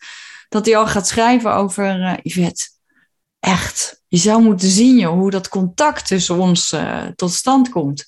dat 0.48 0.66
hij 0.66 0.76
al 0.76 0.86
gaat 0.86 1.08
schrijven 1.08 1.54
over 1.54 2.00
uh, 2.00 2.12
Yvette. 2.22 2.68
Echt, 3.40 4.02
je 4.08 4.18
zou 4.18 4.42
moeten 4.42 4.68
zien 4.68 5.04
hoe 5.04 5.30
dat 5.30 5.48
contact 5.48 6.06
tussen 6.06 6.38
ons 6.38 6.72
uh, 6.72 7.02
tot 7.16 7.32
stand 7.32 7.68
komt. 7.68 8.06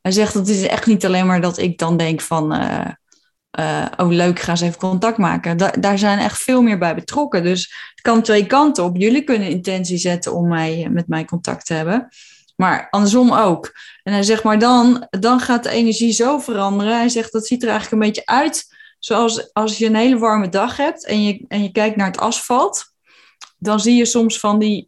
Hij 0.00 0.12
zegt 0.12 0.34
dat 0.34 0.48
is 0.48 0.66
echt 0.66 0.86
niet 0.86 1.06
alleen 1.06 1.26
maar 1.26 1.40
dat 1.40 1.58
ik 1.58 1.78
dan 1.78 1.96
denk 1.96 2.20
van, 2.20 2.54
uh, 2.54 2.86
uh, 3.58 3.86
oh 3.96 4.08
leuk, 4.08 4.40
ga 4.40 4.50
eens 4.50 4.60
even 4.60 4.78
contact 4.78 5.18
maken. 5.18 5.56
Da 5.56 5.70
daar 5.70 5.98
zijn 5.98 6.18
echt 6.18 6.42
veel 6.42 6.62
meer 6.62 6.78
bij 6.78 6.94
betrokken. 6.94 7.42
Dus 7.42 7.74
het 7.90 8.00
kan 8.00 8.22
twee 8.22 8.46
kanten 8.46 8.84
op. 8.84 8.96
Jullie 8.96 9.24
kunnen 9.24 9.48
intentie 9.48 9.98
zetten 9.98 10.34
om 10.34 10.48
mij, 10.48 10.88
met 10.90 11.08
mij 11.08 11.24
contact 11.24 11.66
te 11.66 11.74
hebben. 11.74 12.08
Maar 12.56 12.86
andersom 12.90 13.32
ook. 13.32 13.72
En 14.02 14.12
hij 14.12 14.22
zegt, 14.22 14.42
maar 14.42 14.58
dan, 14.58 15.06
dan 15.10 15.40
gaat 15.40 15.62
de 15.62 15.70
energie 15.70 16.12
zo 16.12 16.38
veranderen. 16.38 16.96
Hij 16.96 17.08
zegt, 17.08 17.32
dat 17.32 17.46
ziet 17.46 17.62
er 17.62 17.68
eigenlijk 17.68 18.02
een 18.02 18.08
beetje 18.08 18.26
uit 18.26 18.76
zoals 18.98 19.52
als 19.52 19.78
je 19.78 19.86
een 19.86 19.94
hele 19.94 20.18
warme 20.18 20.48
dag 20.48 20.76
hebt 20.76 21.06
en 21.06 21.22
je, 21.22 21.44
en 21.48 21.62
je 21.62 21.72
kijkt 21.72 21.96
naar 21.96 22.06
het 22.06 22.18
asfalt. 22.18 22.92
Dan 23.58 23.80
zie 23.80 23.96
je 23.96 24.04
soms 24.04 24.40
van 24.40 24.58
die 24.58 24.86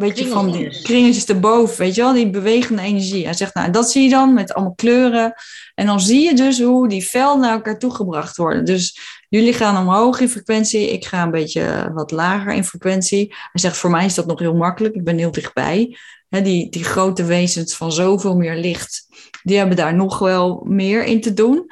weet 0.00 0.18
je, 0.18 0.26
van 0.26 0.52
die 0.52 0.82
kringetjes 0.82 1.24
erboven, 1.24 1.78
weet 1.78 1.94
je 1.94 2.02
wel, 2.02 2.12
die 2.12 2.30
bewegende 2.30 2.82
energie. 2.82 3.24
Hij 3.24 3.34
zegt, 3.34 3.54
nou, 3.54 3.70
dat 3.70 3.90
zie 3.90 4.02
je 4.02 4.10
dan 4.10 4.34
met 4.34 4.52
allemaal 4.52 4.74
kleuren. 4.74 5.34
En 5.74 5.86
dan 5.86 6.00
zie 6.00 6.20
je 6.20 6.34
dus 6.34 6.60
hoe 6.60 6.88
die 6.88 7.06
velden 7.06 7.40
naar 7.40 7.52
elkaar 7.52 7.78
toegebracht 7.78 8.36
worden. 8.36 8.64
Dus 8.64 8.98
jullie 9.28 9.52
gaan 9.52 9.76
omhoog 9.76 10.20
in 10.20 10.28
frequentie, 10.28 10.92
ik 10.92 11.04
ga 11.04 11.22
een 11.22 11.30
beetje 11.30 11.90
wat 11.94 12.10
lager 12.10 12.52
in 12.52 12.64
frequentie. 12.64 13.26
Hij 13.28 13.60
zegt, 13.60 13.76
voor 13.76 13.90
mij 13.90 14.04
is 14.04 14.14
dat 14.14 14.26
nog 14.26 14.38
heel 14.38 14.56
makkelijk, 14.56 14.94
ik 14.94 15.04
ben 15.04 15.18
heel 15.18 15.30
dichtbij. 15.30 15.96
die, 16.28 16.70
die 16.70 16.84
grote 16.84 17.24
wezens 17.24 17.74
van 17.74 17.92
zoveel 17.92 18.36
meer 18.36 18.56
licht, 18.56 19.06
die 19.42 19.56
hebben 19.56 19.76
daar 19.76 19.94
nog 19.94 20.18
wel 20.18 20.64
meer 20.68 21.04
in 21.04 21.20
te 21.20 21.34
doen. 21.34 21.70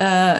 Uh, 0.00 0.38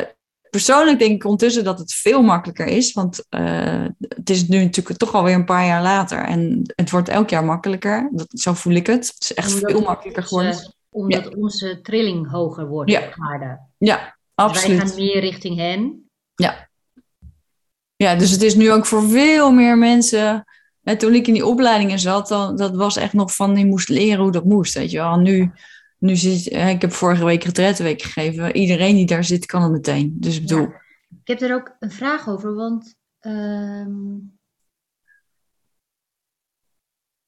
persoonlijk 0.50 0.98
denk 0.98 1.14
ik 1.14 1.24
ondertussen 1.24 1.64
dat 1.64 1.78
het 1.78 1.94
veel 1.94 2.22
makkelijker 2.22 2.66
is. 2.66 2.92
Want 2.92 3.24
uh, 3.30 3.84
het 3.98 4.30
is 4.30 4.48
nu 4.48 4.62
natuurlijk 4.62 4.98
toch 4.98 5.14
alweer 5.14 5.34
een 5.34 5.44
paar 5.44 5.66
jaar 5.66 5.82
later. 5.82 6.24
En 6.24 6.72
het 6.74 6.90
wordt 6.90 7.08
elk 7.08 7.30
jaar 7.30 7.44
makkelijker. 7.44 8.08
Dat, 8.12 8.26
zo 8.30 8.52
voel 8.52 8.74
ik 8.74 8.86
het. 8.86 9.06
Het 9.06 9.22
is 9.22 9.34
echt 9.34 9.54
omdat 9.54 9.70
veel 9.70 9.80
makkelijker 9.80 10.22
geworden. 10.22 10.74
omdat 10.90 11.24
ja. 11.24 11.30
onze 11.30 11.80
trilling 11.82 12.30
hoger 12.30 12.66
wordt 12.66 12.90
ja. 12.90 13.12
aarde. 13.16 13.60
Ja, 13.78 14.16
absoluut. 14.34 14.80
Dus 14.80 14.94
wij 14.94 14.96
gaan 14.96 15.06
meer 15.06 15.20
richting 15.20 15.56
hen. 15.56 16.10
Ja. 16.34 16.68
Ja, 17.96 18.14
dus 18.14 18.30
het 18.30 18.42
is 18.42 18.54
nu 18.54 18.72
ook 18.72 18.86
voor 18.86 19.08
veel 19.08 19.52
meer 19.52 19.78
mensen... 19.78 20.42
Toen 20.98 21.14
ik 21.14 21.26
in 21.26 21.32
die 21.32 21.46
opleidingen 21.46 21.98
zat, 21.98 22.28
dan, 22.28 22.56
dat 22.56 22.76
was 22.76 22.96
echt 22.96 23.12
nog 23.12 23.34
van... 23.34 23.56
je 23.56 23.66
moest 23.66 23.88
leren 23.88 24.22
hoe 24.22 24.32
dat 24.32 24.44
moest, 24.44 24.74
weet 24.74 24.90
je 24.90 24.98
wel. 24.98 25.16
Nu 25.16 25.52
nu 25.98 26.16
zit, 26.16 26.46
ik 26.46 26.80
heb 26.80 26.92
vorige 26.92 27.24
week 27.24 27.44
retretweek 27.44 28.02
gegeven. 28.02 28.56
Iedereen 28.56 28.94
die 28.94 29.06
daar 29.06 29.24
zit, 29.24 29.46
kan 29.46 29.62
het 29.62 29.72
meteen. 29.72 30.16
Dus 30.20 30.36
ik 30.36 30.42
bedoel... 30.42 30.68
Ja. 30.68 30.86
Ik 31.24 31.40
heb 31.40 31.40
er 31.40 31.54
ook 31.54 31.76
een 31.78 31.90
vraag 31.90 32.28
over, 32.28 32.54
want... 32.54 32.94
Um... 33.20 34.38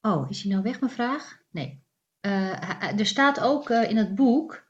Oh, 0.01 0.29
is 0.29 0.41
hij 0.41 0.51
nou 0.51 0.63
weg, 0.63 0.79
mijn 0.79 0.91
vraag? 0.91 1.37
Nee. 1.49 1.83
Uh, 2.21 2.99
er 2.99 3.05
staat 3.05 3.39
ook 3.39 3.69
uh, 3.69 3.89
in 3.89 3.97
het 3.97 4.15
boek... 4.15 4.69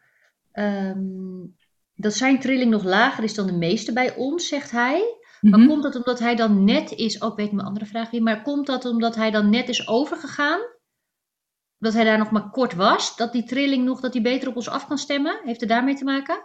Um, 0.54 1.56
dat 1.96 2.14
zijn 2.14 2.40
trilling 2.40 2.72
nog 2.72 2.84
lager 2.84 3.24
is 3.24 3.34
dan 3.34 3.48
de 3.48 3.58
meeste 3.58 3.94
bij 3.94 4.16
ons, 4.16 4.48
zegt 4.48 4.72
hij. 4.72 5.18
Maar 5.42 5.52
mm 5.52 5.60
-hmm. 5.60 5.68
komt 5.68 5.84
dat 5.84 5.96
omdat 5.96 6.20
hij 6.20 6.36
dan 6.36 6.64
net 6.64 6.92
is... 6.92 7.18
Oh, 7.18 7.32
ik 7.32 7.38
weet 7.38 7.52
mijn 7.52 7.68
andere 7.68 7.86
vraag. 7.86 8.12
Maar 8.12 8.42
komt 8.42 8.68
dat 8.68 8.86
omdat 8.86 9.16
hij 9.16 9.32
dan 9.32 9.50
net 9.50 9.70
is 9.70 9.88
overgegaan 9.88 10.60
dat 11.82 11.94
hij 11.94 12.04
daar 12.04 12.18
nog 12.18 12.32
maar 12.32 12.50
kort 12.50 12.74
was, 12.74 13.16
dat 13.16 13.32
die 13.32 13.44
trilling 13.44 13.86
nog, 13.86 14.00
dat 14.00 14.14
hij 14.14 14.22
beter 14.22 14.48
op 14.48 14.56
ons 14.56 14.70
af 14.70 14.88
kan 14.88 14.98
stemmen? 14.98 15.42
Heeft 15.44 15.60
het 15.60 15.70
daarmee 15.70 15.96
te 15.96 16.04
maken? 16.04 16.44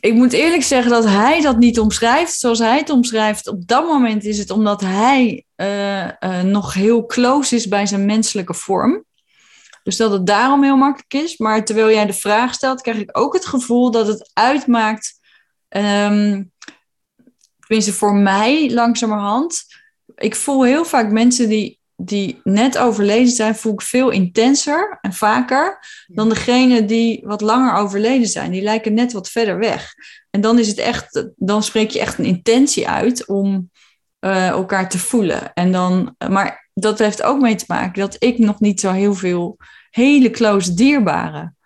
Ik 0.00 0.14
moet 0.14 0.32
eerlijk 0.32 0.62
zeggen 0.62 0.90
dat 0.90 1.04
hij 1.04 1.40
dat 1.40 1.58
niet 1.58 1.78
omschrijft 1.78 2.38
zoals 2.38 2.58
hij 2.58 2.78
het 2.78 2.90
omschrijft. 2.90 3.48
Op 3.48 3.66
dat 3.66 3.86
moment 3.86 4.24
is 4.24 4.38
het 4.38 4.50
omdat 4.50 4.80
hij 4.80 5.44
uh, 5.56 6.04
uh, 6.04 6.42
nog 6.42 6.74
heel 6.74 7.06
close 7.06 7.54
is 7.54 7.68
bij 7.68 7.86
zijn 7.86 8.06
menselijke 8.06 8.54
vorm. 8.54 9.04
Dus 9.82 9.96
dat 9.96 10.12
het 10.12 10.26
daarom 10.26 10.62
heel 10.62 10.76
makkelijk 10.76 11.14
is. 11.14 11.36
Maar 11.36 11.64
terwijl 11.64 11.90
jij 11.90 12.06
de 12.06 12.12
vraag 12.12 12.54
stelt, 12.54 12.80
krijg 12.80 12.98
ik 12.98 13.18
ook 13.18 13.32
het 13.34 13.46
gevoel 13.46 13.90
dat 13.90 14.06
het 14.06 14.30
uitmaakt. 14.32 15.18
Um, 15.68 16.52
tenminste, 17.58 17.92
voor 17.92 18.14
mij 18.14 18.72
langzamerhand. 18.72 19.64
Ik 20.14 20.36
voel 20.36 20.62
heel 20.62 20.84
vaak 20.84 21.10
mensen 21.10 21.48
die 21.48 21.80
die 21.96 22.40
net 22.42 22.78
overleden 22.78 23.32
zijn, 23.32 23.54
voel 23.54 23.72
ik 23.72 23.82
veel 23.82 24.10
intenser 24.10 24.98
en 25.00 25.12
vaker 25.12 25.78
dan 26.06 26.28
degene 26.28 26.84
die 26.84 27.22
wat 27.24 27.40
langer 27.40 27.74
overleden 27.74 28.28
zijn. 28.28 28.50
Die 28.50 28.62
lijken 28.62 28.94
net 28.94 29.12
wat 29.12 29.28
verder 29.28 29.58
weg. 29.58 29.94
En 30.30 30.40
dan 30.40 30.58
is 30.58 30.68
het 30.68 30.78
echt, 30.78 31.28
dan 31.36 31.62
spreek 31.62 31.90
je 31.90 32.00
echt 32.00 32.18
een 32.18 32.24
intentie 32.24 32.88
uit 32.88 33.26
om 33.26 33.70
uh, 34.20 34.48
elkaar 34.48 34.88
te 34.88 34.98
voelen. 34.98 35.52
En 35.54 35.72
dan, 35.72 36.14
maar 36.28 36.70
dat 36.74 36.98
heeft 36.98 37.22
ook 37.22 37.40
mee 37.40 37.54
te 37.54 37.64
maken 37.68 38.00
dat 38.00 38.16
ik 38.18 38.38
nog 38.38 38.60
niet 38.60 38.80
zo 38.80 38.92
heel 38.92 39.14
veel 39.14 39.56
hele 39.90 40.30
close 40.30 40.74
dierbaren. 40.74 41.56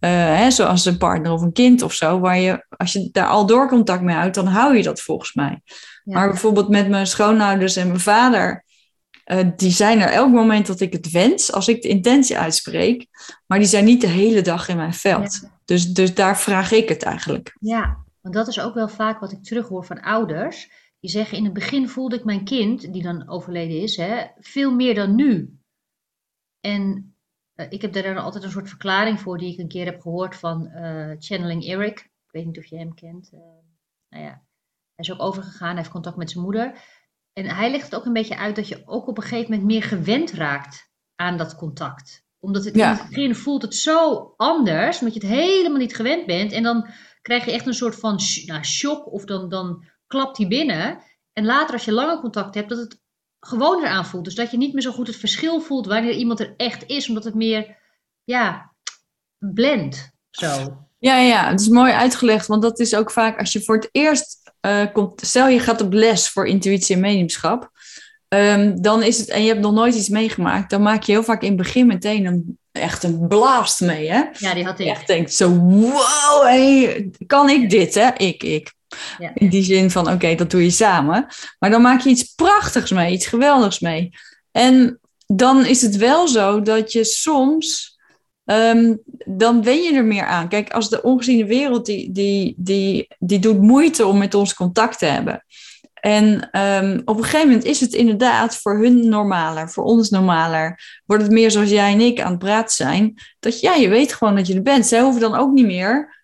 Uh, 0.00 0.10
hè, 0.10 0.50
zoals 0.50 0.84
een 0.84 0.98
partner 0.98 1.32
of 1.32 1.42
een 1.42 1.52
kind 1.52 1.82
of 1.82 1.92
zo, 1.92 2.20
waar 2.20 2.38
je, 2.38 2.66
als 2.76 2.92
je 2.92 3.08
daar 3.12 3.26
al 3.28 3.46
door 3.46 3.68
contact 3.68 4.02
mee 4.02 4.16
houdt, 4.16 4.34
dan 4.34 4.46
hou 4.46 4.76
je 4.76 4.82
dat 4.82 5.00
volgens 5.00 5.34
mij. 5.34 5.62
Maar 6.04 6.28
bijvoorbeeld 6.28 6.68
met 6.68 6.88
mijn 6.88 7.06
schoonouders 7.06 7.76
en 7.76 7.86
mijn 7.86 8.00
vader, 8.00 8.64
uh, 9.26 9.50
die 9.56 9.70
zijn 9.70 10.00
er 10.00 10.08
elk 10.08 10.30
moment 10.30 10.66
dat 10.66 10.80
ik 10.80 10.92
het 10.92 11.10
wens, 11.10 11.52
als 11.52 11.68
ik 11.68 11.82
de 11.82 11.88
intentie 11.88 12.38
uitspreek, 12.38 13.06
maar 13.46 13.58
die 13.58 13.66
zijn 13.66 13.84
niet 13.84 14.00
de 14.00 14.06
hele 14.06 14.42
dag 14.42 14.68
in 14.68 14.76
mijn 14.76 14.94
veld. 14.94 15.48
Dus, 15.64 15.92
dus 15.92 16.14
daar 16.14 16.38
vraag 16.38 16.72
ik 16.72 16.88
het 16.88 17.02
eigenlijk. 17.02 17.56
Ja, 17.60 18.04
want 18.20 18.34
dat 18.34 18.48
is 18.48 18.60
ook 18.60 18.74
wel 18.74 18.88
vaak 18.88 19.20
wat 19.20 19.32
ik 19.32 19.44
terughoor 19.44 19.84
van 19.84 20.00
ouders. 20.00 20.70
Die 21.00 21.10
zeggen 21.10 21.38
in 21.38 21.44
het 21.44 21.52
begin 21.52 21.88
voelde 21.88 22.16
ik 22.16 22.24
mijn 22.24 22.44
kind, 22.44 22.92
die 22.92 23.02
dan 23.02 23.28
overleden 23.28 23.80
is, 23.82 23.96
hè, 23.96 24.26
veel 24.38 24.74
meer 24.74 24.94
dan 24.94 25.14
nu. 25.14 25.58
En 26.60 27.14
uh, 27.54 27.66
ik 27.68 27.82
heb 27.82 27.92
daar 27.92 28.02
dan 28.02 28.16
altijd 28.16 28.44
een 28.44 28.50
soort 28.50 28.68
verklaring 28.68 29.20
voor 29.20 29.38
die 29.38 29.52
ik 29.52 29.58
een 29.58 29.68
keer 29.68 29.84
heb 29.84 30.00
gehoord 30.00 30.36
van 30.36 30.70
uh, 30.74 31.14
Channeling 31.18 31.64
Eric. 31.64 31.98
Ik 31.98 32.32
weet 32.32 32.46
niet 32.46 32.58
of 32.58 32.64
je 32.64 32.76
hem 32.76 32.94
kent. 32.94 33.30
Nou 34.08 34.24
ja, 34.24 34.42
hij 34.94 35.04
is 35.04 35.12
ook 35.12 35.22
overgegaan, 35.22 35.68
hij 35.68 35.76
heeft 35.76 35.90
contact 35.90 36.16
met 36.16 36.30
zijn 36.30 36.44
moeder. 36.44 36.78
En 37.38 37.46
hij 37.46 37.70
legt 37.70 37.84
het 37.84 37.94
ook 37.94 38.04
een 38.04 38.12
beetje 38.12 38.36
uit 38.36 38.56
dat 38.56 38.68
je 38.68 38.82
ook 38.86 39.06
op 39.06 39.16
een 39.16 39.22
gegeven 39.22 39.50
moment 39.50 39.68
meer 39.68 39.82
gewend 39.82 40.32
raakt 40.32 40.90
aan 41.14 41.36
dat 41.36 41.54
contact. 41.54 42.24
Omdat 42.38 42.64
het 42.64 42.74
in 42.74 42.82
het 42.82 43.08
begin 43.08 43.34
voelt 43.34 43.62
het 43.62 43.74
zo 43.74 44.32
anders, 44.36 44.98
omdat 44.98 45.14
je 45.14 45.26
het 45.26 45.36
helemaal 45.38 45.78
niet 45.78 45.96
gewend 45.96 46.26
bent. 46.26 46.52
En 46.52 46.62
dan 46.62 46.88
krijg 47.22 47.44
je 47.44 47.50
echt 47.52 47.66
een 47.66 47.74
soort 47.74 47.94
van 47.94 48.20
nou, 48.46 48.64
shock 48.64 49.12
of 49.12 49.24
dan, 49.24 49.48
dan 49.48 49.84
klapt 50.06 50.36
hij 50.36 50.48
binnen. 50.48 51.02
En 51.32 51.44
later 51.44 51.74
als 51.74 51.84
je 51.84 51.92
langer 51.92 52.20
contact 52.20 52.54
hebt, 52.54 52.68
dat 52.68 52.78
het 52.78 53.00
gewoon 53.40 53.82
eraan 53.82 54.06
voelt. 54.06 54.24
Dus 54.24 54.34
dat 54.34 54.50
je 54.50 54.56
niet 54.56 54.72
meer 54.72 54.82
zo 54.82 54.92
goed 54.92 55.06
het 55.06 55.16
verschil 55.16 55.60
voelt 55.60 55.86
wanneer 55.86 56.14
iemand 56.14 56.40
er 56.40 56.54
echt 56.56 56.86
is, 56.86 57.08
omdat 57.08 57.24
het 57.24 57.34
meer, 57.34 57.76
ja, 58.24 58.74
blend. 59.38 60.10
Zo. 60.30 60.84
Ja, 60.98 61.18
ja, 61.18 61.50
het 61.50 61.60
is 61.60 61.68
mooi 61.68 61.92
uitgelegd, 61.92 62.46
want 62.46 62.62
dat 62.62 62.78
is 62.78 62.94
ook 62.94 63.10
vaak 63.10 63.38
als 63.38 63.52
je 63.52 63.62
voor 63.62 63.76
het 63.76 63.88
eerst 63.92 64.45
uh, 64.66 64.82
komt, 64.92 65.20
stel 65.26 65.48
je 65.48 65.60
gaat 65.60 65.80
op 65.80 65.92
les 65.92 66.28
voor 66.28 66.46
intuïtie 66.46 66.94
en 66.94 67.00
mediumschap, 67.00 67.70
um, 68.28 68.82
dan 68.82 69.02
is 69.02 69.18
het, 69.18 69.28
en 69.28 69.42
je 69.42 69.48
hebt 69.48 69.60
nog 69.60 69.72
nooit 69.72 69.94
iets 69.94 70.08
meegemaakt, 70.08 70.70
dan 70.70 70.82
maak 70.82 71.02
je 71.02 71.12
heel 71.12 71.22
vaak 71.22 71.42
in 71.42 71.48
het 71.48 71.56
begin 71.56 71.86
meteen 71.86 72.26
een, 72.26 72.58
echt 72.72 73.02
een 73.02 73.28
blast 73.28 73.80
mee, 73.80 74.10
hè? 74.10 74.22
Ja, 74.38 74.54
die 74.54 74.64
had 74.64 74.78
ik. 74.78 74.86
Echt 74.86 75.06
denkt 75.06 75.34
zo, 75.34 75.50
wow, 75.50 76.42
hey, 76.42 77.10
kan 77.26 77.50
ik 77.50 77.70
dit, 77.70 77.94
hè? 77.94 78.10
Ik, 78.16 78.42
ik. 78.42 78.74
Ja. 79.18 79.30
In 79.34 79.48
die 79.48 79.62
zin 79.62 79.90
van, 79.90 80.10
oké, 80.10 80.34
dat 80.34 80.50
doe 80.50 80.62
je 80.62 80.70
samen. 80.70 81.26
Maar 81.58 81.70
dan 81.70 81.82
maak 81.82 82.00
je 82.00 82.10
iets 82.10 82.34
prachtigs 82.34 82.90
mee, 82.90 83.12
iets 83.12 83.26
geweldigs 83.26 83.80
mee. 83.80 84.10
En 84.52 85.00
dan 85.26 85.64
is 85.64 85.82
het 85.82 85.96
wel 85.96 86.28
zo 86.28 86.62
dat 86.62 86.92
je 86.92 87.04
soms, 87.04 87.95
um, 88.46 89.00
dan 89.24 89.62
wen 89.62 89.82
je 89.82 89.94
er 89.94 90.04
meer 90.04 90.26
aan. 90.26 90.48
Kijk, 90.48 90.72
als 90.72 90.88
de 90.88 91.02
ongeziene 91.02 91.44
wereld, 91.44 91.86
die, 91.86 92.12
die, 92.12 92.54
die, 92.56 93.14
die 93.18 93.38
doet 93.38 93.60
moeite 93.60 94.06
om 94.06 94.18
met 94.18 94.34
ons 94.34 94.54
contact 94.54 94.98
te 94.98 95.06
hebben. 95.06 95.44
En 95.94 96.48
um, 96.60 97.02
op 97.04 97.16
een 97.16 97.24
gegeven 97.24 97.46
moment 97.46 97.64
is 97.64 97.80
het 97.80 97.92
inderdaad 97.92 98.56
voor 98.56 98.78
hun 98.78 99.08
normaler, 99.08 99.70
voor 99.70 99.84
ons 99.84 100.10
normaler. 100.10 100.80
Wordt 101.06 101.22
het 101.22 101.32
meer 101.32 101.50
zoals 101.50 101.70
jij 101.70 101.92
en 101.92 102.00
ik 102.00 102.20
aan 102.20 102.30
het 102.30 102.38
praten 102.38 102.74
zijn. 102.74 103.14
Dat 103.38 103.60
ja, 103.60 103.74
je 103.74 103.88
weet 103.88 104.12
gewoon 104.12 104.36
dat 104.36 104.46
je 104.46 104.54
er 104.54 104.62
bent. 104.62 104.86
Zij 104.86 105.00
hoeven 105.00 105.20
dan 105.20 105.34
ook 105.34 105.52
niet 105.52 105.66
meer 105.66 106.14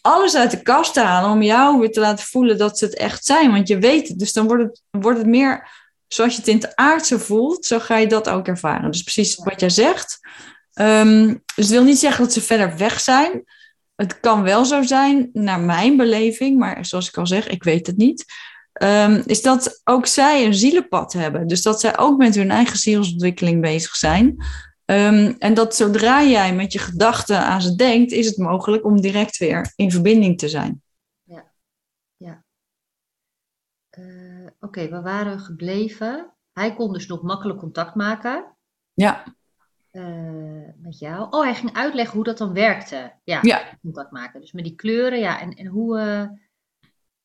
alles 0.00 0.36
uit 0.36 0.50
de 0.50 0.62
kast 0.62 0.94
te 0.94 1.00
halen 1.00 1.30
om 1.30 1.42
jou 1.42 1.78
weer 1.78 1.90
te 1.90 2.00
laten 2.00 2.26
voelen 2.26 2.58
dat 2.58 2.78
ze 2.78 2.84
het 2.84 2.96
echt 2.96 3.24
zijn. 3.24 3.52
Want 3.52 3.68
je 3.68 3.78
weet 3.78 4.08
het. 4.08 4.18
Dus 4.18 4.32
dan 4.32 4.46
wordt 4.46 4.62
het, 4.62 4.82
wordt 4.90 5.18
het 5.18 5.26
meer 5.26 5.68
zoals 6.12 6.32
je 6.32 6.38
het 6.38 6.48
in 6.48 6.56
het 6.56 6.76
aardse 6.76 7.18
voelt, 7.18 7.66
zo 7.66 7.78
ga 7.78 7.96
je 7.96 8.06
dat 8.06 8.28
ook 8.28 8.46
ervaren. 8.46 8.90
Dus 8.90 9.02
precies 9.02 9.34
wat 9.34 9.60
jij 9.60 9.70
zegt. 9.70 10.18
Um, 10.74 11.42
dus 11.54 11.64
het 11.64 11.68
wil 11.68 11.84
niet 11.84 11.98
zeggen 11.98 12.24
dat 12.24 12.32
ze 12.32 12.40
verder 12.40 12.76
weg 12.76 13.00
zijn. 13.00 13.44
Het 13.94 14.20
kan 14.20 14.42
wel 14.42 14.64
zo 14.64 14.82
zijn, 14.82 15.30
naar 15.32 15.60
mijn 15.60 15.96
beleving, 15.96 16.58
maar 16.58 16.86
zoals 16.86 17.08
ik 17.08 17.16
al 17.16 17.26
zeg, 17.26 17.46
ik 17.46 17.62
weet 17.62 17.86
het 17.86 17.96
niet. 17.96 18.24
Um, 18.82 19.22
is 19.26 19.42
dat 19.42 19.80
ook 19.84 20.06
zij 20.06 20.46
een 20.46 20.54
zielenpad 20.54 21.12
hebben. 21.12 21.46
Dus 21.46 21.62
dat 21.62 21.80
zij 21.80 21.98
ook 21.98 22.18
met 22.18 22.34
hun 22.34 22.50
eigen 22.50 22.78
zielsontwikkeling 22.78 23.60
bezig 23.60 23.96
zijn. 23.96 24.44
Um, 24.84 25.36
en 25.38 25.54
dat 25.54 25.76
zodra 25.76 26.22
jij 26.22 26.54
met 26.54 26.72
je 26.72 26.78
gedachten 26.78 27.38
aan 27.38 27.62
ze 27.62 27.74
denkt, 27.74 28.12
is 28.12 28.26
het 28.26 28.36
mogelijk 28.36 28.84
om 28.84 29.00
direct 29.00 29.36
weer 29.36 29.72
in 29.76 29.90
verbinding 29.90 30.38
te 30.38 30.48
zijn. 30.48 30.82
Ja, 31.22 31.52
ja. 32.16 32.44
Uh, 33.98 34.44
Oké, 34.44 34.52
okay, 34.60 34.90
we 34.90 35.00
waren 35.00 35.40
gebleven. 35.40 36.34
Hij 36.52 36.74
kon 36.74 36.92
dus 36.92 37.06
nog 37.06 37.22
makkelijk 37.22 37.58
contact 37.58 37.94
maken. 37.94 38.56
Ja. 38.92 39.38
Uh, 39.92 40.68
met 40.76 40.98
jou. 40.98 41.26
Oh, 41.30 41.42
hij 41.42 41.54
ging 41.54 41.72
uitleggen 41.72 42.14
hoe 42.14 42.24
dat 42.24 42.38
dan 42.38 42.52
werkte. 42.52 43.12
Ja, 43.24 43.38
ja. 43.42 43.78
contact 43.82 44.10
maken. 44.10 44.40
Dus 44.40 44.52
met 44.52 44.64
die 44.64 44.74
kleuren, 44.74 45.18
ja. 45.18 45.40
En, 45.40 45.50
en 45.50 45.66
hoe. 45.66 45.98
Uh, 46.00 46.26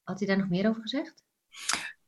had 0.04 0.20
hij 0.20 0.28
daar 0.28 0.38
nog 0.38 0.50
meer 0.50 0.70
over 0.70 0.82
gezegd? 0.82 1.24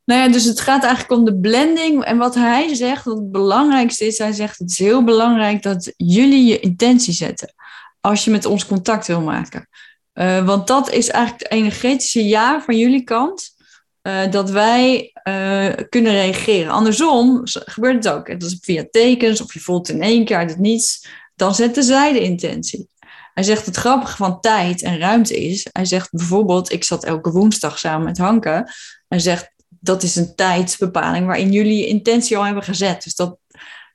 Nou 0.04 0.20
ja, 0.20 0.28
dus 0.28 0.44
het 0.44 0.60
gaat 0.60 0.82
eigenlijk 0.82 1.12
om 1.12 1.24
de 1.24 1.38
blending. 1.38 2.04
En 2.04 2.18
wat 2.18 2.34
hij 2.34 2.74
zegt, 2.74 3.04
wat 3.04 3.18
het 3.18 3.30
belangrijkste 3.30 4.06
is, 4.06 4.18
hij 4.18 4.32
zegt 4.32 4.58
het 4.58 4.70
is 4.70 4.78
heel 4.78 5.04
belangrijk 5.04 5.62
dat 5.62 5.92
jullie 5.96 6.46
je 6.46 6.60
intentie 6.60 7.12
zetten 7.12 7.54
als 8.00 8.24
je 8.24 8.30
met 8.30 8.44
ons 8.44 8.66
contact 8.66 9.06
wil 9.06 9.20
maken. 9.20 9.68
Uh, 10.14 10.46
want 10.46 10.66
dat 10.66 10.90
is 10.90 11.08
eigenlijk 11.08 11.42
het 11.42 11.52
energetische 11.52 12.24
ja 12.24 12.60
van 12.62 12.78
jullie 12.78 13.04
kant. 13.04 13.56
Uh, 14.02 14.30
dat 14.30 14.50
wij 14.50 15.12
uh, 15.24 15.72
kunnen 15.88 16.12
reageren. 16.12 16.72
Andersom 16.72 17.40
gebeurt 17.44 18.04
het 18.04 18.14
ook. 18.14 18.26
Dat 18.26 18.50
is 18.50 18.58
via 18.60 18.84
tekens 18.90 19.40
of 19.40 19.52
je 19.52 19.60
voelt 19.60 19.88
in 19.88 20.02
één 20.02 20.24
keer 20.24 20.38
het 20.38 20.58
niets. 20.58 21.08
Dan 21.34 21.54
zetten 21.54 21.82
zij 21.82 22.12
de 22.12 22.20
intentie. 22.20 22.88
Hij 23.34 23.46
zegt 23.46 23.66
het 23.66 23.76
grappige 23.76 24.16
van 24.16 24.40
tijd 24.40 24.82
en 24.82 24.98
ruimte 24.98 25.44
is. 25.44 25.66
Hij 25.72 25.84
zegt 25.84 26.10
bijvoorbeeld, 26.10 26.72
ik 26.72 26.84
zat 26.84 27.04
elke 27.04 27.30
woensdag 27.30 27.78
samen 27.78 28.04
met 28.04 28.18
Hanke. 28.18 28.72
Hij 29.08 29.18
zegt, 29.18 29.52
dat 29.68 30.02
is 30.02 30.16
een 30.16 30.34
tijdsbepaling 30.34 31.26
waarin 31.26 31.52
jullie 31.52 31.78
je 31.78 31.86
intentie 31.86 32.36
al 32.36 32.44
hebben 32.44 32.62
gezet. 32.62 33.02
Dus 33.02 33.14
dat, 33.14 33.38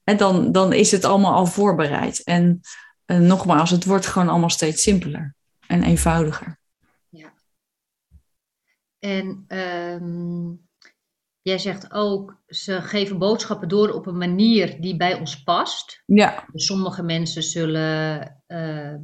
en 0.04 0.18
dan, 0.18 0.52
dan 0.52 0.74
is 0.74 0.92
het 0.92 1.06
allemaal 1.06 1.34
al 1.34 1.46
voorbereid. 1.46 2.24
En, 2.24 2.62
en 3.06 3.28
nogmaals, 3.28 3.70
het 3.70 3.86
wordt 3.86 4.06
gewoon 4.06 4.30
allemaal 4.30 4.50
steeds 4.50 4.82
simpeler 4.82 5.36
en 5.68 5.84
eenvoudiger. 5.84 6.60
En 9.04 9.46
um, 9.48 10.68
jij 11.42 11.58
zegt 11.58 11.92
ook, 11.92 12.42
ze 12.48 12.82
geven 12.82 13.18
boodschappen 13.18 13.70
door 13.70 13.90
op 13.90 14.06
een 14.06 14.18
manier 14.18 14.82
die 14.82 14.98
bij 14.98 15.14
ons 15.20 15.44
past. 15.44 16.04
Ja. 16.06 16.48
Dus 16.52 16.66
sommige 16.66 17.04
mensen 17.04 17.44
zullen, 17.44 18.44
uh, 18.48 18.96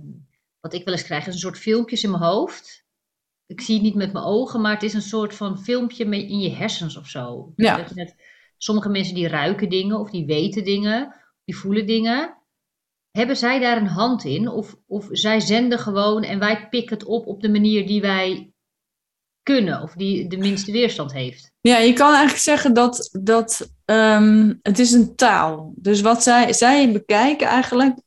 wat 0.59 0.73
ik 0.73 0.85
wel 0.85 0.93
eens 0.93 1.03
krijg, 1.03 1.27
is 1.27 1.33
een 1.33 1.39
soort 1.39 1.57
filmpjes 1.57 2.03
in 2.03 2.11
mijn 2.11 2.23
hoofd 2.23 2.87
ik 3.49 3.61
zie 3.61 3.75
het 3.75 3.83
niet 3.83 3.95
met 3.95 4.13
mijn 4.13 4.25
ogen, 4.25 4.61
maar 4.61 4.73
het 4.73 4.83
is 4.83 4.93
een 4.93 5.01
soort 5.01 5.35
van 5.35 5.59
filmpje 5.59 6.05
in 6.05 6.39
je 6.39 6.49
hersens 6.49 6.97
of 6.97 7.07
zo. 7.07 7.53
Ja. 7.55 7.77
Dat 7.77 7.89
je 7.89 7.95
net, 7.95 8.15
sommige 8.57 8.89
mensen 8.89 9.15
die 9.15 9.27
ruiken 9.27 9.69
dingen 9.69 9.99
of 9.99 10.09
die 10.09 10.25
weten 10.25 10.63
dingen, 10.63 11.15
die 11.45 11.55
voelen 11.55 11.85
dingen. 11.85 12.37
Hebben 13.11 13.35
zij 13.35 13.59
daar 13.59 13.77
een 13.77 13.87
hand 13.87 14.23
in? 14.23 14.47
Of, 14.47 14.75
of 14.87 15.07
zij 15.11 15.39
zenden 15.39 15.79
gewoon 15.79 16.23
en 16.23 16.39
wij 16.39 16.69
pikken 16.69 16.97
het 16.97 17.05
op 17.07 17.27
op 17.27 17.41
de 17.41 17.49
manier 17.49 17.87
die 17.87 18.01
wij 18.01 18.53
kunnen 19.53 19.81
of 19.81 19.93
die 19.93 20.27
de 20.27 20.37
minste 20.37 20.71
weerstand 20.71 21.13
heeft? 21.13 21.51
Ja, 21.61 21.77
je 21.77 21.93
kan 21.93 22.09
eigenlijk 22.09 22.41
zeggen 22.41 22.73
dat, 22.73 23.09
dat 23.21 23.69
um, 23.85 24.59
het 24.61 24.79
is 24.79 24.91
een 24.91 25.15
taal. 25.15 25.73
Dus 25.75 26.01
wat 26.01 26.23
zij, 26.23 26.53
zij 26.53 26.91
bekijken 26.91 27.47
eigenlijk 27.47 27.99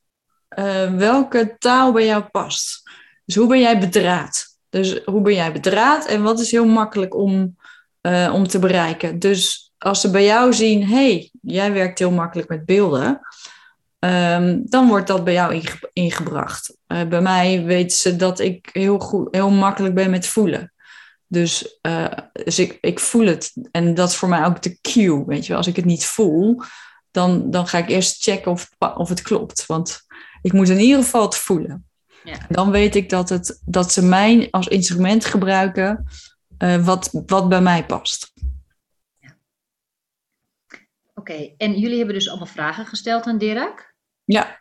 uh, 0.59 0.95
welke 0.95 1.57
taal 1.59 1.93
bij 1.93 2.07
jou 2.07 2.23
past. 2.23 2.83
Dus 3.25 3.35
hoe 3.35 3.47
ben 3.47 3.61
jij 3.61 3.79
bedraad? 3.79 4.47
Dus 4.69 5.01
hoe 5.05 5.21
ben 5.21 5.35
jij 5.35 5.53
bedraad 5.53 6.07
en 6.07 6.23
wat 6.23 6.41
is 6.41 6.51
heel 6.51 6.67
makkelijk 6.67 7.15
om, 7.15 7.57
uh, 8.03 8.31
om 8.35 8.49
te 8.49 8.59
bereiken? 8.59 9.19
Dus 9.19 9.73
als 9.79 10.01
ze 10.01 10.11
bij 10.11 10.25
jou 10.25 10.53
zien, 10.53 10.87
hey, 10.87 11.31
jij 11.43 11.73
werkt 11.73 11.99
heel 11.99 12.11
makkelijk 12.11 12.49
met 12.49 12.65
beelden, 12.65 13.21
um, 13.99 14.63
dan 14.65 14.89
wordt 14.89 15.07
dat 15.07 15.25
bij 15.25 15.33
jou 15.33 15.55
inge 15.55 15.91
ingebracht. 15.93 16.77
Uh, 16.89 17.03
bij 17.03 17.21
mij 17.21 17.65
weten 17.65 17.97
ze 17.97 18.17
dat 18.17 18.41
ik 18.41 18.69
heel, 18.73 18.99
goed, 18.99 19.29
heel 19.31 19.51
makkelijk 19.51 19.95
ben 19.95 20.11
met 20.11 20.27
voelen. 20.27 20.73
Dus, 21.33 21.79
uh, 21.87 22.13
dus 22.33 22.59
ik, 22.59 22.79
ik 22.81 23.01
voel 23.01 23.27
het. 23.27 23.53
En 23.71 23.95
dat 23.95 24.09
is 24.09 24.17
voor 24.17 24.29
mij 24.29 24.45
ook 24.45 24.63
de 24.63 24.81
cue. 24.81 25.25
Weet 25.27 25.43
je 25.43 25.49
wel, 25.49 25.57
als 25.57 25.67
ik 25.67 25.77
het 25.77 25.85
niet 25.85 26.07
voel, 26.07 26.63
dan, 27.11 27.51
dan 27.51 27.67
ga 27.67 27.79
ik 27.79 27.89
eerst 27.89 28.23
checken 28.23 28.51
of, 28.51 28.71
of 28.79 29.09
het 29.09 29.23
klopt. 29.23 29.67
Want 29.67 30.01
ik 30.43 30.53
moet 30.53 30.69
in 30.69 30.79
ieder 30.79 31.03
geval 31.03 31.23
het 31.23 31.37
voelen. 31.37 31.87
Ja. 32.25 32.39
Dan 32.49 32.71
weet 32.71 32.95
ik 32.95 33.09
dat, 33.09 33.29
het, 33.29 33.61
dat 33.65 33.93
ze 33.93 34.03
mij 34.05 34.49
als 34.51 34.69
instrument 34.69 35.25
gebruiken 35.25 36.07
uh, 36.59 36.85
wat, 36.85 37.11
wat 37.27 37.49
bij 37.49 37.61
mij 37.61 37.87
past. 37.87 38.33
Ja. 39.21 39.37
Oké, 41.15 41.55
en 41.57 41.79
jullie 41.79 41.97
hebben 41.97 42.15
dus 42.15 42.29
allemaal 42.29 42.47
vragen 42.47 42.87
gesteld 42.87 43.27
aan 43.27 43.39
Dirk. 43.39 43.95
Ja, 44.25 44.61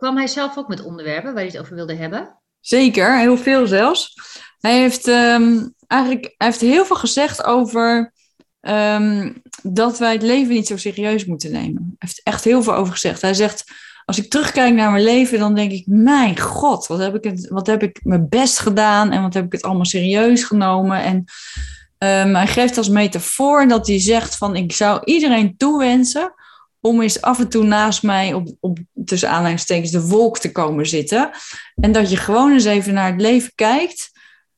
Kwam 0.00 0.16
hij 0.16 0.26
zelf 0.26 0.56
ook 0.56 0.68
met 0.68 0.82
onderwerpen 0.82 1.32
waar 1.32 1.42
hij 1.42 1.50
het 1.52 1.58
over 1.58 1.74
wilde 1.74 1.94
hebben? 1.94 2.38
zeker. 2.60 3.18
Heel 3.18 3.36
veel 3.36 3.66
zelfs. 3.66 4.14
Hij 4.60 4.80
heeft 4.80 5.08
ehm, 5.08 5.68
eigenlijk 5.86 6.34
hij 6.36 6.46
heeft 6.46 6.60
heel 6.60 6.84
veel 6.84 6.96
gezegd 6.96 7.44
over 7.44 8.12
ehm, 8.60 9.32
dat 9.62 9.98
wij 9.98 10.12
het 10.12 10.22
leven 10.22 10.54
niet 10.54 10.66
zo 10.66 10.76
serieus 10.76 11.24
moeten 11.24 11.52
nemen. 11.52 11.82
Hij 11.82 11.94
heeft 11.98 12.20
echt 12.22 12.44
heel 12.44 12.62
veel 12.62 12.74
over 12.74 12.92
gezegd. 12.92 13.22
Hij 13.22 13.34
zegt, 13.34 13.64
als 14.04 14.18
ik 14.18 14.30
terugkijk 14.30 14.74
naar 14.74 14.90
mijn 14.90 15.04
leven, 15.04 15.38
dan 15.38 15.54
denk 15.54 15.72
ik, 15.72 15.86
mijn 15.86 16.38
god, 16.38 16.86
wat 16.86 16.98
heb 16.98 17.14
ik, 17.14 17.24
het, 17.24 17.48
wat 17.48 17.66
heb 17.66 17.82
ik 17.82 18.00
mijn 18.02 18.28
best 18.28 18.58
gedaan 18.58 19.10
en 19.10 19.22
wat 19.22 19.34
heb 19.34 19.44
ik 19.44 19.52
het 19.52 19.62
allemaal 19.62 19.84
serieus 19.84 20.42
genomen. 20.42 21.02
En 21.02 21.24
ehm, 21.98 22.34
hij 22.34 22.46
geeft 22.46 22.76
als 22.76 22.88
metafoor 22.88 23.68
dat 23.68 23.86
hij 23.86 24.00
zegt 24.00 24.36
van, 24.36 24.56
ik 24.56 24.72
zou 24.72 25.00
iedereen 25.04 25.56
toewensen 25.56 26.34
om 26.80 27.00
eens 27.00 27.20
af 27.20 27.38
en 27.38 27.48
toe 27.48 27.64
naast 27.64 28.02
mij 28.02 28.32
op, 28.32 28.56
op 28.60 28.78
tussen 29.04 29.30
aanhalingstekens 29.30 29.90
de 29.90 30.06
wolk 30.06 30.38
te 30.38 30.52
komen 30.52 30.86
zitten. 30.86 31.30
En 31.74 31.92
dat 31.92 32.10
je 32.10 32.16
gewoon 32.16 32.52
eens 32.52 32.64
even 32.64 32.94
naar 32.94 33.10
het 33.12 33.20
leven 33.20 33.52
kijkt. 33.54 34.10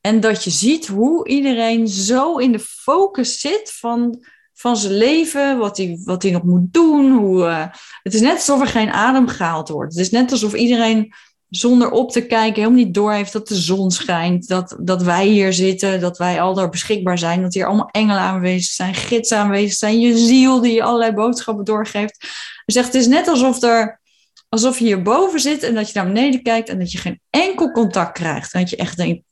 En 0.03 0.21
dat 0.21 0.45
je 0.45 0.51
ziet 0.51 0.87
hoe 0.87 1.29
iedereen 1.29 1.89
zo 1.89 2.37
in 2.37 2.53
de 2.53 2.59
focus 2.59 3.41
zit 3.41 3.73
van, 3.75 4.25
van 4.55 4.77
zijn 4.77 4.97
leven, 4.97 5.59
wat 5.59 5.77
hij, 5.77 6.01
wat 6.05 6.23
hij 6.23 6.33
nog 6.33 6.43
moet 6.43 6.73
doen. 6.73 7.13
Hoe, 7.13 7.47
eh, 7.47 7.67
het 8.03 8.15
is 8.15 8.21
net 8.21 8.35
alsof 8.35 8.61
er 8.61 8.67
geen 8.67 8.91
adem 8.91 9.29
gehaald 9.29 9.69
wordt. 9.69 9.93
Het 9.93 10.03
is 10.03 10.11
net 10.11 10.33
alsof 10.33 10.55
iedereen 10.55 11.15
zonder 11.49 11.91
op 11.91 12.11
te 12.11 12.27
kijken 12.27 12.63
helemaal 12.63 12.85
niet 12.85 12.95
door 12.95 13.13
heeft 13.13 13.33
dat 13.33 13.49
de 13.49 13.55
zon 13.55 13.91
schijnt. 13.91 14.49
Dat, 14.49 14.77
dat 14.81 15.03
wij 15.03 15.27
hier 15.27 15.53
zitten, 15.53 16.01
dat 16.01 16.19
wij 16.19 16.41
al 16.41 16.55
daar 16.55 16.69
beschikbaar 16.69 17.19
zijn. 17.19 17.43
Dat 17.43 17.55
hier 17.55 17.67
allemaal 17.67 17.91
engelen 17.91 18.21
aanwezig 18.21 18.73
zijn, 18.73 18.95
gidsen 18.95 19.39
aanwezig 19.39 19.73
zijn. 19.73 20.01
Je 20.01 20.19
ziel 20.19 20.61
die 20.61 20.73
je 20.73 20.83
allerlei 20.83 21.13
boodschappen 21.13 21.65
doorgeeft. 21.65 22.27
Zegt, 22.67 22.87
het 22.87 22.95
is 22.95 23.07
net 23.07 23.29
alsof, 23.29 23.63
er, 23.63 24.01
alsof 24.49 24.79
je 24.79 24.85
hierboven 24.85 25.41
zit 25.41 25.63
en 25.63 25.75
dat 25.75 25.87
je 25.87 25.93
naar 25.95 26.07
beneden 26.07 26.43
kijkt 26.43 26.69
en 26.69 26.79
dat 26.79 26.93
je 26.93 26.99
geen 26.99 27.21
enkel 27.31 27.71
contact 27.71 28.13
krijgt. 28.13 28.53
En 28.53 28.61
dat 28.61 28.71
je 28.71 28.77
echt 28.77 28.97
denkt, 28.97 29.23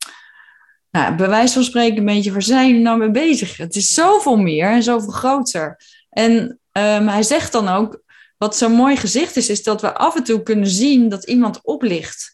nou, 0.90 1.14
bij 1.14 1.28
wijze 1.28 1.54
van 1.54 1.64
spreken 1.64 1.98
een 1.98 2.04
beetje, 2.04 2.32
waar 2.32 2.42
zijn 2.42 2.66
jullie 2.66 2.82
nou 2.82 2.98
mee 2.98 3.10
bezig? 3.10 3.56
Het 3.56 3.76
is 3.76 3.94
zoveel 3.94 4.36
meer 4.36 4.70
en 4.70 4.82
zoveel 4.82 5.12
groter. 5.12 5.80
En 6.10 6.32
um, 6.72 7.08
hij 7.08 7.22
zegt 7.22 7.52
dan 7.52 7.68
ook, 7.68 8.02
wat 8.38 8.56
zo'n 8.56 8.72
mooi 8.72 8.96
gezicht 8.96 9.36
is, 9.36 9.48
is 9.48 9.62
dat 9.62 9.80
we 9.80 9.94
af 9.94 10.16
en 10.16 10.24
toe 10.24 10.42
kunnen 10.42 10.68
zien 10.68 11.08
dat 11.08 11.24
iemand 11.24 11.60
oplicht. 11.62 12.32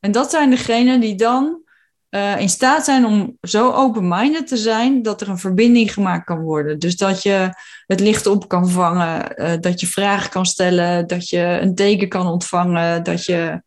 En 0.00 0.12
dat 0.12 0.30
zijn 0.30 0.50
degenen 0.50 1.00
die 1.00 1.14
dan 1.14 1.62
uh, 2.10 2.40
in 2.40 2.48
staat 2.48 2.84
zijn 2.84 3.04
om 3.04 3.36
zo 3.40 3.72
open-minded 3.72 4.46
te 4.46 4.56
zijn 4.56 5.02
dat 5.02 5.20
er 5.20 5.28
een 5.28 5.38
verbinding 5.38 5.92
gemaakt 5.92 6.24
kan 6.24 6.40
worden. 6.40 6.78
Dus 6.78 6.96
dat 6.96 7.22
je 7.22 7.50
het 7.86 8.00
licht 8.00 8.26
op 8.26 8.48
kan 8.48 8.68
vangen, 8.68 9.32
uh, 9.36 9.52
dat 9.60 9.80
je 9.80 9.86
vragen 9.86 10.30
kan 10.30 10.46
stellen, 10.46 11.06
dat 11.06 11.28
je 11.28 11.58
een 11.60 11.74
teken 11.74 12.08
kan 12.08 12.26
ontvangen, 12.26 13.02
dat 13.02 13.24
je 13.24 13.62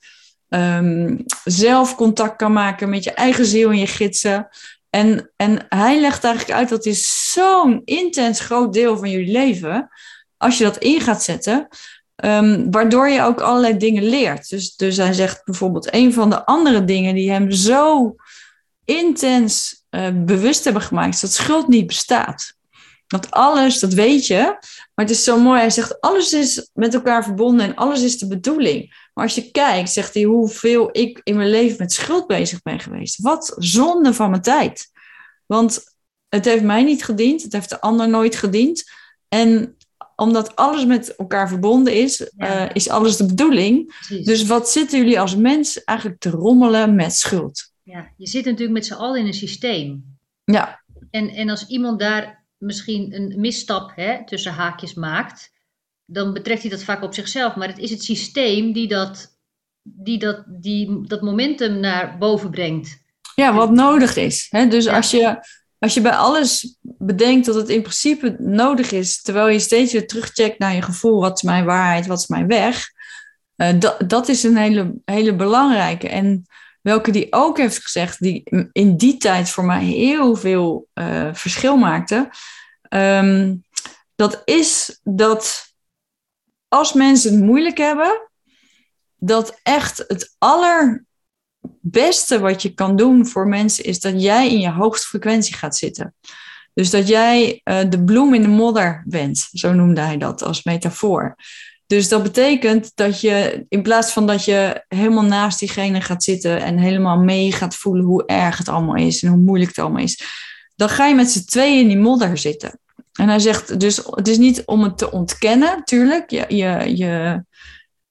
um, 0.53 1.23
zelf 1.43 1.95
contact 1.95 2.35
kan 2.35 2.53
maken 2.53 2.89
met 2.89 3.03
je 3.03 3.11
eigen 3.11 3.45
ziel 3.45 3.69
en 3.69 3.77
je 3.77 3.87
gidsen. 3.87 4.47
En, 4.89 5.31
en 5.35 5.65
hij 5.69 5.99
legt 5.99 6.23
eigenlijk 6.23 6.59
uit 6.59 6.69
dat 6.69 6.85
is 6.85 7.31
zo'n 7.31 7.81
intens 7.85 8.39
groot 8.39 8.73
deel 8.73 8.97
van 8.97 9.09
jullie 9.09 9.31
leven 9.31 9.89
als 10.37 10.57
je 10.57 10.63
dat 10.63 10.77
in 10.77 11.01
gaat 11.01 11.23
zetten, 11.23 11.67
um, 12.15 12.71
waardoor 12.71 13.09
je 13.09 13.21
ook 13.21 13.41
allerlei 13.41 13.77
dingen 13.77 14.03
leert. 14.03 14.49
Dus, 14.49 14.75
dus 14.75 14.97
hij 14.97 15.13
zegt 15.13 15.45
bijvoorbeeld, 15.45 15.93
een 15.93 16.13
van 16.13 16.29
de 16.29 16.45
andere 16.45 16.85
dingen 16.85 17.15
die 17.15 17.31
hem 17.31 17.51
zo 17.51 18.15
intens 18.85 19.83
uh, 19.89 20.07
bewust 20.13 20.63
hebben 20.63 20.81
gemaakt, 20.81 21.13
is 21.13 21.19
dat 21.21 21.31
schuld 21.31 21.67
niet 21.67 21.87
bestaat. 21.87 22.53
Dat 23.07 23.31
alles, 23.31 23.79
dat 23.79 23.93
weet 23.93 24.27
je, 24.27 24.41
maar 24.93 25.05
het 25.05 25.09
is 25.09 25.23
zo 25.23 25.39
mooi. 25.39 25.59
Hij 25.59 25.69
zegt, 25.69 26.01
alles 26.01 26.33
is 26.33 26.69
met 26.73 26.93
elkaar 26.93 27.23
verbonden 27.23 27.65
en 27.65 27.75
alles 27.75 28.01
is 28.01 28.17
de 28.17 28.27
bedoeling. 28.27 29.09
Maar 29.13 29.23
als 29.23 29.35
je 29.35 29.51
kijkt, 29.51 29.89
zegt 29.89 30.13
hij, 30.13 30.23
hoeveel 30.23 30.89
ik 30.91 31.21
in 31.23 31.35
mijn 31.35 31.49
leven 31.49 31.75
met 31.77 31.91
schuld 31.91 32.27
bezig 32.27 32.61
ben 32.61 32.79
geweest. 32.79 33.21
Wat 33.21 33.55
zonde 33.57 34.13
van 34.13 34.29
mijn 34.29 34.41
tijd. 34.41 34.91
Want 35.45 35.83
het 36.29 36.45
heeft 36.45 36.63
mij 36.63 36.83
niet 36.83 37.03
gediend, 37.05 37.41
het 37.43 37.53
heeft 37.53 37.69
de 37.69 37.81
ander 37.81 38.09
nooit 38.09 38.35
gediend. 38.35 38.91
En 39.27 39.75
omdat 40.15 40.55
alles 40.55 40.85
met 40.85 41.15
elkaar 41.15 41.47
verbonden 41.47 41.93
is, 41.93 42.31
ja. 42.37 42.65
uh, 42.65 42.69
is 42.73 42.89
alles 42.89 43.17
de 43.17 43.25
bedoeling. 43.25 43.85
Precies. 43.85 44.25
Dus 44.25 44.45
wat 44.45 44.69
zitten 44.69 44.99
jullie 44.99 45.19
als 45.19 45.35
mens 45.35 45.83
eigenlijk 45.83 46.19
te 46.19 46.29
rommelen 46.29 46.95
met 46.95 47.15
schuld? 47.15 47.71
Ja, 47.83 48.11
je 48.17 48.27
zit 48.27 48.45
natuurlijk 48.45 48.71
met 48.71 48.85
z'n 48.85 48.93
allen 48.93 49.19
in 49.19 49.25
een 49.25 49.33
systeem. 49.33 50.17
Ja. 50.43 50.81
En, 51.09 51.29
en 51.29 51.49
als 51.49 51.67
iemand 51.67 51.99
daar 51.99 52.45
misschien 52.57 53.13
een 53.15 53.33
misstap 53.37 53.91
hè, 53.95 54.25
tussen 54.25 54.51
haakjes 54.51 54.93
maakt, 54.93 55.50
dan 56.11 56.33
betrekt 56.33 56.61
hij 56.61 56.71
dat 56.71 56.83
vaak 56.83 57.03
op 57.03 57.13
zichzelf. 57.13 57.55
Maar 57.55 57.67
het 57.67 57.77
is 57.77 57.89
het 57.89 58.03
systeem 58.03 58.73
die 58.73 58.87
dat, 58.87 59.37
die 59.81 60.19
dat, 60.19 60.43
die, 60.47 61.07
dat 61.07 61.21
momentum 61.21 61.79
naar 61.79 62.17
boven 62.17 62.51
brengt. 62.51 62.99
Ja, 63.35 63.53
wat 63.53 63.71
nodig 63.71 64.15
is. 64.15 64.47
Hè? 64.49 64.67
Dus 64.67 64.85
ja. 64.85 64.95
als 64.95 65.11
je 65.11 65.39
als 65.81 65.93
je 65.93 66.01
bij 66.01 66.15
alles 66.15 66.77
bedenkt 66.81 67.45
dat 67.45 67.55
het 67.55 67.69
in 67.69 67.81
principe 67.81 68.35
nodig 68.39 68.91
is, 68.91 69.21
terwijl 69.21 69.47
je 69.47 69.59
steeds 69.59 69.93
weer 69.93 70.07
terugcheckt 70.07 70.59
naar 70.59 70.75
je 70.75 70.81
gevoel, 70.81 71.19
wat 71.19 71.37
is 71.37 71.41
mijn 71.41 71.65
waarheid, 71.65 72.07
wat 72.07 72.19
is 72.19 72.27
mijn 72.27 72.47
weg, 72.47 72.89
uh, 73.57 73.79
dat, 73.79 74.09
dat 74.09 74.27
is 74.27 74.43
een 74.43 74.57
hele, 74.57 74.93
hele 75.05 75.35
belangrijke. 75.35 76.09
En 76.09 76.45
welke 76.81 77.11
die 77.11 77.27
ook 77.29 77.57
heeft 77.57 77.83
gezegd, 77.83 78.19
die 78.19 78.43
in 78.71 78.97
die 78.97 79.17
tijd 79.17 79.49
voor 79.49 79.65
mij 79.65 79.83
heel 79.83 80.35
veel 80.35 80.87
uh, 80.93 81.29
verschil 81.33 81.77
maakte, 81.77 82.29
um, 82.89 83.63
dat 84.15 84.41
is 84.45 84.99
dat 85.03 85.70
als 86.73 86.93
mensen 86.93 87.33
het 87.33 87.43
moeilijk 87.43 87.77
hebben, 87.77 88.29
dat 89.15 89.59
echt 89.63 89.97
het 90.07 90.35
aller 90.37 91.05
beste 91.81 92.39
wat 92.39 92.61
je 92.61 92.73
kan 92.73 92.95
doen 92.95 93.27
voor 93.27 93.47
mensen 93.47 93.83
is 93.83 93.99
dat 93.99 94.21
jij 94.21 94.51
in 94.51 94.59
je 94.59 94.69
hoogste 94.69 95.07
frequentie 95.07 95.55
gaat 95.55 95.77
zitten. 95.77 96.15
Dus 96.73 96.89
dat 96.89 97.07
jij 97.07 97.61
uh, 97.63 97.79
de 97.89 98.03
bloem 98.03 98.33
in 98.33 98.41
de 98.41 98.47
modder 98.47 99.03
bent, 99.07 99.49
zo 99.51 99.73
noemde 99.73 100.01
hij 100.01 100.17
dat 100.17 100.43
als 100.43 100.63
metafoor. 100.63 101.35
Dus 101.85 102.09
dat 102.09 102.23
betekent 102.23 102.91
dat 102.95 103.21
je, 103.21 103.65
in 103.69 103.81
plaats 103.81 104.11
van 104.11 104.27
dat 104.27 104.45
je 104.45 104.85
helemaal 104.87 105.25
naast 105.25 105.59
diegene 105.59 106.01
gaat 106.01 106.23
zitten 106.23 106.61
en 106.61 106.77
helemaal 106.77 107.17
mee 107.17 107.51
gaat 107.51 107.75
voelen 107.75 108.05
hoe 108.05 108.25
erg 108.25 108.57
het 108.57 108.69
allemaal 108.69 108.95
is 108.95 109.23
en 109.23 109.29
hoe 109.29 109.37
moeilijk 109.37 109.69
het 109.69 109.79
allemaal 109.79 110.03
is, 110.03 110.23
dan 110.75 110.89
ga 110.89 111.07
je 111.07 111.15
met 111.15 111.31
z'n 111.31 111.45
tweeën 111.45 111.79
in 111.79 111.87
die 111.87 111.97
modder 111.97 112.37
zitten. 112.37 112.79
En 113.19 113.29
hij 113.29 113.39
zegt 113.39 113.79
dus, 113.79 114.01
het 114.05 114.27
is 114.27 114.37
niet 114.37 114.65
om 114.65 114.83
het 114.83 114.97
te 114.97 115.11
ontkennen, 115.11 115.77
natuurlijk. 115.77 116.29
Je, 116.29 116.45
je, 116.47 116.97
je, 116.97 117.43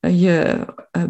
je 0.00 0.66
uh, 0.96 1.04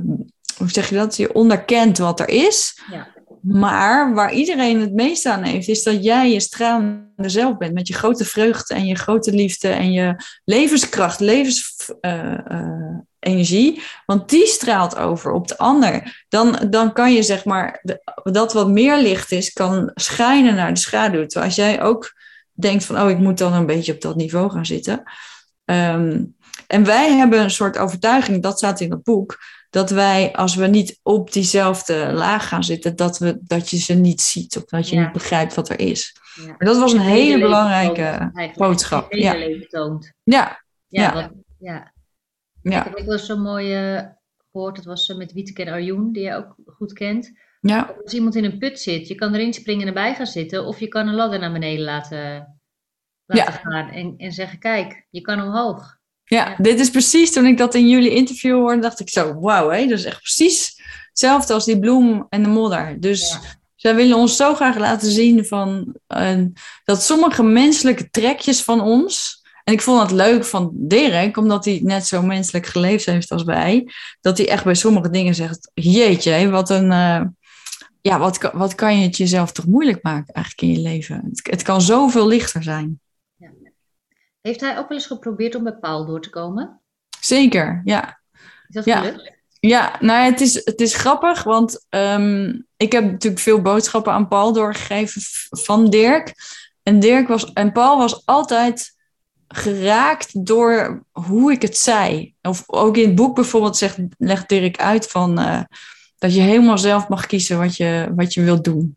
hoe 0.56 0.70
zeg 0.70 0.88
je 0.88 0.94
dat? 0.94 1.16
Je 1.16 1.32
onderkent 1.32 1.98
wat 1.98 2.20
er 2.20 2.28
is. 2.28 2.80
Ja. 2.90 3.08
Maar 3.42 4.14
waar 4.14 4.32
iedereen 4.32 4.80
het 4.80 4.92
meest 4.92 5.26
aan 5.26 5.42
heeft, 5.42 5.68
is 5.68 5.82
dat 5.82 6.04
jij 6.04 6.32
je 6.32 6.40
stralende 6.40 7.28
zelf 7.28 7.56
bent. 7.56 7.74
Met 7.74 7.88
je 7.88 7.94
grote 7.94 8.24
vreugde 8.24 8.74
en 8.74 8.86
je 8.86 8.94
grote 8.94 9.32
liefde 9.32 9.68
en 9.68 9.92
je 9.92 10.14
levenskracht, 10.44 11.20
levensenergie. 11.20 13.72
Uh, 13.72 13.76
uh, 13.76 13.82
want 14.06 14.28
die 14.28 14.46
straalt 14.46 14.96
over 14.96 15.32
op 15.32 15.48
de 15.48 15.58
ander. 15.58 16.24
Dan, 16.28 16.66
dan 16.70 16.92
kan 16.92 17.12
je 17.12 17.22
zeg 17.22 17.44
maar, 17.44 17.82
dat 18.22 18.52
wat 18.52 18.68
meer 18.68 18.98
licht 18.98 19.32
is, 19.32 19.52
kan 19.52 19.90
schijnen 19.94 20.54
naar 20.54 20.74
de 20.74 20.80
schaduw. 20.80 21.26
Terwijl 21.26 21.44
als 21.44 21.54
jij 21.54 21.82
ook 21.82 22.18
denkt 22.62 22.84
van, 22.84 23.00
oh, 23.00 23.10
ik 23.10 23.18
moet 23.18 23.38
dan 23.38 23.52
een 23.52 23.66
beetje 23.66 23.92
op 23.92 24.00
dat 24.00 24.16
niveau 24.16 24.50
gaan 24.50 24.66
zitten. 24.66 25.02
Um, 25.64 26.36
en 26.66 26.84
wij 26.84 27.16
hebben 27.16 27.40
een 27.40 27.50
soort 27.50 27.78
overtuiging, 27.78 28.42
dat 28.42 28.58
staat 28.58 28.80
in 28.80 28.90
het 28.90 29.02
boek 29.02 29.38
dat 29.70 29.90
wij, 29.90 30.32
als 30.32 30.54
we 30.54 30.66
niet 30.66 31.00
op 31.02 31.32
diezelfde 31.32 32.12
laag 32.12 32.48
gaan 32.48 32.64
zitten, 32.64 32.96
dat, 32.96 33.18
we, 33.18 33.38
dat 33.42 33.70
je 33.70 33.76
ze 33.76 33.94
niet 33.94 34.20
ziet 34.20 34.56
of 34.56 34.64
dat 34.64 34.88
je 34.88 34.96
ja. 34.96 35.02
niet 35.02 35.12
begrijpt 35.12 35.54
wat 35.54 35.68
er 35.68 35.80
is. 35.80 36.16
Ja. 36.34 36.46
Maar 36.46 36.58
dat 36.58 36.78
was 36.78 36.92
een 36.92 37.00
hele, 37.00 37.22
hele 37.22 37.40
belangrijke 37.40 38.30
toont, 38.32 38.54
boodschap. 38.54 39.12
Ja. 39.12 39.32
leven 39.32 39.68
toont. 39.68 40.12
Ja. 40.22 40.62
Ja. 40.86 41.02
ja. 41.02 41.14
Wat, 41.14 41.30
ja. 41.58 41.92
ja. 42.62 42.86
Ik 42.86 42.96
heb 42.96 43.06
wel 43.06 43.18
zo'n 43.18 43.42
mooie 43.42 44.16
gehoord, 44.50 44.76
dat 44.76 44.84
was 44.84 45.08
met 45.08 45.32
Wieteke 45.32 45.64
en 45.64 45.72
Arjoen, 45.72 46.12
die 46.12 46.22
je 46.22 46.34
ook 46.34 46.54
goed 46.66 46.92
kent. 46.92 47.32
Ja. 47.60 47.94
Als 48.02 48.12
iemand 48.12 48.34
in 48.34 48.44
een 48.44 48.58
put 48.58 48.80
zit, 48.80 49.08
je 49.08 49.14
kan 49.14 49.34
erin 49.34 49.54
springen 49.54 49.82
en 49.82 49.88
erbij 49.88 50.14
gaan 50.14 50.26
zitten, 50.26 50.64
of 50.66 50.80
je 50.80 50.88
kan 50.88 51.08
een 51.08 51.14
ladder 51.14 51.38
naar 51.38 51.52
beneden 51.52 51.84
laten, 51.84 52.60
laten 53.26 53.52
gaan 53.52 53.90
en, 53.90 54.14
en 54.16 54.32
zeggen, 54.32 54.58
kijk, 54.58 55.06
je 55.10 55.20
kan 55.20 55.42
omhoog. 55.42 55.98
Ja, 56.24 56.54
dit 56.58 56.80
is 56.80 56.90
precies 56.90 57.32
toen 57.32 57.46
ik 57.46 57.58
dat 57.58 57.74
in 57.74 57.88
jullie 57.88 58.14
interview 58.14 58.54
hoorde, 58.54 58.80
dacht 58.80 59.00
ik 59.00 59.08
zo, 59.08 59.40
wauw, 59.40 59.70
dat 59.70 59.98
is 59.98 60.04
echt 60.04 60.20
precies 60.20 60.82
hetzelfde 61.08 61.52
als 61.52 61.64
die 61.64 61.78
bloem 61.78 62.26
en 62.28 62.42
de 62.42 62.48
modder. 62.48 63.00
Dus 63.00 63.30
ja. 63.30 63.40
zij 63.74 63.94
willen 63.94 64.16
ons 64.16 64.36
zo 64.36 64.54
graag 64.54 64.78
laten 64.78 65.10
zien 65.10 65.46
van, 65.46 65.96
uh, 66.08 66.44
dat 66.84 67.02
sommige 67.02 67.42
menselijke 67.42 68.10
trekjes 68.10 68.62
van 68.62 68.80
ons, 68.80 69.42
en 69.64 69.72
ik 69.72 69.82
vond 69.82 70.02
het 70.02 70.10
leuk 70.10 70.44
van 70.44 70.70
Dirk, 70.74 71.36
omdat 71.36 71.64
hij 71.64 71.80
net 71.82 72.06
zo 72.06 72.22
menselijk 72.22 72.66
geleefd 72.66 73.06
heeft 73.06 73.30
als 73.30 73.42
wij, 73.42 73.88
dat 74.20 74.38
hij 74.38 74.48
echt 74.48 74.64
bij 74.64 74.74
sommige 74.74 75.10
dingen 75.10 75.34
zegt, 75.34 75.70
jeetje, 75.74 76.50
wat 76.50 76.70
een... 76.70 76.90
Uh, 76.90 77.20
ja, 78.02 78.18
wat, 78.18 78.50
wat 78.52 78.74
kan 78.74 78.98
je 78.98 79.06
het 79.06 79.16
jezelf 79.16 79.52
toch 79.52 79.66
moeilijk 79.66 80.02
maken 80.02 80.34
eigenlijk 80.34 80.66
in 80.68 80.82
je 80.82 80.88
leven? 80.88 81.22
Het, 81.30 81.40
het 81.50 81.62
kan 81.62 81.80
zoveel 81.80 82.26
lichter 82.26 82.62
zijn. 82.62 83.00
Heeft 84.40 84.60
hij 84.60 84.78
ook 84.78 84.88
wel 84.88 84.96
eens 84.98 85.06
geprobeerd 85.06 85.54
om 85.54 85.62
bij 85.62 85.76
Paul 85.76 86.06
door 86.06 86.20
te 86.20 86.30
komen? 86.30 86.80
Zeker, 87.20 87.80
ja. 87.84 88.20
Is 88.32 88.74
dat 88.74 88.84
Ja. 88.84 89.00
gelukt? 89.00 89.38
Ja, 89.60 89.96
nou 90.00 90.24
ja, 90.24 90.30
het 90.30 90.40
is, 90.40 90.54
het 90.64 90.80
is 90.80 90.94
grappig, 90.94 91.42
want 91.42 91.86
ehm, 91.88 92.60
ik 92.76 92.92
heb 92.92 93.04
natuurlijk 93.10 93.42
veel 93.42 93.62
boodschappen 93.62 94.12
aan 94.12 94.28
Paul 94.28 94.52
doorgegeven 94.52 95.22
van 95.50 95.90
Dirk. 95.90 96.34
En, 96.82 97.00
Dirk 97.00 97.28
was, 97.28 97.52
en 97.52 97.72
Paul 97.72 97.98
was 97.98 98.26
altijd 98.26 98.98
geraakt 99.48 100.46
door 100.46 101.02
hoe 101.10 101.52
ik 101.52 101.62
het 101.62 101.78
zei. 101.78 102.34
Of 102.42 102.62
ook 102.66 102.96
in 102.96 103.06
het 103.06 103.14
boek 103.14 103.34
bijvoorbeeld 103.34 103.76
zegt, 103.76 103.98
legt 104.18 104.48
Dirk 104.48 104.76
uit 104.78 105.06
van, 105.06 105.38
eh, 105.38 105.60
dat 106.20 106.34
je 106.34 106.40
helemaal 106.40 106.78
zelf 106.78 107.08
mag 107.08 107.26
kiezen 107.26 107.58
wat 107.58 107.76
je, 107.76 108.12
wat 108.14 108.34
je 108.34 108.42
wilt 108.42 108.64
doen. 108.64 108.96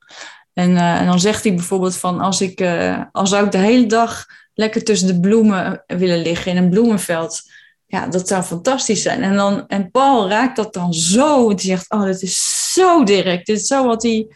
En, 0.54 0.78
eh, 0.78 1.00
en 1.00 1.06
dan 1.06 1.20
zegt 1.20 1.44
hij 1.44 1.54
bijvoorbeeld 1.54 1.98
van, 1.98 2.20
als 2.20 2.42
ik, 2.42 2.60
eh, 2.60 3.02
als 3.12 3.30
zou 3.30 3.46
ik 3.46 3.52
de 3.52 3.58
hele 3.58 3.86
dag 3.86 4.26
lekker 4.54 4.84
tussen 4.84 5.08
de 5.08 5.20
bloemen 5.20 5.84
willen 5.88 6.22
liggen 6.22 6.52
in 6.52 6.58
een 6.58 6.70
bloemenveld 6.70 7.42
ja, 7.94 8.08
dat 8.08 8.28
zou 8.28 8.44
fantastisch 8.44 9.02
zijn. 9.02 9.24
En, 9.24 9.36
dan, 9.36 9.68
en 9.68 9.92
Paul 9.92 10.30
raakt 10.30 10.56
dat 10.56 10.74
dan 10.74 10.94
zo. 10.94 11.48
Die 11.48 11.66
zegt, 11.66 11.90
oh, 11.90 12.04
dit 12.04 12.22
is 12.22 12.72
zo 12.74 13.04
direct. 13.04 13.46
Dit 13.46 13.60
is 13.60 13.68
zo 13.68 13.86
wat 13.86 14.04
hij, 14.04 14.28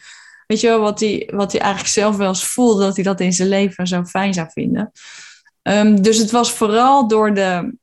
weet 0.46 0.60
je 0.60 0.66
wel, 0.66 0.80
wat 0.80 1.00
hij, 1.00 1.30
wat 1.34 1.52
hij 1.52 1.60
eigenlijk 1.60 1.92
zelf 1.92 2.16
wel 2.16 2.28
eens 2.28 2.46
voelde, 2.46 2.84
dat 2.84 2.94
hij 2.94 3.04
dat 3.04 3.20
in 3.20 3.32
zijn 3.32 3.48
leven 3.48 3.86
zo 3.86 4.04
fijn 4.04 4.34
zou 4.34 4.48
vinden. 4.52 4.92
Ehm, 5.62 6.02
dus 6.02 6.18
het 6.18 6.30
was 6.30 6.52
vooral 6.52 7.08
door 7.08 7.34
de, 7.34 7.74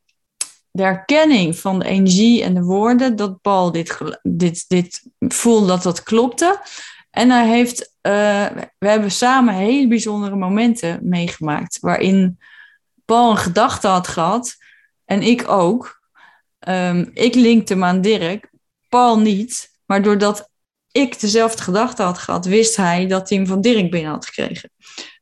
de 0.76 0.84
herkenning 0.84 1.58
van 1.58 1.80
de 1.80 1.86
energie 1.86 2.44
en 2.44 2.54
de 2.54 2.62
woorden 2.62 3.16
dat 3.16 3.42
Paul 3.42 3.72
dit, 3.72 3.98
dit, 4.22 4.66
dit 4.68 5.04
voelde 5.20 5.68
dat 5.68 5.84
dat 5.84 6.04
klopte. 6.04 6.62
En 7.10 7.30
hij 7.30 7.48
heeft, 7.48 7.94
eh, 8.02 8.48
we 8.78 8.88
hebben 8.88 9.12
samen 9.12 9.54
hele 9.54 9.88
bijzondere 9.88 10.36
momenten 10.36 11.00
meegemaakt, 11.02 11.80
waarin 11.80 12.40
Paul 13.06 13.32
een 13.32 13.38
gedachte 13.38 13.88
had 13.88 14.08
gehad 14.08 14.56
en 15.06 15.22
ik 15.22 15.50
ook. 15.50 16.02
Ehm, 16.60 17.06
ik 17.14 17.36
linkte 17.36 17.74
hem 17.74 17.84
aan 17.84 18.02
Dirk, 18.02 18.50
Paul 18.90 19.20
niet. 19.20 19.74
Maar 19.86 20.02
doordat 20.02 20.50
ik 20.92 21.20
dezelfde 21.20 21.64
gedachte 21.64 22.04
had 22.04 22.18
gehad, 22.18 22.46
wist 22.46 22.76
hij 22.76 23.08
dat 23.08 23.30
hij 23.30 23.38
hem 23.38 23.48
van 23.48 23.62
Dirk 23.62 23.92
binnen 23.92 24.12
had 24.12 24.26
gekregen. 24.26 24.70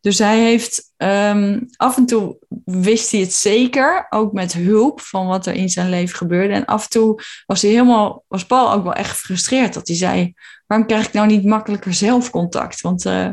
Dus 0.03 0.17
hij 0.17 0.39
heeft 0.39 0.93
ehm, 0.97 1.59
af 1.75 1.97
en 1.97 2.05
toe 2.05 2.37
wist 2.65 3.11
hij 3.11 3.19
het 3.19 3.33
zeker, 3.33 4.05
ook 4.09 4.33
met 4.33 4.53
hulp 4.53 5.01
van 5.01 5.27
wat 5.27 5.45
er 5.45 5.53
in 5.53 5.69
zijn 5.69 5.89
leven 5.89 6.15
gebeurde. 6.15 6.53
En 6.53 6.65
af 6.65 6.83
en 6.83 6.89
toe 6.89 7.21
was 7.45 7.61
hij 7.61 7.71
helemaal, 7.71 8.23
was 8.27 8.45
Paul 8.45 8.71
ook 8.71 8.83
wel 8.83 8.93
echt 8.93 9.09
gefrustreerd 9.09 9.73
dat 9.73 9.87
hij 9.87 9.97
zei: 9.97 10.33
waarom 10.67 10.87
krijg 10.87 11.07
ik 11.07 11.13
nou 11.13 11.27
niet 11.27 11.45
makkelijker 11.45 11.93
zelf 11.93 12.29
contact? 12.29 12.81
Want 12.81 13.05
eh, 13.05 13.31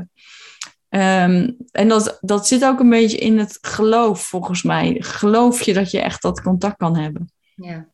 Ehm, 0.91 1.51
en 1.71 1.89
dat, 1.89 2.19
dat 2.21 2.47
zit 2.47 2.65
ook 2.65 2.81
een 2.81 2.89
beetje 2.89 3.19
in 3.19 3.39
het 3.39 3.59
geloof, 3.61 4.23
volgens 4.23 4.63
mij. 4.63 4.97
Geloof 4.99 5.63
je 5.63 5.73
dat 5.73 5.91
je 5.91 6.01
echt 6.01 6.23
dat 6.23 6.43
contact 6.43 6.77
kan 6.77 6.97
hebben? 6.97 7.33
Ja. 7.55 7.89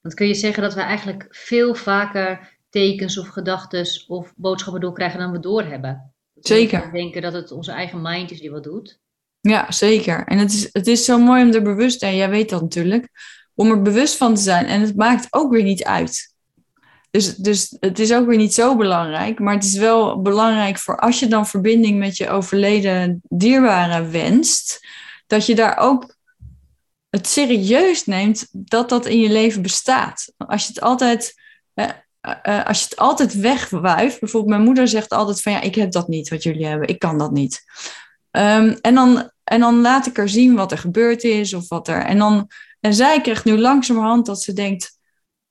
Want 0.00 0.14
kun 0.14 0.26
je 0.26 0.34
zeggen 0.34 0.62
dat 0.62 0.74
we 0.74 0.80
eigenlijk 0.80 1.26
veel 1.30 1.74
vaker 1.74 2.58
tekens 2.68 3.18
of 3.18 3.28
gedachten 3.28 3.86
of 4.06 4.32
boodschappen 4.36 4.80
doorkrijgen 4.80 5.18
dan 5.18 5.30
we 5.30 5.40
doorhebben? 5.40 6.14
Dat 6.36 6.48
we 6.48 6.54
Zeker. 6.54 6.92
denken 6.92 7.22
dat 7.22 7.32
het 7.32 7.50
onze 7.50 7.72
eigen 7.72 8.02
mind 8.02 8.30
is 8.30 8.40
die 8.40 8.50
wat 8.50 8.64
doet. 8.64 8.98
Ja, 9.40 9.72
zeker. 9.72 10.24
En 10.24 10.38
het 10.38 10.52
is, 10.52 10.68
het 10.72 10.86
is 10.86 11.04
zo 11.04 11.18
mooi 11.18 11.42
om 11.42 11.52
er 11.52 11.62
bewust, 11.62 12.02
en 12.02 12.16
jij 12.16 12.30
weet 12.30 12.50
dat 12.50 12.60
natuurlijk, 12.60 13.08
om 13.54 13.70
er 13.70 13.82
bewust 13.82 14.16
van 14.16 14.34
te 14.34 14.40
zijn. 14.40 14.66
En 14.66 14.80
het 14.80 14.96
maakt 14.96 15.26
ook 15.30 15.52
weer 15.52 15.62
niet 15.62 15.84
uit. 15.84 16.34
Dus, 17.10 17.36
dus 17.36 17.76
het 17.80 17.98
is 17.98 18.12
ook 18.12 18.26
weer 18.26 18.36
niet 18.36 18.54
zo 18.54 18.76
belangrijk, 18.76 19.38
maar 19.38 19.54
het 19.54 19.64
is 19.64 19.76
wel 19.76 20.22
belangrijk 20.22 20.78
voor 20.78 20.98
als 20.98 21.20
je 21.20 21.26
dan 21.26 21.46
verbinding 21.46 21.98
met 21.98 22.16
je 22.16 22.28
overleden 22.28 23.20
dierbare 23.28 24.06
wenst, 24.08 24.86
dat 25.26 25.46
je 25.46 25.54
daar 25.54 25.78
ook 25.78 26.16
het 27.08 27.26
serieus 27.26 28.06
neemt 28.06 28.48
dat 28.52 28.88
dat 28.88 29.06
in 29.06 29.20
je 29.20 29.28
leven 29.28 29.62
bestaat. 29.62 30.32
Als 30.36 30.62
je 30.62 30.68
het 30.68 30.80
altijd, 30.80 31.34
eh, 32.26 32.58
eh, 32.58 32.66
als 32.66 32.78
je 32.78 32.84
het 32.84 32.96
altijd 32.96 33.34
wegwuift, 33.40 34.20
bijvoorbeeld 34.20 34.52
mijn 34.52 34.64
moeder 34.64 34.88
zegt 34.88 35.10
altijd 35.10 35.42
van 35.42 35.52
ja, 35.52 35.60
ik 35.60 35.74
heb 35.74 35.92
dat 35.92 36.08
niet 36.08 36.28
wat 36.28 36.42
jullie 36.42 36.66
hebben, 36.66 36.88
ik 36.88 36.98
kan 36.98 37.18
dat 37.18 37.30
niet. 37.30 37.64
Um, 38.30 38.78
en, 38.80 38.94
dan, 38.94 39.30
en 39.44 39.60
dan 39.60 39.80
laat 39.80 40.06
ik 40.06 40.16
haar 40.16 40.28
zien 40.28 40.54
wat 40.54 40.72
er 40.72 40.78
gebeurd 40.78 41.22
is 41.22 41.54
of 41.54 41.68
wat 41.68 41.88
er. 41.88 42.02
En, 42.02 42.18
dan, 42.18 42.50
en 42.80 42.94
zij 42.94 43.20
krijgt 43.20 43.44
nu 43.44 43.58
langzamerhand 43.58 44.26
dat 44.26 44.42
ze 44.42 44.52
denkt: 44.52 44.98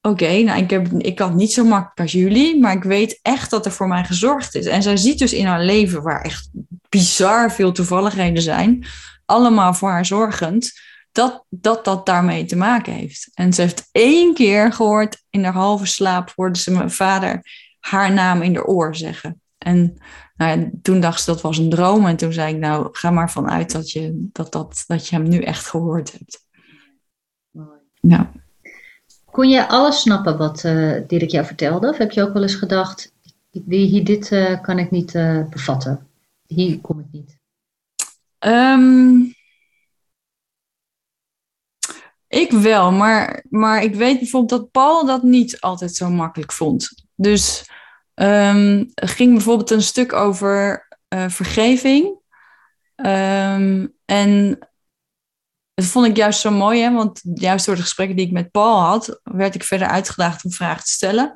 Oké, 0.01 0.41
nou, 0.41 0.61
ik, 0.61 0.69
heb, 0.69 0.88
ik 0.97 1.15
kan 1.15 1.36
niet 1.36 1.53
zo 1.53 1.63
makkelijk 1.63 1.99
als 1.99 2.11
jullie, 2.11 2.59
maar 2.59 2.73
ik 2.73 2.84
weet 2.84 3.19
echt 3.21 3.49
dat 3.49 3.65
er 3.65 3.71
voor 3.71 3.88
mij 3.88 4.03
gezorgd 4.03 4.55
is. 4.55 4.65
En 4.65 4.84
zij 4.84 4.97
ziet 4.97 5.19
dus 5.19 5.34
in 5.34 5.45
haar 5.45 5.63
leven, 5.63 6.01
waar 6.01 6.21
echt 6.21 6.49
bizar 6.89 7.51
veel 7.51 7.71
toevalligheden 7.71 8.41
zijn, 8.41 8.86
allemaal 9.26 9.73
voor 9.73 9.89
haar 9.89 10.05
zorgend, 10.05 10.71
dat 11.16 11.45
dat, 11.49 11.86
dat 11.86 12.05
daarmee 12.05 12.45
te 12.45 12.55
maken 12.55 12.93
heeft. 12.93 13.32
En 13.34 13.53
ze 13.53 13.61
heeft 13.61 13.89
één 13.91 14.34
keer 14.34 14.74
gehoord 14.74 15.24
in 15.30 15.43
haar 15.43 15.53
halve 15.53 15.86
slaap, 15.86 16.32
hoorde 16.36 16.59
ze 16.59 16.72
mijn 16.72 16.91
vader 16.91 17.41
haar 17.80 18.13
naam 18.13 18.41
in 18.41 18.53
de 18.53 18.66
oor 18.66 18.95
zeggen. 18.95 19.41
En 19.57 19.97
nou 20.36 20.59
ja, 20.59 20.70
toen 20.82 20.99
dacht 20.99 21.20
ze 21.20 21.32
dat 21.32 21.41
was 21.41 21.57
een 21.57 21.70
droom. 21.70 22.05
En 22.05 22.16
toen 22.16 22.34
zei 22.34 22.53
ik, 22.53 22.59
nou, 22.59 22.88
ga 22.91 23.11
maar 23.11 23.32
vanuit 23.32 23.72
dat 23.72 23.91
je, 23.91 24.28
dat, 24.32 24.51
dat, 24.51 24.84
dat 24.88 25.07
je 25.07 25.16
hem 25.16 25.28
nu 25.28 25.41
echt 25.41 25.68
gehoord 25.68 26.11
hebt. 26.11 26.45
Mooi. 27.51 27.80
Ja. 28.01 28.32
Kon 29.32 29.49
je 29.49 29.68
alles 29.68 30.01
snappen 30.01 30.38
wat 30.38 30.63
uh, 30.63 31.01
Dirk 31.07 31.30
jou 31.30 31.45
vertelde? 31.45 31.89
Of 31.89 31.97
heb 31.97 32.11
je 32.11 32.22
ook 32.22 32.34
wel 32.34 32.41
eens 32.41 32.55
gedacht, 32.55 33.13
hier, 33.68 34.03
dit 34.03 34.32
uh, 34.32 34.61
kan 34.61 34.80
ik 34.80 34.91
niet 34.91 35.13
uh, 35.13 35.45
bevatten. 35.49 36.07
Hier 36.45 36.80
kom 36.80 36.99
ik 36.99 37.05
niet. 37.11 37.38
Um, 38.39 39.35
ik 42.36 42.52
wel, 42.52 42.92
maar, 42.92 43.44
maar 43.50 43.84
ik 43.84 43.96
weet 43.96 44.20
bijvoorbeeld 44.20 44.62
dat 44.62 44.72
Paul 44.72 45.06
dat 45.06 45.24
niet 45.24 45.62
altijd 45.62 45.96
zo 45.96 46.10
makkelijk 46.10 46.52
vond. 46.52 47.04
Dus 47.16 47.70
um, 48.16 48.92
ging 48.96 49.34
bijvoorbeeld 49.34 49.72
een 49.72 49.82
stuk 49.82 50.14
over 50.14 50.88
uh, 51.14 51.30
vergeving. 51.30 52.18
Um, 52.96 53.94
en 54.06 54.60
dat 55.74 55.86
vond 55.86 56.06
ik 56.06 56.18
juist 56.18 56.40
zo 56.40 56.52
mooi, 56.52 56.82
hè? 56.82 56.92
want 56.92 57.22
juist 57.34 57.66
door 57.66 57.76
de 57.76 57.82
gesprekken 57.82 58.16
die 58.16 58.26
ik 58.26 58.32
met 58.32 58.52
Paul 58.52 58.80
had, 58.80 59.20
werd 59.24 59.56
ik 59.56 59.64
verder 59.64 59.88
uitgedaagd 59.88 60.46
om 60.46 60.52
vragen 60.52 60.84
te 60.84 60.92
stellen. 60.92 61.36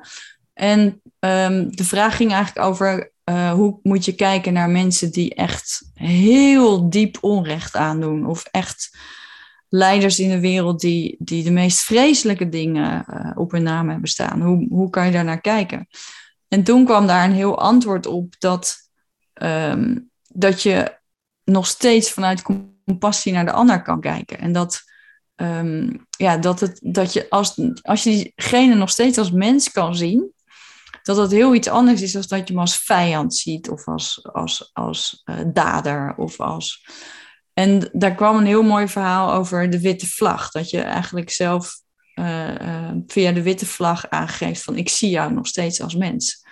En 0.52 0.82
um, 1.18 1.76
de 1.76 1.84
vraag 1.84 2.16
ging 2.16 2.32
eigenlijk 2.32 2.66
over 2.66 3.12
uh, 3.24 3.52
hoe 3.52 3.78
moet 3.82 4.04
je 4.04 4.14
kijken 4.14 4.52
naar 4.52 4.70
mensen 4.70 5.12
die 5.12 5.34
echt 5.34 5.90
heel 5.94 6.90
diep 6.90 7.18
onrecht 7.20 7.76
aandoen. 7.76 8.26
Of 8.26 8.44
echt 8.50 8.98
leiders 9.70 10.18
in 10.18 10.28
de 10.28 10.40
wereld 10.40 10.80
die, 10.80 11.16
die 11.18 11.42
de 11.42 11.50
meest 11.50 11.80
vreselijke 11.80 12.48
dingen 12.48 13.04
uh, 13.10 13.30
op 13.34 13.50
hun 13.50 13.62
naam 13.62 13.88
hebben 13.88 14.08
staan. 14.08 14.40
Hoe, 14.40 14.66
hoe 14.68 14.90
kan 14.90 15.06
je 15.06 15.12
daar 15.12 15.24
naar 15.24 15.40
kijken? 15.40 15.88
En 16.48 16.62
toen 16.62 16.84
kwam 16.84 17.06
daar 17.06 17.24
een 17.24 17.34
heel 17.34 17.58
antwoord 17.58 18.06
op 18.06 18.34
dat, 18.38 18.76
um, 19.42 20.10
dat 20.28 20.62
je 20.62 20.98
nog 21.44 21.66
steeds 21.66 22.10
vanuit 22.10 22.42
compassie 22.42 23.32
naar 23.32 23.44
de 23.44 23.52
ander 23.52 23.82
kan 23.82 24.00
kijken. 24.00 24.38
En 24.38 24.52
dat, 24.52 24.80
um, 25.36 26.06
ja, 26.10 26.36
dat, 26.36 26.60
het, 26.60 26.80
dat 26.82 27.12
je 27.12 27.26
als, 27.28 27.60
als 27.82 28.02
je 28.02 28.10
diegene 28.10 28.74
nog 28.74 28.90
steeds 28.90 29.18
als 29.18 29.30
mens 29.30 29.70
kan 29.70 29.96
zien, 29.96 30.32
dat 31.02 31.16
dat 31.16 31.30
heel 31.30 31.54
iets 31.54 31.68
anders 31.68 32.02
is 32.02 32.12
dan 32.12 32.24
dat 32.28 32.38
je 32.38 32.52
hem 32.52 32.58
als 32.58 32.76
vijand 32.76 33.34
ziet 33.34 33.70
of 33.70 33.88
als, 33.88 34.28
als, 34.32 34.70
als 34.72 35.22
uh, 35.24 35.36
dader 35.52 36.14
of 36.16 36.40
als. 36.40 36.86
En 37.60 37.88
daar 37.92 38.14
kwam 38.14 38.36
een 38.36 38.46
heel 38.46 38.62
mooi 38.62 38.88
verhaal 38.88 39.32
over 39.32 39.70
de 39.70 39.80
witte 39.80 40.06
vlag. 40.06 40.50
Dat 40.50 40.70
je 40.70 40.80
eigenlijk 40.80 41.30
zelf 41.30 41.80
uh, 42.14 42.48
uh, 42.48 42.90
via 43.06 43.32
de 43.32 43.42
witte 43.42 43.66
vlag 43.66 44.08
aangeeft 44.08 44.62
van 44.62 44.76
ik 44.76 44.88
zie 44.88 45.10
jou 45.10 45.32
nog 45.32 45.46
steeds 45.46 45.82
als 45.82 45.94
mens. 45.94 46.44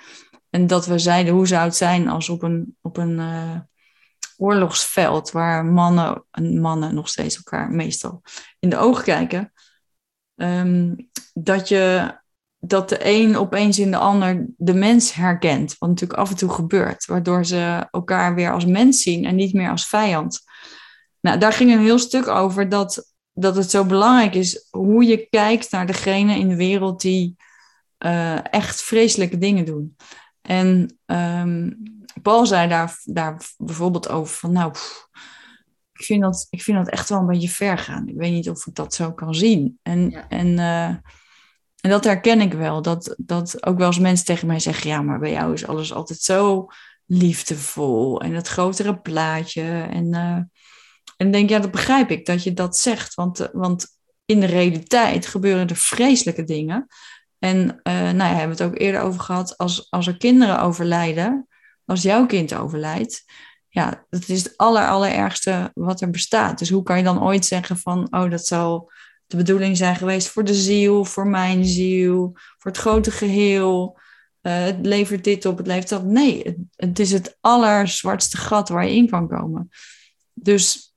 En 0.51 0.67
dat 0.67 0.87
we 0.87 0.99
zeiden 0.99 1.35
hoe 1.35 1.47
zou 1.47 1.65
het 1.65 1.77
zijn 1.77 2.09
als 2.09 2.29
op 2.29 2.43
een, 2.43 2.77
op 2.81 2.97
een 2.97 3.19
uh, 3.19 3.61
oorlogsveld 4.37 5.31
waar 5.31 5.65
mannen 5.65 6.25
en 6.31 6.61
mannen 6.61 6.95
nog 6.95 7.09
steeds 7.09 7.37
elkaar 7.37 7.71
meestal 7.71 8.23
in 8.59 8.69
de 8.69 8.79
ogen 8.79 9.05
kijken. 9.05 9.53
Um, 10.37 11.09
dat 11.35 11.69
je 11.69 12.15
dat 12.59 12.89
de 12.89 12.99
een 13.01 13.37
opeens 13.37 13.79
in 13.79 13.91
de 13.91 13.97
ander 13.97 14.47
de 14.57 14.75
mens 14.75 15.15
herkent. 15.15 15.79
Wat 15.79 15.89
natuurlijk 15.89 16.21
af 16.21 16.31
en 16.31 16.37
toe 16.37 16.51
gebeurt. 16.51 17.07
Waardoor 17.07 17.45
ze 17.45 17.87
elkaar 17.91 18.35
weer 18.35 18.53
als 18.53 18.67
mens 18.67 19.03
zien 19.03 19.25
en 19.25 19.37
niet 19.37 19.53
meer 19.53 19.71
als 19.71 19.87
vijand. 19.87 20.47
Nou, 21.21 21.39
daar 21.39 21.53
ging 21.53 21.73
een 21.73 21.83
heel 21.83 21.99
stuk 21.99 22.27
over 22.27 22.69
dat, 22.69 23.12
dat 23.33 23.57
het 23.57 23.71
zo 23.71 23.85
belangrijk 23.85 24.35
is 24.35 24.66
hoe 24.71 25.05
je 25.05 25.29
kijkt 25.31 25.71
naar 25.71 25.87
degene 25.87 26.39
in 26.39 26.49
de 26.49 26.57
wereld 26.57 27.01
die 27.01 27.37
uh, 27.99 28.53
echt 28.53 28.83
vreselijke 28.83 29.39
dingen 29.39 29.64
doen. 29.64 29.97
En 30.43 30.99
um, 31.07 31.83
Paul 32.23 32.47
zei 32.47 32.69
daar, 32.69 33.01
daar 33.05 33.41
bijvoorbeeld 33.57 34.09
over 34.09 34.35
van 34.35 34.53
nou, 34.53 34.71
pff, 34.71 35.09
ik, 35.93 36.05
vind 36.05 36.23
dat, 36.23 36.47
ik 36.51 36.62
vind 36.62 36.77
dat 36.77 36.89
echt 36.89 37.09
wel 37.09 37.19
een 37.19 37.27
beetje 37.27 37.49
ver 37.49 37.79
gaan. 37.79 38.09
Ik 38.09 38.16
weet 38.16 38.33
niet 38.33 38.51
of 38.51 38.66
ik 38.66 38.75
dat 38.75 38.95
zo 38.95 39.12
kan 39.12 39.35
zien. 39.35 39.79
En, 39.83 40.11
ja. 40.11 40.29
en, 40.29 40.47
uh, 40.47 40.87
en 41.81 41.91
dat 41.91 42.05
herken 42.05 42.41
ik 42.41 42.53
wel. 42.53 42.83
Dat, 42.83 43.14
dat 43.16 43.66
ook 43.66 43.79
wel 43.79 43.87
eens 43.87 43.99
mensen 43.99 44.27
tegen 44.27 44.47
mij 44.47 44.59
zeggen, 44.59 44.91
ja, 44.91 45.03
maar 45.03 45.19
bij 45.19 45.33
jou 45.33 45.53
is 45.53 45.66
alles 45.66 45.93
altijd 45.93 46.21
zo 46.21 46.66
liefdevol. 47.07 48.21
En 48.21 48.35
het 48.35 48.49
grotere 48.49 48.99
plaatje. 49.01 49.62
En 49.91 50.14
uh, 50.14 50.39
En 51.19 51.31
denk, 51.31 51.51
ja, 51.51 51.59
dat 51.59 51.71
begrijp 51.71 52.11
ik 52.11 52.27
dat 52.27 52.43
je 52.43 52.53
dat 52.53 52.77
zegt. 52.77 53.14
Want, 53.14 53.41
eh, 53.41 53.49
want 53.53 53.87
in 54.25 54.41
de 54.41 54.47
realiteit 54.47 55.27
gebeuren 55.27 55.69
er 55.69 55.77
vreselijke 55.77 56.45
dingen. 56.45 56.87
En 57.39 57.59
uh, 57.59 57.95
nou 57.95 58.16
ja, 58.16 58.35
hebben 58.35 58.57
we 58.57 58.62
het 58.62 58.73
ook 58.73 58.79
eerder 58.79 59.01
over 59.01 59.21
gehad. 59.21 59.59
Als, 59.59 59.91
als 59.91 60.07
er 60.07 60.16
kinderen 60.16 60.61
overlijden, 60.61 61.49
als 61.85 62.03
jouw 62.03 62.27
kind 62.27 62.55
overlijdt, 62.55 63.25
ja, 63.69 64.07
dat 64.11 64.29
is 64.29 64.43
het 64.43 64.57
aller, 64.57 64.89
allerergste 64.89 65.71
wat 65.75 66.01
er 66.01 66.11
bestaat. 66.11 66.59
Dus 66.59 66.71
hoe 66.71 66.83
kan 66.83 66.97
je 66.97 67.03
dan 67.03 67.23
ooit 67.23 67.45
zeggen 67.45 67.77
van, 67.77 68.07
oh, 68.11 68.31
dat 68.31 68.47
zal 68.47 68.91
de 69.27 69.37
bedoeling 69.37 69.77
zijn 69.77 69.97
geweest 69.97 70.29
voor 70.29 70.45
de 70.45 70.55
ziel, 70.55 71.05
voor 71.05 71.27
mijn 71.27 71.64
ziel, 71.64 72.31
voor 72.35 72.71
het 72.71 72.81
grote 72.81 73.11
geheel. 73.11 73.99
Uh, 74.43 74.62
het 74.62 74.79
levert 74.83 75.25
dit 75.25 75.45
op, 75.47 75.59
het 75.59 75.66
levert 75.66 75.89
dat. 75.89 76.05
Nee, 76.05 76.43
het, 76.43 76.57
het 76.77 76.99
is 76.99 77.12
het 77.12 77.37
allerzwartste 77.41 78.37
gat 78.37 78.69
waar 78.69 78.87
je 78.87 78.95
in 78.95 79.11
kan 79.11 79.29
komen. 79.29 79.69
Dus 80.33 80.88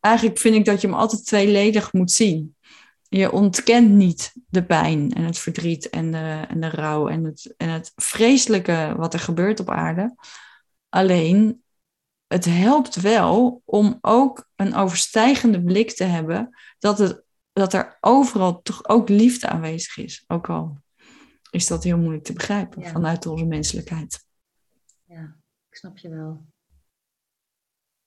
eigenlijk 0.00 0.38
vind 0.38 0.54
ik 0.54 0.64
dat 0.64 0.80
je 0.80 0.86
hem 0.86 0.96
altijd 0.96 1.26
tweeledig 1.26 1.92
moet 1.92 2.10
zien. 2.10 2.56
Je 3.08 3.32
ontkent 3.32 3.90
niet 3.90 4.32
de 4.48 4.64
pijn 4.64 5.12
en 5.12 5.24
het 5.24 5.38
verdriet 5.38 5.90
en 5.90 6.10
de, 6.10 6.44
en 6.48 6.60
de 6.60 6.68
rouw 6.68 7.08
en 7.08 7.24
het, 7.24 7.54
en 7.56 7.68
het 7.68 7.92
vreselijke 7.94 8.94
wat 8.96 9.14
er 9.14 9.20
gebeurt 9.20 9.60
op 9.60 9.70
aarde. 9.70 10.14
Alleen, 10.88 11.64
het 12.26 12.44
helpt 12.44 12.94
wel 12.94 13.62
om 13.64 13.98
ook 14.00 14.48
een 14.56 14.74
overstijgende 14.74 15.62
blik 15.62 15.90
te 15.90 16.04
hebben 16.04 16.56
dat, 16.78 16.98
het, 16.98 17.22
dat 17.52 17.72
er 17.72 17.96
overal 18.00 18.62
toch 18.62 18.88
ook 18.88 19.08
liefde 19.08 19.48
aanwezig 19.48 19.96
is. 19.96 20.24
Ook 20.26 20.48
al 20.48 20.84
is 21.50 21.66
dat 21.66 21.84
heel 21.84 21.98
moeilijk 21.98 22.24
te 22.24 22.32
begrijpen 22.32 22.86
vanuit 22.86 23.26
onze 23.26 23.44
menselijkheid. 23.44 24.24
Ja, 25.04 25.36
ik 25.68 25.76
snap 25.76 25.98
je 25.98 26.08
wel. 26.08 26.46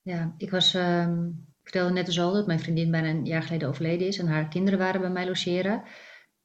Ja, 0.01 0.33
ik 0.37 0.49
was, 0.49 0.73
um, 0.73 1.47
ik 1.47 1.48
vertelde 1.69 1.93
net 1.93 2.05
dus 2.05 2.19
al 2.19 2.33
dat 2.33 2.47
mijn 2.47 2.59
vriendin 2.59 2.91
bijna 2.91 3.09
een 3.09 3.25
jaar 3.25 3.43
geleden 3.43 3.67
overleden 3.67 4.07
is 4.07 4.17
en 4.17 4.27
haar 4.27 4.47
kinderen 4.47 4.79
waren 4.79 5.01
bij 5.01 5.09
mij 5.09 5.25
logeren. 5.25 5.83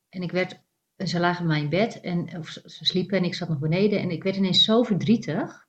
En 0.08 0.22
ik 0.22 0.32
werd, 0.32 0.62
ze 0.96 1.20
lagen 1.20 1.46
bij 1.46 1.54
mij 1.54 1.62
in 1.62 1.68
bed 1.68 2.00
en 2.00 2.38
of 2.38 2.48
ze 2.48 2.84
sliepen 2.84 3.18
en 3.18 3.24
ik 3.24 3.34
zat 3.34 3.48
nog 3.48 3.58
beneden 3.58 4.00
en 4.00 4.10
ik 4.10 4.22
werd 4.22 4.36
ineens 4.36 4.64
zo 4.64 4.82
verdrietig, 4.82 5.66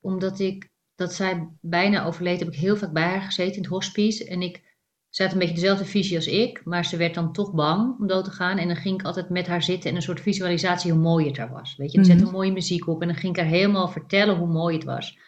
omdat 0.00 0.38
ik, 0.38 0.70
dat 0.94 1.14
zij 1.14 1.48
bijna 1.60 2.04
overleed, 2.04 2.38
heb 2.38 2.48
ik 2.48 2.58
heel 2.58 2.76
vaak 2.76 2.92
bij 2.92 3.08
haar 3.08 3.22
gezeten 3.22 3.54
in 3.54 3.62
het 3.62 3.70
hospice 3.70 4.24
en 4.24 4.42
ik 4.42 4.68
ze 5.08 5.22
had 5.22 5.32
een 5.32 5.38
beetje 5.38 5.54
dezelfde 5.54 5.84
visie 5.84 6.16
als 6.16 6.26
ik, 6.26 6.64
maar 6.64 6.84
ze 6.84 6.96
werd 6.96 7.14
dan 7.14 7.32
toch 7.32 7.54
bang 7.54 7.98
om 7.98 8.06
dood 8.06 8.24
te 8.24 8.30
gaan. 8.30 8.58
En 8.58 8.66
dan 8.66 8.76
ging 8.76 9.00
ik 9.00 9.06
altijd 9.06 9.28
met 9.28 9.46
haar 9.46 9.62
zitten 9.62 9.90
en 9.90 9.96
een 9.96 10.02
soort 10.02 10.20
visualisatie 10.20 10.92
hoe 10.92 11.00
mooi 11.00 11.26
het 11.26 11.38
er 11.38 11.50
was. 11.50 11.76
Weet 11.76 11.90
je, 11.90 11.96
dan 11.96 12.06
zette 12.06 12.24
een 12.24 12.30
mooie 12.30 12.52
muziek 12.52 12.86
op 12.88 13.00
en 13.00 13.08
dan 13.08 13.16
ging 13.16 13.36
ik 13.36 13.42
haar 13.42 13.50
helemaal 13.50 13.88
vertellen 13.88 14.36
hoe 14.36 14.48
mooi 14.48 14.74
het 14.74 14.84
was. 14.84 15.18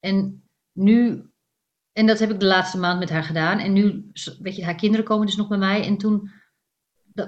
En 0.00 0.48
nu, 0.72 1.24
en 1.94 2.06
dat 2.06 2.18
heb 2.18 2.30
ik 2.30 2.40
de 2.40 2.46
laatste 2.46 2.78
maand 2.78 2.98
met 2.98 3.10
haar 3.10 3.22
gedaan. 3.22 3.58
En 3.58 3.72
nu, 3.72 4.10
weet 4.40 4.56
je, 4.56 4.64
haar 4.64 4.74
kinderen 4.74 5.04
komen 5.04 5.26
dus 5.26 5.36
nog 5.36 5.48
bij 5.48 5.58
mij. 5.58 5.84
En 5.84 5.96
toen 5.96 6.30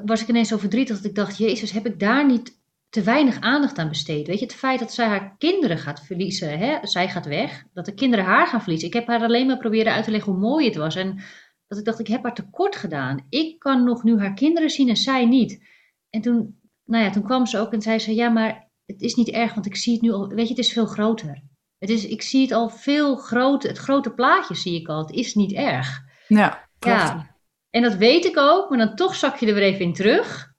was 0.04 0.22
ik 0.22 0.28
ineens 0.28 0.48
zo 0.48 0.56
verdrietig 0.56 0.96
dat 0.96 1.04
ik 1.04 1.14
dacht, 1.14 1.38
Jezus, 1.38 1.70
heb 1.70 1.86
ik 1.86 1.98
daar 1.98 2.26
niet 2.26 2.60
te 2.88 3.02
weinig 3.02 3.40
aandacht 3.40 3.78
aan 3.78 3.88
besteed? 3.88 4.26
Weet 4.26 4.38
je, 4.38 4.44
het 4.44 4.54
feit 4.54 4.78
dat 4.78 4.92
zij 4.92 5.06
haar 5.06 5.34
kinderen 5.38 5.78
gaat 5.78 6.04
verliezen, 6.04 6.58
hè? 6.58 6.78
zij 6.82 7.08
gaat 7.08 7.26
weg, 7.26 7.64
dat 7.72 7.84
de 7.84 7.94
kinderen 7.94 8.24
haar 8.24 8.46
gaan 8.46 8.60
verliezen. 8.60 8.88
Ik 8.88 8.94
heb 8.94 9.06
haar 9.06 9.22
alleen 9.22 9.46
maar 9.46 9.58
proberen 9.58 9.92
uit 9.92 10.04
te 10.04 10.10
leggen 10.10 10.32
hoe 10.32 10.40
mooi 10.40 10.66
het 10.66 10.76
was. 10.76 10.96
En 10.96 11.20
dat 11.66 11.78
ik 11.78 11.84
dacht, 11.84 11.98
ik 11.98 12.06
heb 12.06 12.22
haar 12.22 12.34
tekort 12.34 12.76
gedaan. 12.76 13.26
Ik 13.28 13.58
kan 13.58 13.84
nog 13.84 14.02
nu 14.02 14.18
haar 14.18 14.34
kinderen 14.34 14.70
zien 14.70 14.88
en 14.88 14.96
zij 14.96 15.26
niet. 15.26 15.64
En 16.10 16.20
toen, 16.20 16.60
nou 16.84 17.04
ja, 17.04 17.10
toen 17.10 17.24
kwam 17.24 17.46
ze 17.46 17.58
ook 17.58 17.72
en 17.72 17.82
zei 17.82 17.98
ze, 17.98 18.14
ja, 18.14 18.28
maar 18.28 18.70
het 18.86 19.00
is 19.02 19.14
niet 19.14 19.28
erg, 19.28 19.54
want 19.54 19.66
ik 19.66 19.76
zie 19.76 19.92
het 19.92 20.02
nu 20.02 20.10
al, 20.10 20.28
weet 20.28 20.48
je, 20.48 20.54
het 20.54 20.64
is 20.64 20.72
veel 20.72 20.86
groter. 20.86 21.42
Het 21.78 21.90
is, 21.90 22.06
ik 22.06 22.22
zie 22.22 22.42
het 22.42 22.52
al 22.52 22.68
veel 22.68 23.16
groter, 23.16 23.68
het 23.68 23.78
grote 23.78 24.10
plaatje 24.10 24.54
zie 24.54 24.80
ik 24.80 24.88
al, 24.88 24.98
het 24.98 25.10
is 25.10 25.34
niet 25.34 25.52
erg. 25.52 26.02
Ja, 26.28 26.68
Ja, 26.78 27.36
en 27.70 27.82
dat 27.82 27.94
weet 27.94 28.24
ik 28.24 28.36
ook, 28.38 28.68
maar 28.68 28.78
dan 28.78 28.96
toch 28.96 29.14
zak 29.14 29.36
je 29.36 29.46
er 29.46 29.54
weer 29.54 29.62
even 29.62 29.84
in 29.84 29.94
terug. 29.94 30.54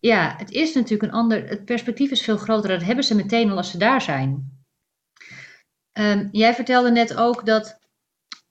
Ja, 0.00 0.34
het 0.36 0.50
is 0.50 0.74
natuurlijk 0.74 1.12
een 1.12 1.18
ander, 1.18 1.48
het 1.48 1.64
perspectief 1.64 2.10
is 2.10 2.22
veel 2.22 2.36
groter, 2.36 2.70
dat 2.70 2.82
hebben 2.82 3.04
ze 3.04 3.14
meteen 3.14 3.50
al 3.50 3.56
als 3.56 3.70
ze 3.70 3.78
daar 3.78 4.02
zijn. 4.02 4.54
Um, 5.92 6.28
jij 6.32 6.54
vertelde 6.54 6.90
net 6.90 7.16
ook 7.16 7.46
dat 7.46 7.78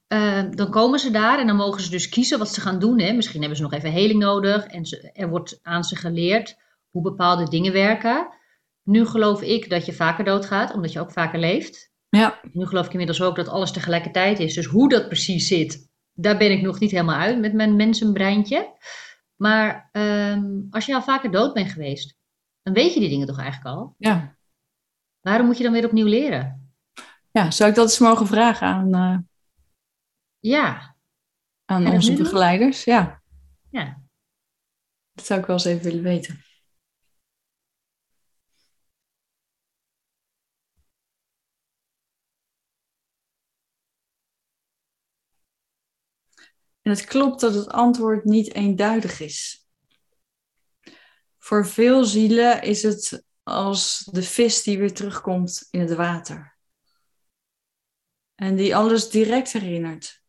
Ehm, 0.08 0.52
dan 0.52 0.70
komen 0.70 1.00
ze 1.00 1.12
daar 1.12 1.40
en 1.40 1.48
dan 1.48 1.56
mogen 1.56 1.82
ze 1.82 1.90
dus 1.90 2.10
kiezen 2.10 2.40
wat 2.40 2.54
ze 2.54 2.62
gaan 2.62 2.80
doen. 2.80 3.00
Hè. 3.00 3.14
Misschien 3.14 3.40
hebben 3.40 3.58
ze 3.58 3.64
nog 3.64 3.74
even 3.74 3.92
heling 3.92 4.20
nodig 4.20 4.66
en 4.66 4.86
ze, 4.86 5.12
er 5.14 5.30
wordt 5.30 5.60
aan 5.62 5.84
ze 5.84 5.96
geleerd 5.96 6.58
hoe 6.90 7.02
bepaalde 7.02 7.50
dingen 7.50 7.74
werken. 7.74 8.28
Nu 8.86 9.06
geloof 9.06 9.42
ik 9.42 9.70
dat 9.70 9.86
je 9.86 9.94
vaker 9.94 10.24
doodgaat, 10.24 10.74
omdat 10.74 10.92
je 10.92 11.00
ook 11.00 11.12
vaker 11.12 11.40
leeft. 11.40 11.92
Ja. 12.10 12.40
Nu 12.52 12.66
geloof 12.66 12.86
ik 12.86 12.92
inmiddels 12.92 13.22
ook 13.22 13.36
dat 13.36 13.48
alles 13.48 13.72
tegelijkertijd 13.72 14.40
is. 14.40 14.54
Dus 14.54 14.66
hoe 14.66 14.90
dat 14.90 15.08
precies 15.08 15.48
zit, 15.48 15.90
daar 16.14 16.38
ben 16.38 16.52
ik 16.52 16.62
nog 16.62 16.80
niet 16.80 16.92
helemaal 16.92 17.20
uit 17.20 17.40
met 17.40 17.54
mijn 17.54 17.76
mensenbreintje. 17.76 18.78
Maar 19.36 19.90
ehm, 19.92 20.62
als 20.70 20.86
je 20.86 20.96
al 20.96 21.02
vaker 21.02 21.32
dood 21.32 21.54
bent 21.54 21.72
geweest, 21.72 22.16
dan 22.62 22.74
weet 22.74 22.94
je 22.94 23.00
die 23.00 23.10
dingen 23.10 23.28
toch 23.28 23.40
eigenlijk 23.40 23.76
al? 23.76 23.96
Ja. 23.98 24.38
Waarom 25.22 25.46
moet 25.46 25.58
je 25.58 25.64
dan 25.64 25.74
weer 25.74 25.86
opnieuw 25.86 26.08
leren? 26.08 26.74
Ja, 27.32 27.52
zou 27.52 27.70
ik 27.70 27.76
dat 27.76 27.86
eens 27.86 28.00
mogen 28.00 28.28
vragen 28.28 28.68
aan, 28.68 28.96
uh, 28.96 29.18
ja. 30.40 30.96
Aan 31.66 31.88
onze 31.88 32.14
begeleiders, 32.14 32.84
ja. 32.84 33.22
Ja. 33.70 34.02
Dat 35.14 35.26
zou 35.26 35.40
ik 35.40 35.46
wel 35.46 35.56
eens 35.56 35.66
even 35.66 35.84
willen 35.84 36.04
weten. 36.04 36.44
En 46.86 46.92
het 46.92 47.06
klopt 47.06 47.40
dat 47.40 47.54
het 47.54 47.70
antwoord 47.70 48.24
niet 48.24 48.54
eenduidig 48.54 49.20
is. 49.20 49.68
Voor 51.38 51.68
veel 51.68 52.04
zielen 52.04 52.62
is 52.62 52.84
het 52.84 53.24
als 53.44 54.10
de 54.12 54.24
vis 54.24 54.64
die 54.64 54.78
weer 54.78 54.94
terugkomt 54.94 55.68
in 55.72 55.80
het 55.80 55.94
water. 55.94 56.58
En 58.36 58.56
die 58.56 58.76
alles 58.76 59.10
direct 59.10 59.52
herinnert. 59.52 60.22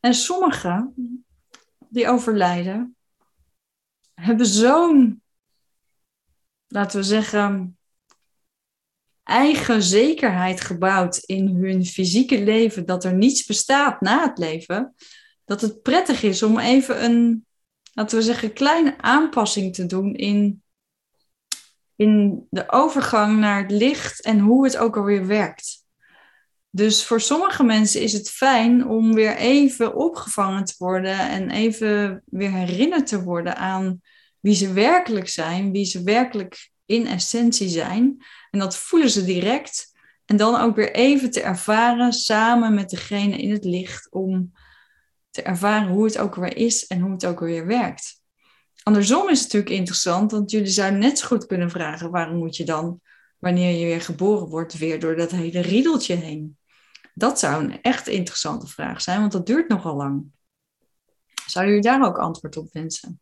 En 0.00 0.14
sommigen 0.14 0.94
die 1.88 2.08
overlijden, 2.08 2.96
hebben 4.14 4.46
zo'n, 4.46 5.22
laten 6.66 6.98
we 6.98 7.04
zeggen, 7.04 7.78
eigen 9.22 9.82
zekerheid 9.82 10.60
gebouwd 10.60 11.16
in 11.16 11.48
hun 11.48 11.84
fysieke 11.84 12.44
leven 12.44 12.86
dat 12.86 13.04
er 13.04 13.14
niets 13.14 13.46
bestaat 13.46 14.00
na 14.00 14.28
het 14.28 14.38
leven, 14.38 14.94
dat 15.46 15.60
het 15.60 15.82
prettig 15.82 16.22
is 16.22 16.42
om 16.42 16.58
even 16.58 17.04
een, 17.04 17.46
laten 17.92 18.18
we 18.18 18.24
zeggen, 18.24 18.52
kleine 18.52 18.98
aanpassing 18.98 19.74
te 19.74 19.86
doen 19.86 20.14
in, 20.14 20.62
in 21.96 22.46
de 22.50 22.72
overgang 22.72 23.38
naar 23.38 23.62
het 23.62 23.70
licht 23.70 24.22
en 24.22 24.38
hoe 24.38 24.64
het 24.64 24.76
ook 24.76 24.96
alweer 24.96 25.26
werkt. 25.26 25.84
Dus 26.70 27.04
voor 27.04 27.20
sommige 27.20 27.62
mensen 27.62 28.02
is 28.02 28.12
het 28.12 28.30
fijn 28.30 28.86
om 28.86 29.14
weer 29.14 29.36
even 29.36 29.94
opgevangen 29.94 30.64
te 30.64 30.74
worden 30.78 31.18
en 31.18 31.50
even 31.50 32.22
weer 32.26 32.50
herinnerd 32.50 33.06
te 33.06 33.22
worden 33.22 33.56
aan 33.56 34.00
wie 34.40 34.54
ze 34.54 34.72
werkelijk 34.72 35.28
zijn, 35.28 35.72
wie 35.72 35.84
ze 35.84 36.02
werkelijk 36.02 36.70
in 36.86 37.06
essentie 37.06 37.68
zijn. 37.68 38.24
En 38.50 38.58
dat 38.58 38.76
voelen 38.76 39.10
ze 39.10 39.24
direct. 39.24 39.94
En 40.24 40.36
dan 40.36 40.60
ook 40.60 40.76
weer 40.76 40.92
even 40.92 41.30
te 41.30 41.40
ervaren 41.40 42.12
samen 42.12 42.74
met 42.74 42.90
degene 42.90 43.36
in 43.36 43.50
het 43.50 43.64
licht 43.64 44.10
om 44.10 44.52
te 45.36 45.42
ervaren 45.42 45.88
hoe 45.88 46.04
het 46.04 46.18
ook 46.18 46.34
weer 46.34 46.56
is 46.56 46.86
en 46.86 47.00
hoe 47.00 47.12
het 47.12 47.26
ook 47.26 47.40
weer 47.40 47.66
werkt. 47.66 48.20
Andersom 48.82 49.28
is 49.28 49.42
het 49.42 49.52
natuurlijk 49.52 49.78
interessant, 49.78 50.30
want 50.30 50.50
jullie 50.50 50.66
zouden 50.66 50.98
net 50.98 51.18
zo 51.18 51.26
goed 51.26 51.46
kunnen 51.46 51.70
vragen: 51.70 52.10
waarom 52.10 52.36
moet 52.36 52.56
je 52.56 52.64
dan, 52.64 53.00
wanneer 53.38 53.78
je 53.78 53.84
weer 53.84 54.00
geboren 54.00 54.48
wordt, 54.48 54.78
weer 54.78 55.00
door 55.00 55.16
dat 55.16 55.30
hele 55.30 55.60
riedeltje 55.60 56.14
heen? 56.14 56.58
Dat 57.14 57.38
zou 57.38 57.64
een 57.64 57.82
echt 57.82 58.06
interessante 58.08 58.66
vraag 58.66 59.02
zijn, 59.02 59.20
want 59.20 59.32
dat 59.32 59.46
duurt 59.46 59.68
nogal 59.68 59.96
lang. 59.96 60.24
Zou 61.46 61.66
jullie 61.66 61.82
daar 61.82 62.06
ook 62.06 62.18
antwoord 62.18 62.56
op 62.56 62.72
wensen? 62.72 63.20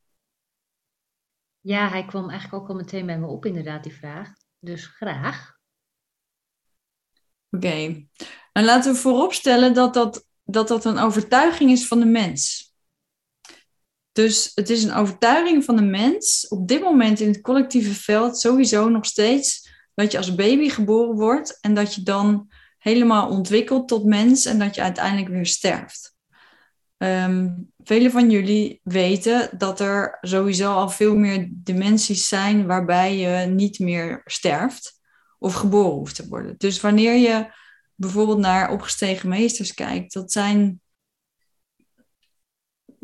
Ja, 1.61 1.89
hij 1.89 2.05
kwam 2.05 2.31
eigenlijk 2.31 2.63
ook 2.63 2.69
al 2.69 2.75
meteen 2.75 3.07
bij 3.07 3.19
me 3.19 3.27
op, 3.27 3.45
inderdaad, 3.45 3.83
die 3.83 3.95
vraag. 3.95 4.33
Dus 4.59 4.87
graag. 4.87 5.59
Oké. 7.51 7.67
Okay. 7.67 8.09
En 8.53 8.65
laten 8.65 8.93
we 8.93 8.99
vooropstellen 8.99 9.75
dat 9.75 9.95
dat, 9.95 10.27
dat 10.45 10.69
dat 10.69 10.85
een 10.85 10.99
overtuiging 10.99 11.71
is 11.71 11.87
van 11.87 11.99
de 11.99 12.07
mens. 12.07 12.73
Dus 14.13 14.51
het 14.55 14.71
is 14.71 14.83
een 14.85 14.95
overtuiging 14.95 15.65
van 15.65 15.77
de 15.77 15.83
mens 15.83 16.49
op 16.49 16.69
dit 16.69 16.81
moment 16.83 17.21
in 17.21 17.29
het 17.29 17.41
collectieve 17.41 17.95
veld 17.95 18.39
sowieso 18.39 18.89
nog 18.89 19.07
steeds 19.07 19.73
dat 19.95 20.13
je 20.13 20.19
als 20.19 20.35
baby 20.35 20.69
geboren 20.69 21.15
wordt 21.15 21.59
en 21.61 21.75
dat 21.75 21.95
je 21.95 22.03
dan 22.03 22.49
helemaal 22.79 23.29
ontwikkeld 23.29 23.89
tot 23.89 24.05
mens 24.05 24.45
en 24.45 24.59
dat 24.59 24.75
je 24.75 24.83
uiteindelijk 24.83 25.29
weer 25.29 25.47
sterft. 25.47 26.17
Um, 26.97 27.73
velen 27.79 28.11
van 28.11 28.31
jullie 28.31 28.81
weten 28.83 29.51
dat 29.59 29.81
er 29.81 30.19
sowieso 30.21 30.73
al 30.73 30.89
veel 30.89 31.17
meer 31.17 31.49
dimensies 31.51 32.29
zijn 32.29 32.67
waarbij 32.67 33.17
je 33.17 33.47
niet 33.47 33.79
meer 33.79 34.23
sterft 34.25 35.01
of 35.39 35.55
geboren 35.55 35.93
hoeft 35.93 36.15
te 36.15 36.29
worden. 36.29 36.55
Dus 36.59 36.81
wanneer 36.81 37.15
je 37.15 37.47
bijvoorbeeld 37.95 38.39
naar 38.39 38.71
opgestegen 38.71 39.29
meesters 39.29 39.75
kijkt, 39.75 40.13
dat 40.13 40.33
zijn 40.33 40.81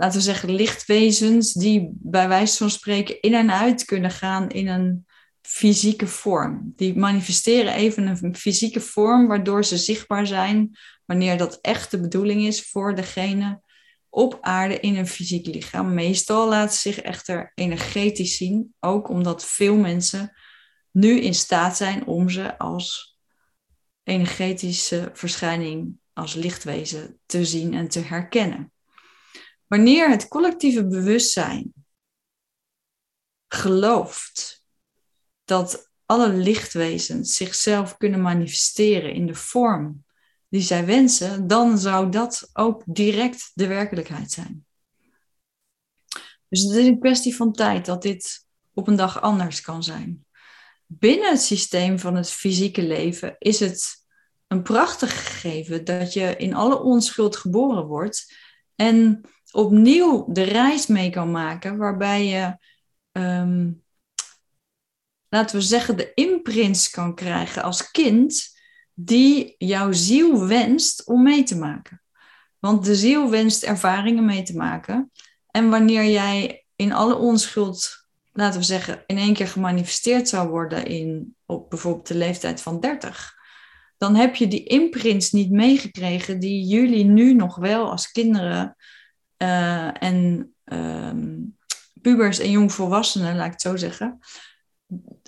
laten 0.00 0.18
we 0.18 0.24
zeggen, 0.24 0.54
lichtwezens 0.54 1.52
die 1.52 1.90
bij 1.92 2.28
wijze 2.28 2.56
van 2.56 2.70
spreken 2.70 3.20
in 3.20 3.34
en 3.34 3.52
uit 3.52 3.84
kunnen 3.84 4.10
gaan 4.10 4.48
in 4.48 4.68
een 4.68 5.06
fysieke 5.42 6.06
vorm. 6.06 6.72
Die 6.76 6.96
manifesteren 6.96 7.74
even 7.74 8.06
een 8.06 8.36
fysieke 8.36 8.80
vorm 8.80 9.26
waardoor 9.26 9.64
ze 9.64 9.76
zichtbaar 9.76 10.26
zijn 10.26 10.78
wanneer 11.04 11.38
dat 11.38 11.58
echt 11.60 11.90
de 11.90 12.00
bedoeling 12.00 12.42
is 12.42 12.70
voor 12.70 12.94
degene 12.94 13.60
op 14.08 14.38
aarde 14.40 14.80
in 14.80 14.96
een 14.96 15.06
fysiek 15.06 15.46
lichaam. 15.46 15.94
Meestal 15.94 16.48
laat 16.48 16.74
ze 16.74 16.80
zich 16.80 17.00
echter 17.00 17.52
energetisch 17.54 18.36
zien, 18.36 18.74
ook 18.80 19.08
omdat 19.08 19.44
veel 19.44 19.76
mensen 19.76 20.32
nu 20.90 21.20
in 21.20 21.34
staat 21.34 21.76
zijn 21.76 22.06
om 22.06 22.28
ze 22.28 22.58
als 22.58 23.09
energetische 24.10 25.10
verschijning, 25.12 25.98
als 26.12 26.34
lichtwezen 26.34 27.20
te 27.26 27.44
zien 27.44 27.74
en 27.74 27.88
te 27.88 28.00
herkennen. 28.00 28.72
Wanneer 29.66 30.10
het 30.10 30.28
collectieve 30.28 30.86
bewustzijn 30.86 31.72
gelooft 33.48 34.64
dat 35.44 35.90
alle 36.06 36.32
lichtwezens 36.32 37.36
zichzelf 37.36 37.96
kunnen 37.96 38.20
manifesteren 38.20 39.14
in 39.14 39.26
de 39.26 39.34
vorm 39.34 40.04
die 40.48 40.62
zij 40.62 40.86
wensen, 40.86 41.46
dan 41.46 41.78
zou 41.78 42.10
dat 42.10 42.50
ook 42.52 42.82
direct 42.86 43.50
de 43.54 43.66
werkelijkheid 43.66 44.30
zijn. 44.30 44.66
Dus 46.48 46.62
het 46.62 46.76
is 46.76 46.86
een 46.86 47.00
kwestie 47.00 47.36
van 47.36 47.52
tijd 47.52 47.86
dat 47.86 48.02
dit 48.02 48.46
op 48.74 48.88
een 48.88 48.96
dag 48.96 49.20
anders 49.20 49.60
kan 49.60 49.82
zijn. 49.82 50.26
Binnen 50.86 51.30
het 51.30 51.42
systeem 51.42 51.98
van 51.98 52.16
het 52.16 52.30
fysieke 52.30 52.82
leven 52.82 53.36
is 53.38 53.60
het 53.60 53.99
een 54.50 54.62
prachtig 54.62 55.26
gegeven 55.26 55.84
dat 55.84 56.12
je 56.12 56.36
in 56.36 56.54
alle 56.54 56.82
onschuld 56.82 57.36
geboren 57.36 57.86
wordt 57.86 58.34
en 58.74 59.20
opnieuw 59.52 60.26
de 60.32 60.42
reis 60.42 60.86
mee 60.86 61.10
kan 61.10 61.30
maken, 61.30 61.76
waarbij 61.76 62.26
je, 62.26 62.58
ehm, 63.12 63.72
laten 65.28 65.56
we 65.56 65.62
zeggen, 65.62 65.96
de 65.96 66.14
imprints 66.14 66.90
kan 66.90 67.14
krijgen 67.14 67.62
als 67.62 67.90
kind 67.90 68.58
die 68.94 69.54
jouw 69.58 69.92
ziel 69.92 70.46
wenst 70.46 71.06
om 71.06 71.22
mee 71.22 71.42
te 71.42 71.56
maken. 71.56 72.02
Want 72.58 72.84
de 72.84 72.94
ziel 72.94 73.30
wenst 73.30 73.62
ervaringen 73.62 74.24
mee 74.24 74.42
te 74.42 74.56
maken. 74.56 75.10
En 75.50 75.70
wanneer 75.70 76.04
jij 76.04 76.66
in 76.76 76.92
alle 76.92 77.16
onschuld, 77.16 78.06
laten 78.32 78.60
we 78.60 78.66
zeggen, 78.66 79.02
in 79.06 79.18
één 79.18 79.34
keer 79.34 79.48
gemanifesteerd 79.48 80.28
zou 80.28 80.48
worden 80.48 80.86
in, 80.86 81.36
op 81.46 81.70
bijvoorbeeld 81.70 82.06
de 82.06 82.14
leeftijd 82.14 82.62
van 82.62 82.80
30, 82.80 83.38
dan 84.00 84.14
heb 84.14 84.34
je 84.34 84.48
die 84.48 84.64
imprints 84.64 85.30
niet 85.30 85.50
meegekregen 85.50 86.40
die 86.40 86.66
jullie 86.66 87.04
nu 87.04 87.34
nog 87.34 87.56
wel 87.56 87.90
als 87.90 88.12
kinderen 88.12 88.76
uh, 89.38 90.02
en 90.02 90.50
um, 90.64 91.56
pubers 92.02 92.38
en 92.38 92.50
jongvolwassenen, 92.50 93.36
laat 93.36 93.46
ik 93.46 93.52
het 93.52 93.60
zo 93.60 93.76
zeggen, 93.76 94.18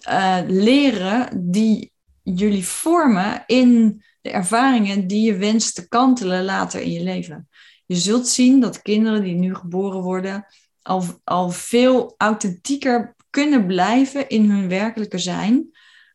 uh, 0.09 0.39
leren 0.47 1.51
die 1.51 1.93
jullie 2.23 2.67
vormen 2.67 3.43
in 3.47 4.03
de 4.21 4.31
ervaringen 4.31 5.07
die 5.07 5.27
je 5.27 5.37
wenst 5.37 5.75
te 5.75 5.89
kantelen 5.89 6.45
later 6.45 6.81
in 6.81 6.93
je 6.93 7.03
leven. 7.03 7.49
Je 7.87 7.97
zult 7.97 8.29
zien 8.29 8.61
dat 8.61 8.83
kinderen 8.83 9.23
die 9.23 9.35
nu 9.35 9.55
geboren 9.55 10.01
worden 10.01 10.47
al, 10.83 11.05
al 11.25 11.51
veel 11.51 12.15
authentieker 12.17 13.15
kunnen 13.31 13.67
blijven 13.67 14.29
in 14.29 14.51
hun 14.51 14.69
werkelijke 14.69 15.19
zijn, 15.19 15.71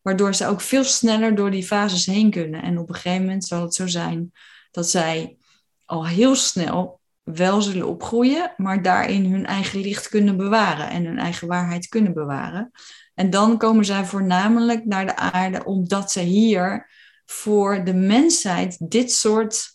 waardoor 0.08 0.36
ze 0.36 0.48
ook 0.48 0.62
veel 0.62 0.84
sneller 0.84 1.36
door 1.36 1.52
die 1.52 1.66
fases 1.66 2.06
heen 2.06 2.32
kunnen. 2.32 2.62
En 2.62 2.78
op 2.78 2.90
een 2.90 2.96
gegeven 2.96 3.22
moment 3.22 3.46
zal 3.46 3.62
het 3.62 3.74
zo 3.74 3.88
zijn 3.88 4.32
dat 4.72 4.90
zij 4.90 5.38
al 5.86 6.08
heel 6.08 6.36
snel 6.36 7.02
wel 7.24 7.62
zullen 7.62 7.88
opgroeien, 7.88 8.54
maar 8.58 8.82
daarin 8.82 9.32
hun 9.32 9.46
eigen 9.46 9.80
licht 9.80 10.10
kunnen 10.10 10.38
bewaren 10.38 10.90
en 10.90 11.06
hun 11.06 11.20
eigen 11.20 11.48
waarheid 11.48 11.88
kunnen 11.88 12.14
bewaren. 12.14 12.72
En 13.14 13.30
dan 13.30 13.58
komen 13.58 13.86
zij 13.86 14.06
voornamelijk 14.06 14.86
naar 14.86 15.06
de 15.06 15.16
aarde 15.16 15.64
omdat 15.64 16.12
ze 16.12 16.20
hier 16.20 16.90
voor 17.26 17.84
de 17.84 17.94
mensheid 17.94 18.92
dit 18.92 19.12
soort 19.12 19.72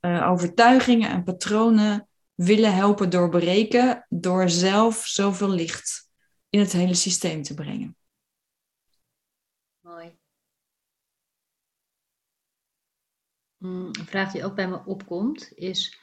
uh, 0.00 0.30
overtuigingen 0.30 1.10
en 1.10 1.24
patronen 1.24 2.08
willen 2.34 2.74
helpen 2.74 3.10
doorbreken 3.10 4.06
door 4.08 4.50
zelf 4.50 5.06
zoveel 5.06 5.50
licht 5.50 6.08
in 6.50 6.60
het 6.60 6.72
hele 6.72 6.94
systeem 6.94 7.42
te 7.42 7.54
brengen. 7.54 7.94
Mooi. 9.90 10.06
Mm, 10.06 10.16
een 13.60 13.94
vraag 13.94 14.32
die 14.32 14.44
ook 14.44 14.54
bij 14.54 14.68
me 14.68 14.84
opkomt 14.84 15.52
is, 15.54 15.98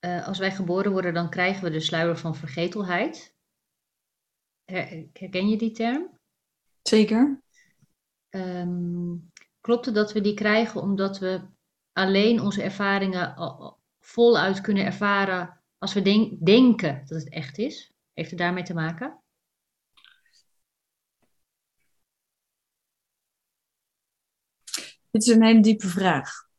uh, 0.00 0.26
als 0.26 0.38
wij 0.38 0.52
geboren 0.52 0.92
worden, 0.92 1.14
dan 1.14 1.30
krijgen 1.30 1.64
we 1.64 1.70
de 1.70 1.80
sluier 1.80 2.18
van 2.18 2.36
vergetelheid. 2.36 3.36
Herken 4.64 5.48
je 5.48 5.56
die 5.56 5.70
term? 5.70 6.18
Zeker. 6.82 7.42
Um, 8.30 9.30
klopt 9.60 9.86
het 9.86 9.94
dat 9.94 10.12
we 10.12 10.20
die 10.20 10.34
krijgen 10.34 10.80
omdat 10.80 11.18
we 11.18 11.40
alleen 11.92 12.40
onze 12.40 12.62
ervaringen 12.62 13.34
voluit 14.00 14.60
kunnen 14.60 14.84
ervaren 14.84 15.62
als 15.78 15.94
we 15.94 16.02
denk 16.02 16.46
denken 16.46 17.06
dat 17.06 17.18
het 17.22 17.28
echt 17.28 17.58
is? 17.58 17.92
Heeft 18.12 18.30
het 18.30 18.38
daarmee 18.38 18.64
te 18.64 18.74
maken? 18.74 19.22
Dit 25.10 25.22
is 25.22 25.28
een 25.28 25.42
hele 25.42 25.60
diepe 25.60 25.88
vraag. 25.88 26.50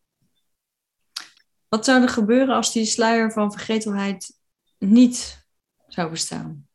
Wat 1.74 1.86
zou 1.86 2.02
er 2.02 2.10
gebeuren 2.10 2.56
als 2.56 2.74
die 2.74 2.86
sluier 2.86 3.32
van 3.32 3.52
vergetelheid 3.52 4.40
niet 4.78 5.48
zou 5.88 6.10
bestaan? 6.10 6.68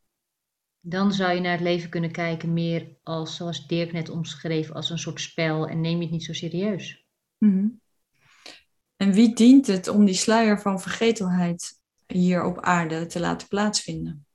dan 0.81 1.13
zou 1.13 1.35
je 1.35 1.41
naar 1.41 1.53
het 1.53 1.61
leven 1.61 1.91
kunnen 1.91 2.13
kijken 2.13 2.53
meer 2.53 2.97
als, 3.03 3.37
zoals 3.37 3.67
Dirk 3.67 3.93
net 3.93 4.09
omschreef, 4.09 4.71
als 4.71 4.91
een 4.91 4.99
soort 4.99 5.21
spel 5.21 5.69
en 5.69 5.81
neem 5.81 5.97
je 5.97 6.03
het 6.03 6.11
niet 6.11 6.25
zo 6.25 6.33
serieus. 6.33 7.07
Mhm. 7.39 7.69
En 8.97 9.13
wie 9.13 9.35
dient 9.35 9.67
het 9.67 9.89
om 9.89 10.05
die 10.05 10.15
sluier 10.15 10.61
van 10.61 10.81
vergetelheid 10.81 11.81
hier 12.07 12.45
op 12.45 12.61
aarde 12.61 13.07
te 13.07 13.21
laten 13.21 13.49
plaatsvinden? 13.49 14.27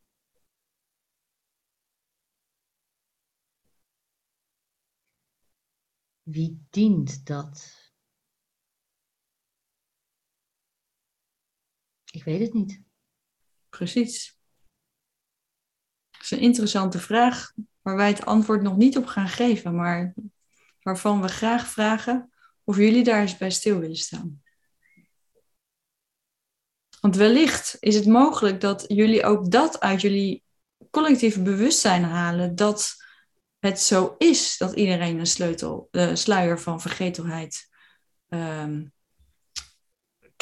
Wie 6.21 6.65
dient 6.69 7.25
dat? 7.25 7.82
Ik 12.13 12.23
weet 12.23 12.39
het 12.39 12.53
niet. 12.53 12.81
Precies 13.69 14.37
is 16.21 16.31
een 16.31 16.39
interessante 16.39 16.99
vraag 16.99 17.51
waar 17.81 17.95
wij 17.95 18.07
het 18.07 18.25
antwoord 18.25 18.61
nog 18.61 18.77
niet 18.77 18.97
op 18.97 19.05
gaan 19.05 19.27
geven, 19.27 19.75
maar 19.75 20.13
waarvan 20.81 21.21
we 21.21 21.27
graag 21.27 21.67
vragen 21.67 22.31
of 22.63 22.77
jullie 22.77 23.03
daar 23.03 23.21
eens 23.21 23.37
bij 23.37 23.51
stil 23.51 23.79
willen 23.79 23.95
staan. 23.95 24.41
Want 27.01 27.15
wellicht 27.15 27.77
is 27.79 27.95
het 27.95 28.05
mogelijk 28.05 28.61
dat 28.61 28.85
jullie 28.87 29.25
ook 29.25 29.51
dat 29.51 29.79
uit 29.79 30.01
jullie 30.01 30.43
collectieve 30.89 31.41
bewustzijn 31.41 32.03
halen, 32.03 32.55
dat 32.55 32.95
het 33.59 33.79
zo 33.79 34.15
is 34.17 34.57
dat 34.57 34.73
iedereen 34.73 35.19
een 35.19 35.27
sleutel, 35.27 35.87
uh, 35.91 36.15
sluier 36.15 36.59
van 36.59 36.81
vergetelheid 36.81 37.69
um, 38.27 38.93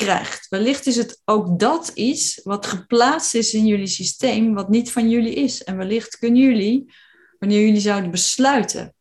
krijgt. 0.04 0.48
Wellicht 0.50 0.88
is 0.88 0.96
het 0.96 1.22
ook 1.26 1.60
dat 1.60 1.92
iets 1.94 2.40
wat 2.44 2.66
geplaatst 2.66 3.36
is 3.36 3.54
in 3.54 3.66
jullie 3.66 3.88
systeem, 3.88 4.54
wat 4.54 4.70
niet 4.70 4.92
van 4.92 5.10
jullie 5.10 5.34
is. 5.34 5.64
En 5.64 5.78
wellicht 5.78 6.18
kunnen 6.18 6.42
jullie, 6.42 6.94
wanneer 7.40 7.66
jullie 7.66 7.82
zouden 7.82 8.12
besluiten 8.12 8.94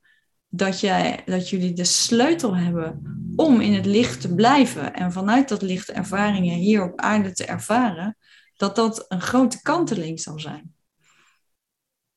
dat, 0.49 0.81
jij, 0.81 1.23
dat 1.25 1.49
jullie 1.49 1.73
de 1.73 1.85
sleutel 1.85 2.57
hebben 2.57 3.03
om 3.37 3.61
in 3.61 3.75
het 3.75 3.87
licht 3.87 4.21
te 4.21 4.35
blijven 4.35 4.95
en 4.95 5.13
vanuit 5.13 5.49
dat 5.49 5.63
licht 5.63 5.91
ervaringen 5.91 6.55
hier 6.55 6.83
op 6.83 7.01
aarde 7.01 7.33
te 7.33 7.45
ervaren, 7.45 8.17
dat 8.57 8.77
dat 8.77 9.05
een 9.09 9.21
grote 9.21 9.63
kanteling 9.63 10.21
zal 10.21 10.39
zijn. 10.39 10.75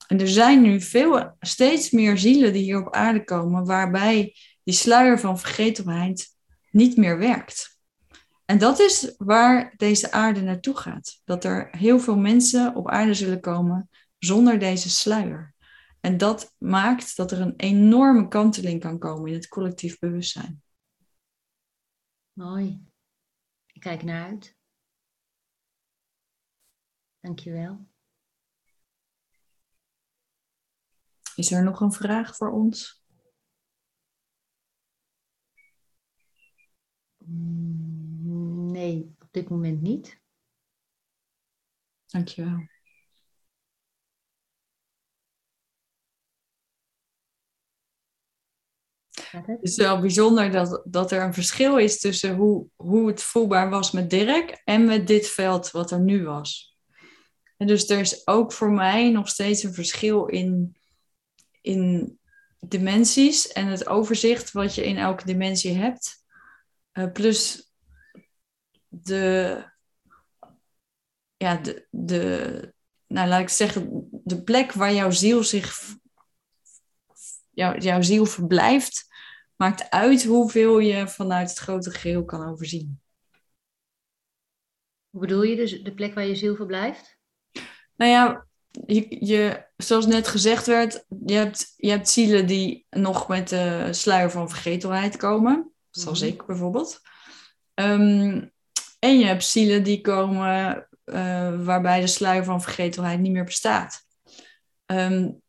En 0.08 0.20
er 0.20 0.28
zijn 0.30 0.62
nu 0.62 0.82
veel, 0.82 1.36
steeds 1.40 1.92
meer 1.92 2.18
zielen 2.18 2.54
die 2.54 2.64
hier 2.64 2.86
op 2.86 2.94
aarde 2.94 3.24
komen, 3.24 3.66
waarbij 3.66 4.36
die 4.64 4.74
sluier 4.74 5.20
van 5.20 5.40
vergetelheid 5.40 6.28
niet 6.72 6.98
meer 6.98 7.18
werkt. 7.18 7.73
En 8.46 8.58
dat 8.58 8.80
is 8.80 9.16
waar 9.18 9.74
deze 9.78 10.12
aarde 10.12 10.42
naartoe 10.42 10.78
gaat. 10.78 11.22
Dat 11.24 11.44
er 11.44 11.78
heel 11.78 12.00
veel 12.00 12.18
mensen 12.18 12.76
op 12.76 12.90
aarde 12.90 13.14
zullen 13.14 13.42
komen 13.42 13.90
zonder 14.18 14.60
deze 14.60 14.90
sluier. 14.90 15.54
En 16.00 16.18
dat 16.18 16.56
maakt 16.58 17.16
dat 17.16 17.32
er 17.32 17.42
een 17.42 17.56
enorme 17.56 18.28
kanteling 18.28 18.82
kan 18.82 19.00
komen 19.00 19.28
in 19.28 19.34
het 19.34 19.48
collectief 19.48 20.00
bewustzijn. 20.00 20.64
Mooi. 22.34 22.84
Ik 23.66 23.82
kijk 23.82 24.04
naar 24.04 24.26
uit. 24.26 24.56
Dankjewel. 27.20 27.88
Is 31.36 31.52
er 31.52 31.64
nog 31.64 31.80
een 31.80 31.92
vraag 31.92 32.36
voor 32.36 32.52
ons? 32.52 33.04
Nee, 38.74 39.16
op 39.20 39.28
dit 39.32 39.50
moment 39.50 39.82
niet. 39.82 40.22
Dankjewel. 42.06 42.68
Het 49.30 49.58
is 49.62 49.76
wel 49.76 50.00
bijzonder 50.00 50.52
dat, 50.52 50.82
dat 50.86 51.12
er 51.12 51.22
een 51.22 51.34
verschil 51.34 51.78
is 51.78 52.00
tussen 52.00 52.36
hoe, 52.36 52.68
hoe 52.76 53.08
het 53.08 53.24
voelbaar 53.24 53.70
was 53.70 53.92
met 53.92 54.10
Dirk 54.10 54.62
en 54.64 54.86
met 54.86 55.08
dit 55.08 55.28
veld 55.28 55.72
wat 55.72 55.92
er 55.92 56.00
nu 56.00 56.24
was. 56.24 56.78
En 57.58 57.68
dus 57.68 57.90
er 57.90 58.00
is 58.00 58.28
ook 58.28 58.54
voor 58.54 58.72
mij 58.72 59.12
nog 59.12 59.28
steeds 59.30 59.64
een 59.64 59.74
verschil 59.74 60.26
in, 60.26 60.78
in 61.62 62.20
dimensies 62.60 63.48
en 63.48 63.68
het 63.68 63.88
overzicht 63.88 64.52
wat 64.52 64.76
je 64.76 64.86
in 64.86 64.98
elke 64.98 65.26
dimensie 65.26 65.74
hebt. 65.74 66.26
Uh, 66.94 67.12
plus 67.12 67.73
de, 69.02 69.64
ja, 71.38 71.56
de, 71.56 71.88
de, 71.90 72.74
nou 73.08 73.28
laat 73.28 73.42
ik 73.42 73.50
zeggen, 73.50 74.08
de 74.12 74.44
plek 74.44 74.72
waar 74.72 74.94
jouw 74.94 75.12
ziel 75.12 75.44
zich, 75.44 75.96
jouw, 77.50 77.78
jouw 77.78 78.02
ziel 78.02 78.26
verblijft, 78.26 79.08
maakt 79.56 79.90
uit 79.90 80.24
hoeveel 80.24 80.80
je 80.80 81.08
vanuit 81.08 81.50
het 81.50 81.60
grote 81.60 81.92
geheel 81.92 82.26
kan 82.26 82.50
overzien. 82.50 83.02
Hoe 85.10 85.22
bedoel 85.22 85.44
je 85.44 85.56
dus 85.56 85.84
de 85.84 85.94
plek 85.94 86.14
waar 86.14 86.26
je 86.26 86.36
ziel 86.36 86.56
verblijft? 86.56 87.18
Nou 87.96 88.12
ja, 88.12 88.48
je, 88.86 89.26
je, 89.26 89.66
zoals 89.78 90.06
net 90.06 90.28
gezegd 90.28 90.66
werd, 90.66 91.06
je 91.26 91.34
hebt, 91.34 91.74
je 91.76 91.90
hebt 91.90 92.10
zielen 92.10 92.48
die 92.48 92.86
nog 92.90 93.28
met 93.28 93.50
de 93.50 93.88
sluier 93.92 94.32
van 94.32 94.50
vergetelheid 94.50 95.16
komen. 95.18 95.72
Zoals 95.90 96.22
mm 96.22 96.28
ik 96.28 96.46
bijvoorbeeld. 96.46 97.02
Um, 97.74 98.54
en 99.04 99.20
je 99.20 99.26
hebt 99.26 99.44
zielen 99.44 99.84
die 99.84 100.02
komen 100.02 100.88
uh, 101.06 101.66
waarbij 101.66 102.02
de 102.02 102.08
sluier 102.08 102.44
van 102.44 102.62
vergetelheid 102.62 103.20
niet 103.20 103.32
meer 103.32 103.44
bestaat. 103.44 104.06
Um, 104.86 105.42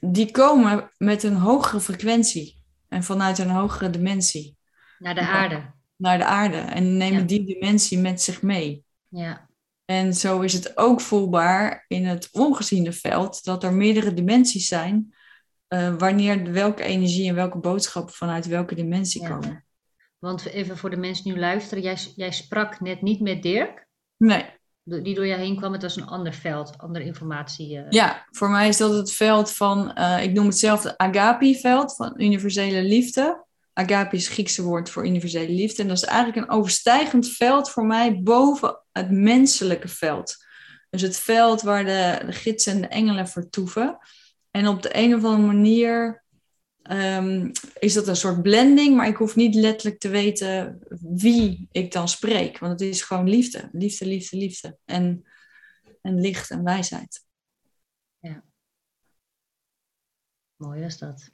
die 0.00 0.30
komen 0.30 0.90
met 0.96 1.22
een 1.22 1.36
hogere 1.36 1.80
frequentie 1.80 2.62
en 2.88 3.02
vanuit 3.02 3.38
een 3.38 3.50
hogere 3.50 3.90
dimensie. 3.90 4.56
Naar 4.98 5.14
de 5.14 5.20
aarde. 5.20 5.74
Naar 5.96 6.18
de 6.18 6.24
aarde 6.24 6.56
en 6.56 6.96
nemen 6.96 7.26
die 7.26 7.44
dimensie 7.44 7.98
met 7.98 8.22
zich 8.22 8.42
mee. 8.42 8.84
Ja. 9.08 9.48
En 9.84 10.14
zo 10.14 10.40
is 10.40 10.52
het 10.52 10.76
ook 10.76 11.00
voelbaar 11.00 11.84
in 11.88 12.06
het 12.06 12.28
ongeziene 12.32 12.92
veld 12.92 13.44
dat 13.44 13.64
er 13.64 13.72
meerdere 13.72 14.14
dimensies 14.14 14.68
zijn, 14.68 15.14
uh, 15.68 15.94
wanneer 15.98 16.52
welke 16.52 16.82
energie 16.82 17.28
en 17.28 17.34
welke 17.34 17.58
boodschappen 17.58 18.14
vanuit 18.14 18.46
welke 18.46 18.74
dimensie 18.74 19.22
ja. 19.22 19.28
komen. 19.28 19.66
Want 20.18 20.46
even 20.46 20.76
voor 20.76 20.90
de 20.90 20.96
mensen 20.96 21.24
die 21.24 21.32
nu 21.32 21.38
luisteren, 21.38 21.82
jij, 21.82 21.96
jij 22.16 22.32
sprak 22.32 22.80
net 22.80 23.02
niet 23.02 23.20
met 23.20 23.42
Dirk. 23.42 23.86
Nee. 24.16 24.44
Die 24.82 25.14
door 25.14 25.26
jou 25.26 25.40
heen 25.40 25.56
kwam, 25.56 25.72
het 25.72 25.82
was 25.82 25.96
een 25.96 26.06
ander 26.06 26.32
veld, 26.32 26.78
andere 26.78 27.04
informatie. 27.04 27.76
Uh... 27.76 27.86
Ja, 27.90 28.26
voor 28.30 28.50
mij 28.50 28.68
is 28.68 28.76
dat 28.76 28.94
het 28.94 29.12
veld 29.12 29.52
van, 29.52 29.92
uh, 29.98 30.22
ik 30.22 30.32
noem 30.32 30.46
het 30.46 30.58
zelf 30.58 30.82
het 30.82 30.96
Agapi-veld, 30.96 31.96
van 31.96 32.14
universele 32.16 32.82
liefde. 32.82 33.46
Agape 33.72 34.16
is 34.16 34.24
het 34.24 34.32
Griekse 34.32 34.62
woord 34.62 34.90
voor 34.90 35.06
universele 35.06 35.52
liefde. 35.52 35.82
En 35.82 35.88
dat 35.88 35.96
is 35.96 36.04
eigenlijk 36.04 36.36
een 36.36 36.56
overstijgend 36.56 37.30
veld 37.30 37.70
voor 37.70 37.86
mij 37.86 38.22
boven 38.22 38.82
het 38.92 39.10
menselijke 39.10 39.88
veld. 39.88 40.36
Dus 40.90 41.02
het 41.02 41.16
veld 41.16 41.62
waar 41.62 41.84
de, 41.84 42.22
de 42.26 42.32
gidsen 42.32 42.72
en 42.72 42.80
de 42.80 42.88
engelen 42.88 43.28
vertoeven. 43.28 43.98
En 44.50 44.68
op 44.68 44.82
de 44.82 44.96
een 44.96 45.14
of 45.14 45.24
andere 45.24 45.46
manier 45.46 46.24
um, 46.88 47.52
is 47.78 47.94
dat 47.94 48.08
een 48.08 48.16
soort 48.16 48.42
blending, 48.42 48.96
maar 48.96 49.08
ik 49.08 49.16
hoef 49.16 49.36
niet 49.36 49.54
letterlijk 49.54 50.00
te 50.00 50.08
weten 50.08 50.78
wie 51.00 51.68
ik 51.70 51.92
dan 51.92 52.08
spreek. 52.08 52.58
Want 52.58 52.80
het 52.80 52.88
is 52.90 53.02
gewoon 53.02 53.28
liefde, 53.28 53.68
liefde, 53.72 54.06
liefde, 54.06 54.36
liefde. 54.36 54.78
En, 54.84 55.28
en 56.02 56.20
licht 56.20 56.50
en 56.50 56.64
wijsheid. 56.64 57.24
Ja. 58.18 58.44
Mooi 60.56 60.80
was 60.80 60.98
dat. 60.98 61.30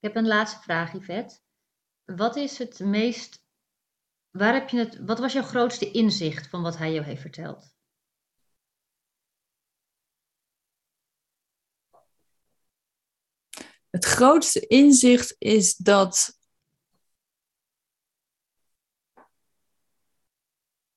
Ik 0.00 0.04
heb 0.04 0.16
een 0.16 0.26
laatste 0.26 0.60
vraag, 0.60 0.92
Yvette. 0.92 1.38
Wat 2.04 2.36
is 2.36 2.58
het 2.58 2.78
meest. 2.78 3.42
Waar 4.30 4.54
heb 4.54 4.68
je 4.68 4.78
het, 4.78 4.98
wat 5.04 5.18
was 5.18 5.32
jouw 5.32 5.42
grootste 5.42 5.90
inzicht 5.90 6.46
van 6.46 6.62
wat 6.62 6.78
hij 6.78 6.92
jou 6.92 7.04
heeft 7.04 7.20
verteld? 7.20 7.76
Het 13.90 14.04
grootste 14.04 14.66
inzicht 14.66 15.34
is 15.38 15.76
dat. 15.76 16.36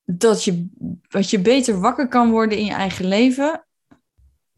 Dat 0.04 0.44
je, 0.44 0.68
dat 1.08 1.30
je 1.30 1.40
beter 1.40 1.80
wakker 1.80 2.08
kan 2.08 2.30
worden 2.30 2.58
in 2.58 2.64
je 2.64 2.72
eigen 2.72 3.06
leven. 3.06 3.66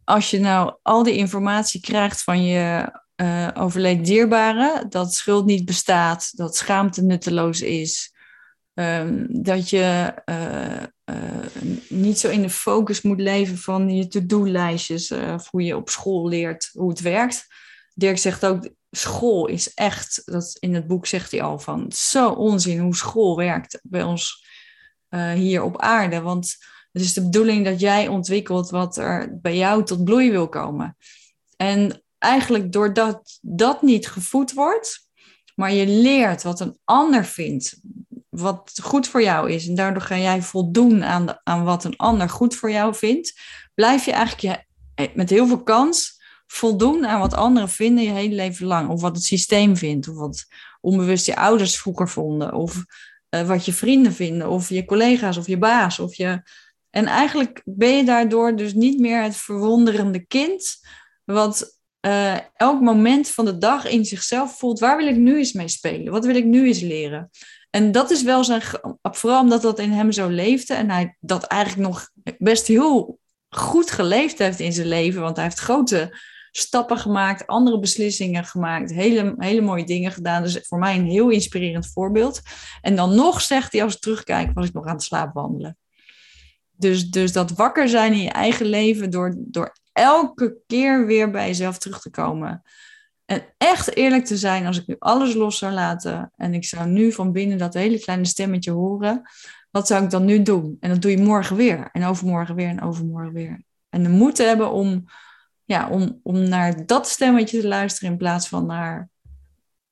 Als 0.05 0.31
je 0.31 0.41
nou 0.41 0.77
al 0.83 1.03
die 1.03 1.17
informatie 1.17 1.81
krijgt 1.81 2.23
van 2.23 2.45
je 2.45 2.93
uh, 3.17 4.03
dierbare, 4.03 4.87
dat 4.89 5.15
schuld 5.15 5.45
niet 5.45 5.65
bestaat, 5.65 6.37
dat 6.37 6.57
schaamte 6.57 7.03
nutteloos 7.03 7.61
is, 7.61 8.15
um, 8.75 9.27
dat 9.43 9.71
je 9.71 10.15
uh, 10.25 10.83
uh, 11.17 11.47
niet 11.89 12.19
zo 12.19 12.29
in 12.29 12.43
de 12.43 12.51
focus 12.51 13.03
moet 13.03 13.21
leven 13.21 13.59
van 13.59 13.91
je 13.91 14.09
to-do-lijstjes, 14.09 15.13
of 15.13 15.51
hoe 15.51 15.63
je 15.63 15.77
op 15.77 15.89
school 15.89 16.29
leert 16.29 16.71
hoe 16.73 16.89
het 16.89 17.01
werkt. 17.01 17.47
Dirk 17.95 18.19
zegt 18.19 18.47
ook, 18.47 18.69
school 18.91 19.47
is 19.47 19.75
echt, 19.75 20.23
dat 20.25 20.57
in 20.61 20.75
het 20.75 20.87
boek 20.87 21.07
zegt 21.07 21.31
hij 21.31 21.43
al 21.43 21.59
van, 21.59 21.93
zo 21.93 22.31
onzin 22.31 22.79
hoe 22.79 22.97
school 22.97 23.37
werkt 23.37 23.81
bij 23.83 24.03
ons 24.03 24.43
hier 25.35 25.63
op 25.63 25.81
aarde, 25.81 26.21
want 26.21 26.57
het 26.93 27.03
is 27.03 27.13
de 27.13 27.23
bedoeling 27.23 27.65
dat 27.65 27.81
jij 27.81 28.09
ontwikkelt 28.09 28.71
wat 28.71 28.97
er 28.97 29.41
bij 29.41 29.57
jou 29.57 29.85
tot 29.85 30.05
bloei 30.05 30.31
wil 30.31 30.49
komen. 30.49 30.97
En 31.57 32.03
eigenlijk 32.19 32.73
doordat 32.73 33.39
dat 33.43 33.83
niet 33.83 34.09
gevoed 34.09 34.53
wordt, 34.53 35.09
maar 35.55 35.73
je 35.73 35.87
leert 35.87 36.43
wat 36.43 36.61
een 36.61 36.79
ander 36.85 37.25
vindt, 37.25 37.81
wat 38.29 38.73
goed 38.83 39.09
voor 39.09 39.23
jou 39.23 39.51
is, 39.51 39.69
en 39.69 39.75
daardoor 39.75 40.03
ga 40.03 40.19
jij 40.19 40.43
voldoen 40.43 41.05
aan, 41.05 41.27
de, 41.27 41.41
aan 41.45 41.65
wat 41.65 41.85
een 41.85 41.97
ander 41.97 42.29
goed 42.29 42.55
voor 42.55 42.71
jou 42.71 42.95
vindt, 42.95 43.41
blijf 43.75 44.05
je 44.05 44.13
eigenlijk 44.13 44.57
je, 44.57 44.65
eh, 44.95 45.15
met 45.15 45.31
heel 45.31 45.47
veel 45.47 45.63
kans 45.63 46.23
voldoen 46.47 47.07
aan 47.07 47.21
wat 47.21 47.35
anderen 47.35 47.69
vinden 47.69 48.05
je 48.05 48.11
hele 48.11 48.35
leven 48.35 48.67
lang. 48.67 48.89
Of 48.89 49.01
wat 49.01 49.15
het 49.15 49.25
systeem 49.25 49.77
vindt, 49.77 50.09
of 50.09 50.17
wat 50.17 50.45
onbewust 50.81 51.27
je 51.27 51.37
ouders 51.37 51.79
vroeger 51.79 52.09
vonden, 52.09 52.55
of 52.55 52.85
uh, 53.31 53.47
wat 53.47 53.65
je 53.65 53.73
vrienden 53.73 54.13
vinden, 54.13 54.49
of 54.49 54.69
je 54.69 54.85
collega's, 54.85 55.37
of 55.37 55.47
je 55.47 55.59
baas. 55.59 55.99
Of 55.99 56.15
je... 56.15 56.43
En 56.91 57.07
eigenlijk 57.07 57.63
ben 57.65 57.97
je 57.97 58.05
daardoor 58.05 58.57
dus 58.57 58.75
niet 58.75 59.01
meer 59.01 59.23
het 59.23 59.37
verwonderende 59.37 60.27
kind, 60.27 60.77
wat 61.25 61.79
uh, 62.07 62.37
elk 62.57 62.81
moment 62.81 63.29
van 63.29 63.45
de 63.45 63.59
dag 63.59 63.87
in 63.87 64.05
zichzelf 64.05 64.59
voelt, 64.59 64.79
waar 64.79 64.97
wil 64.97 65.07
ik 65.07 65.17
nu 65.17 65.37
eens 65.39 65.53
mee 65.53 65.69
spelen? 65.69 66.13
Wat 66.13 66.25
wil 66.25 66.35
ik 66.35 66.45
nu 66.45 66.67
eens 66.67 66.81
leren? 66.81 67.31
En 67.71 67.93
dat 67.93 68.11
is 68.11 68.23
wel 68.23 68.45
zijn, 68.45 68.63
vooral 69.03 69.41
omdat 69.41 69.63
dat 69.63 69.79
in 69.79 69.91
hem 69.91 70.13
zo 70.13 70.29
leefde 70.29 70.75
en 70.75 70.91
hij 70.91 71.17
dat 71.21 71.45
eigenlijk 71.45 71.89
nog 71.89 72.11
best 72.39 72.67
heel 72.67 73.19
goed 73.49 73.91
geleefd 73.91 74.39
heeft 74.39 74.61
in 74.61 74.73
zijn 74.73 74.87
leven, 74.87 75.21
want 75.21 75.37
hij 75.37 75.45
heeft 75.45 75.59
grote 75.59 76.19
stappen 76.57 76.99
gemaakt, 76.99 77.47
andere 77.47 77.79
beslissingen 77.79 78.45
gemaakt, 78.45 78.93
hele, 78.93 79.35
hele 79.39 79.61
mooie 79.61 79.85
dingen 79.85 80.13
gedaan. 80.13 80.43
Dus 80.43 80.59
voor 80.63 80.79
mij 80.79 80.97
een 80.97 81.07
heel 81.07 81.29
inspirerend 81.29 81.93
voorbeeld. 81.93 82.43
En 82.81 82.97
dan 82.97 83.15
nog 83.15 83.41
zegt 83.41 83.73
hij, 83.73 83.83
als 83.83 83.95
ik 83.95 84.01
terugkijk, 84.01 84.51
was 84.55 84.67
ik 84.67 84.73
nog 84.73 84.87
aan 84.87 84.95
het 84.95 85.03
slaapwandelen. 85.03 85.77
Dus, 86.71 87.11
dus 87.11 87.33
dat 87.33 87.51
wakker 87.51 87.89
zijn 87.89 88.13
in 88.13 88.23
je 88.23 88.31
eigen 88.31 88.67
leven 88.67 89.11
door, 89.11 89.35
door 89.39 89.77
elke 89.93 90.57
keer 90.67 91.07
weer 91.07 91.31
bij 91.31 91.47
jezelf 91.47 91.79
terug 91.79 92.01
te 92.01 92.11
komen. 92.11 92.63
En 93.25 93.43
echt 93.57 93.97
eerlijk 93.97 94.25
te 94.25 94.37
zijn, 94.37 94.67
als 94.67 94.81
ik 94.81 94.87
nu 94.87 94.97
alles 94.99 95.35
los 95.35 95.59
zou 95.59 95.73
laten 95.73 96.33
en 96.37 96.55
ik 96.55 96.65
zou 96.65 96.89
nu 96.89 97.13
van 97.13 97.33
binnen 97.33 97.59
dat 97.59 97.75
hele 97.75 98.01
kleine 98.01 98.27
stemmetje 98.27 98.71
horen, 98.71 99.23
wat 99.71 99.87
zou 99.87 100.05
ik 100.05 100.11
dan 100.11 100.25
nu 100.25 100.43
doen? 100.43 100.77
En 100.81 100.91
dat 100.91 101.03
doe 101.03 101.11
je 101.11 101.19
morgen 101.19 101.57
weer 101.57 101.89
en 101.93 102.05
overmorgen 102.05 102.55
weer 102.55 102.69
en 102.69 102.83
overmorgen 102.83 103.33
weer. 103.33 103.63
En 103.89 104.03
de 104.03 104.09
moed 104.09 104.39
hebben 104.39 104.71
om, 104.71 105.05
ja, 105.65 105.89
om, 105.89 106.21
om 106.23 106.49
naar 106.49 106.87
dat 106.87 107.09
stemmetje 107.09 107.61
te 107.61 107.69
luisteren 107.69 108.11
in 108.11 108.19
plaats 108.19 108.49
van 108.49 108.67
naar 108.67 109.09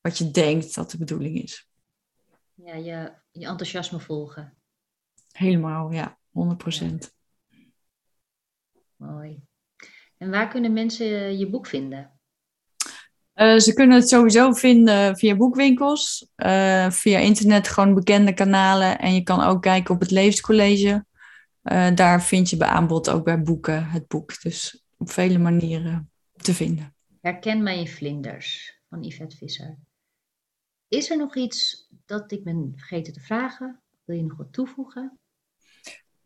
wat 0.01 0.17
je 0.17 0.31
denkt 0.31 0.75
dat 0.75 0.91
de 0.91 0.97
bedoeling 0.97 1.41
is. 1.41 1.67
Ja, 2.53 2.75
je, 2.75 3.11
je 3.31 3.45
enthousiasme 3.45 3.99
volgen. 3.99 4.57
Helemaal, 5.31 5.91
ja, 5.91 6.17
100%. 6.81 7.11
Mooi. 8.95 9.41
En 10.17 10.29
waar 10.29 10.47
kunnen 10.47 10.73
mensen 10.73 11.37
je 11.37 11.49
boek 11.49 11.67
vinden? 11.67 12.11
Uh, 13.35 13.57
ze 13.57 13.73
kunnen 13.73 13.97
het 13.97 14.09
sowieso 14.09 14.53
vinden 14.53 15.17
via 15.17 15.35
boekwinkels, 15.35 16.29
uh, 16.35 16.89
via 16.89 17.19
internet, 17.19 17.67
gewoon 17.67 17.93
bekende 17.93 18.33
kanalen. 18.33 18.99
En 18.99 19.13
je 19.13 19.23
kan 19.23 19.41
ook 19.41 19.61
kijken 19.61 19.93
op 19.93 19.99
het 19.99 20.11
Levenscollege. 20.11 21.05
Uh, 21.63 21.95
daar 21.95 22.23
vind 22.23 22.49
je 22.49 22.57
bij 22.57 22.67
aanbod 22.67 23.09
ook 23.09 23.23
bij 23.23 23.41
boeken 23.41 23.85
het 23.85 24.07
boek. 24.07 24.41
Dus 24.41 24.82
op 25.03 25.11
vele 25.11 25.37
manieren 25.37 26.11
te 26.41 26.53
vinden. 26.53 26.95
Herken 27.21 27.63
mij 27.63 27.79
in 27.79 27.87
vlinders 27.87 28.79
van 28.89 29.03
Yvette 29.03 29.37
Visser. 29.37 29.77
Is 30.87 31.09
er 31.09 31.17
nog 31.17 31.35
iets 31.35 31.87
dat 32.05 32.31
ik 32.31 32.43
ben 32.43 32.73
vergeten 32.75 33.13
te 33.13 33.19
vragen? 33.19 33.81
Wil 34.03 34.15
je 34.15 34.23
nog 34.23 34.37
wat 34.37 34.53
toevoegen? 34.53 35.19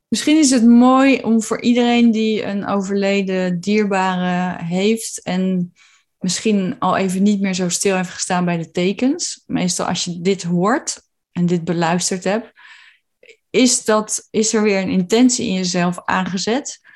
Misschien 0.07 0.37
is 0.37 0.49
het 0.49 0.65
mooi 0.65 1.21
om 1.21 1.41
voor 1.41 1.61
iedereen 1.61 2.11
die 2.11 2.43
een 2.43 2.65
overleden 2.65 3.59
dierbare 3.59 4.63
heeft 4.63 5.21
en 5.21 5.73
misschien 6.19 6.79
al 6.79 6.97
even 6.97 7.23
niet 7.23 7.41
meer 7.41 7.53
zo 7.53 7.69
stil 7.69 7.95
heeft 7.95 8.09
gestaan 8.09 8.45
bij 8.45 8.57
de 8.57 8.71
tekens. 8.71 9.43
Meestal 9.45 9.85
als 9.85 10.03
je 10.03 10.21
dit 10.21 10.43
hoort 10.43 11.01
en 11.31 11.45
dit 11.45 11.63
beluisterd 11.63 12.23
hebt, 12.23 12.51
is, 13.49 13.85
dat, 13.85 14.27
is 14.29 14.53
er 14.53 14.63
weer 14.63 14.81
een 14.81 14.89
intentie 14.89 15.47
in 15.47 15.53
jezelf 15.53 15.99
aangezet. 16.05 16.86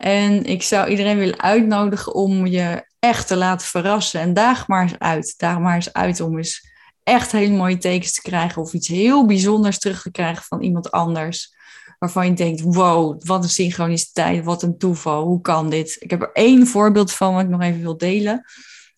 En 0.00 0.44
ik 0.44 0.62
zou 0.62 0.88
iedereen 0.88 1.18
willen 1.18 1.40
uitnodigen 1.40 2.14
om 2.14 2.46
je 2.46 2.84
echt 2.98 3.26
te 3.26 3.36
laten 3.36 3.66
verrassen. 3.66 4.20
En 4.20 4.34
daag 4.34 4.68
maar 4.68 4.82
eens 4.82 4.98
uit. 4.98 5.34
Daag 5.36 5.58
maar 5.58 5.74
eens 5.74 5.92
uit 5.92 6.20
om 6.20 6.36
eens 6.36 6.68
echt 7.02 7.32
hele 7.32 7.56
mooie 7.56 7.78
tekens 7.78 8.12
te 8.12 8.22
krijgen. 8.22 8.62
Of 8.62 8.72
iets 8.72 8.88
heel 8.88 9.26
bijzonders 9.26 9.78
terug 9.78 10.02
te 10.02 10.10
krijgen 10.10 10.44
van 10.44 10.62
iemand 10.62 10.90
anders. 10.90 11.54
Waarvan 11.98 12.26
je 12.26 12.32
denkt, 12.32 12.60
wow, 12.60 13.22
wat 13.24 13.42
een 13.42 13.50
synchroniciteit, 13.50 14.44
wat 14.44 14.62
een 14.62 14.78
toeval. 14.78 15.24
Hoe 15.24 15.40
kan 15.40 15.70
dit? 15.70 15.96
Ik 15.98 16.10
heb 16.10 16.22
er 16.22 16.32
één 16.32 16.66
voorbeeld 16.66 17.12
van 17.12 17.34
wat 17.34 17.42
ik 17.42 17.48
nog 17.48 17.62
even 17.62 17.80
wil 17.80 17.96
delen. 17.96 18.44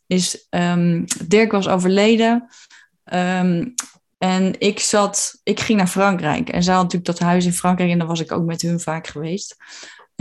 Is 0.07 0.47
um, 0.51 1.05
Dirk 1.27 1.53
was 1.53 1.69
overleden. 1.69 2.49
Ehm, 3.05 3.67
en 4.19 4.61
ik 4.61 4.81
zat, 4.81 5.41
ik 5.43 5.61
ging 5.61 5.79
naar 5.79 5.89
Frankrijk. 5.89 6.49
En 6.49 6.63
zij 6.63 6.75
had 6.75 6.83
natuurlijk 6.83 7.19
dat 7.19 7.29
huis 7.29 7.45
in 7.45 7.53
Frankrijk. 7.53 7.91
En 7.91 7.99
dan 7.99 8.09
was 8.09 8.21
ik 8.21 8.33
ook 8.33 8.45
met 8.45 8.63
hun 8.63 8.81
vaak 8.81 9.07
geweest. 9.07 9.57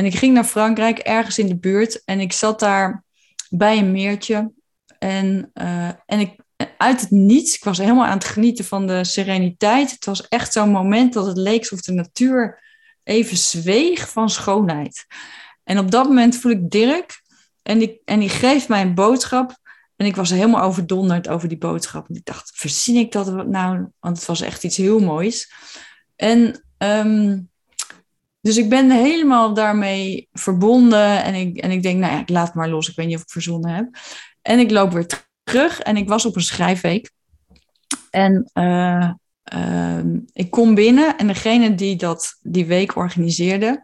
En 0.01 0.07
ik 0.07 0.15
ging 0.15 0.33
naar 0.33 0.43
Frankrijk, 0.43 0.97
ergens 0.97 1.39
in 1.39 1.47
de 1.47 1.57
buurt. 1.57 2.03
En 2.05 2.19
ik 2.19 2.33
zat 2.33 2.59
daar 2.59 3.03
bij 3.49 3.77
een 3.77 3.91
meertje. 3.91 4.51
En, 4.99 5.51
uh, 5.53 5.87
en 6.05 6.19
ik, 6.19 6.35
uit 6.77 7.01
het 7.01 7.11
niets, 7.11 7.55
ik 7.55 7.63
was 7.63 7.77
helemaal 7.77 8.05
aan 8.05 8.17
het 8.17 8.25
genieten 8.25 8.65
van 8.65 8.87
de 8.87 9.03
sereniteit. 9.03 9.91
Het 9.91 10.05
was 10.05 10.27
echt 10.27 10.53
zo'n 10.53 10.69
moment 10.69 11.13
dat 11.13 11.25
het 11.25 11.37
leek 11.37 11.59
alsof 11.59 11.81
de 11.81 11.91
natuur 11.91 12.63
even 13.03 13.37
zweeg 13.37 14.09
van 14.09 14.29
schoonheid. 14.29 15.05
En 15.63 15.79
op 15.79 15.91
dat 15.91 16.05
moment 16.05 16.37
voel 16.37 16.51
ik 16.51 16.69
Dirk. 16.69 17.21
En 17.63 17.79
die, 17.79 18.01
en 18.05 18.19
die 18.19 18.29
geeft 18.29 18.67
mij 18.67 18.81
een 18.81 18.95
boodschap. 18.95 19.57
En 19.95 20.05
ik 20.05 20.15
was 20.15 20.29
helemaal 20.29 20.63
overdonderd 20.63 21.27
over 21.27 21.47
die 21.47 21.57
boodschap. 21.57 22.09
En 22.09 22.15
ik 22.15 22.25
dacht, 22.25 22.51
verzin 22.53 22.95
ik 22.95 23.11
dat 23.11 23.47
nou? 23.47 23.87
Want 23.99 24.17
het 24.17 24.25
was 24.25 24.41
echt 24.41 24.63
iets 24.63 24.77
heel 24.77 24.99
moois. 24.99 25.51
En 26.15 26.63
um, 26.77 27.50
dus 28.41 28.57
ik 28.57 28.69
ben 28.69 28.91
helemaal 28.91 29.53
daarmee 29.53 30.27
verbonden. 30.31 31.23
En 31.23 31.33
ik, 31.33 31.57
en 31.57 31.71
ik 31.71 31.83
denk, 31.83 31.99
nou 31.99 32.13
ja, 32.13 32.19
ik 32.19 32.29
laat 32.29 32.45
het 32.45 32.55
maar 32.55 32.69
los. 32.69 32.89
Ik 32.89 32.95
weet 32.95 33.07
niet 33.07 33.15
of 33.15 33.21
ik 33.21 33.29
verzonnen 33.29 33.71
heb. 33.71 33.89
En 34.41 34.59
ik 34.59 34.71
loop 34.71 34.91
weer 34.91 35.05
terug. 35.43 35.79
En 35.79 35.97
ik 35.97 36.07
was 36.07 36.25
op 36.25 36.35
een 36.35 36.41
schrijfweek. 36.41 37.11
En 38.09 38.51
uh, 38.53 39.09
uh, 39.55 39.99
ik 40.33 40.51
kom 40.51 40.75
binnen. 40.75 41.17
En 41.17 41.27
degene 41.27 41.75
die 41.75 41.95
dat 41.95 42.37
die 42.41 42.65
week 42.65 42.95
organiseerde, 42.95 43.83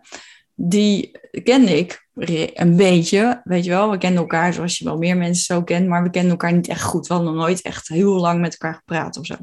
die 0.55 1.19
kende 1.43 1.77
ik 1.77 2.07
een 2.53 2.75
beetje. 2.75 3.41
Weet 3.43 3.63
je 3.63 3.69
wel, 3.69 3.91
we 3.91 3.97
kenden 3.97 4.19
elkaar 4.19 4.53
zoals 4.53 4.77
je 4.77 4.85
wel 4.85 4.97
meer 4.97 5.17
mensen 5.17 5.55
zo 5.55 5.63
kent. 5.63 5.87
Maar 5.87 6.03
we 6.03 6.09
kenden 6.09 6.31
elkaar 6.31 6.53
niet 6.53 6.67
echt 6.67 6.83
goed. 6.83 7.07
We 7.07 7.13
hadden 7.13 7.33
nog 7.33 7.41
nooit 7.43 7.61
echt 7.61 7.87
heel 7.87 8.19
lang 8.19 8.41
met 8.41 8.51
elkaar 8.51 8.73
gepraat 8.73 9.17
of 9.17 9.25
zo. 9.25 9.35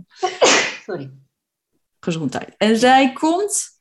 Sorry. 0.86 1.10
Gezondheid. 2.00 2.54
En 2.56 2.76
zij 2.76 3.12
komt 3.12 3.73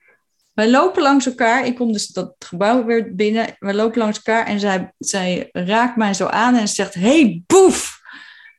wij 0.54 0.70
lopen 0.70 1.02
langs 1.02 1.26
elkaar. 1.26 1.66
Ik 1.66 1.76
kom 1.76 1.92
dus 1.92 2.08
dat 2.08 2.36
gebouw 2.40 2.86
weer 2.86 3.16
binnen. 3.16 3.56
We 3.60 3.74
lopen 3.74 4.00
langs 4.00 4.18
elkaar 4.18 4.46
en 4.46 4.60
zij, 4.60 4.94
zij 4.98 5.50
raakt 5.52 5.96
mij 5.96 6.14
zo 6.14 6.26
aan 6.26 6.56
en 6.56 6.68
zegt: 6.68 6.94
Hey, 6.94 7.44
boef! 7.48 8.02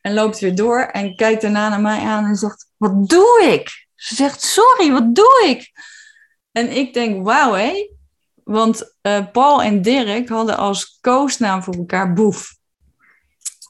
En 0.01 0.15
loopt 0.15 0.39
weer 0.39 0.55
door 0.55 0.81
en 0.81 1.17
kijkt 1.17 1.43
daarna 1.43 1.69
naar 1.69 1.81
mij 1.81 2.01
aan 2.01 2.25
en 2.25 2.37
zegt: 2.37 2.67
Wat 2.77 3.09
doe 3.09 3.43
ik? 3.53 3.87
Ze 3.95 4.15
zegt: 4.15 4.43
Sorry, 4.43 4.93
wat 4.93 5.15
doe 5.15 5.45
ik? 5.47 5.73
En 6.53 6.77
ik 6.77 6.95
denk: 6.95 7.25
Wauw, 7.25 7.53
hé. 7.53 7.93
Want 8.45 8.95
uh, 9.03 9.27
Paul 9.33 9.63
en 9.63 9.83
Dirk 9.83 10.29
hadden 10.29 10.57
als 10.57 10.99
koosnaam 11.01 11.63
voor 11.63 11.75
elkaar 11.75 12.13
boef. 12.13 12.57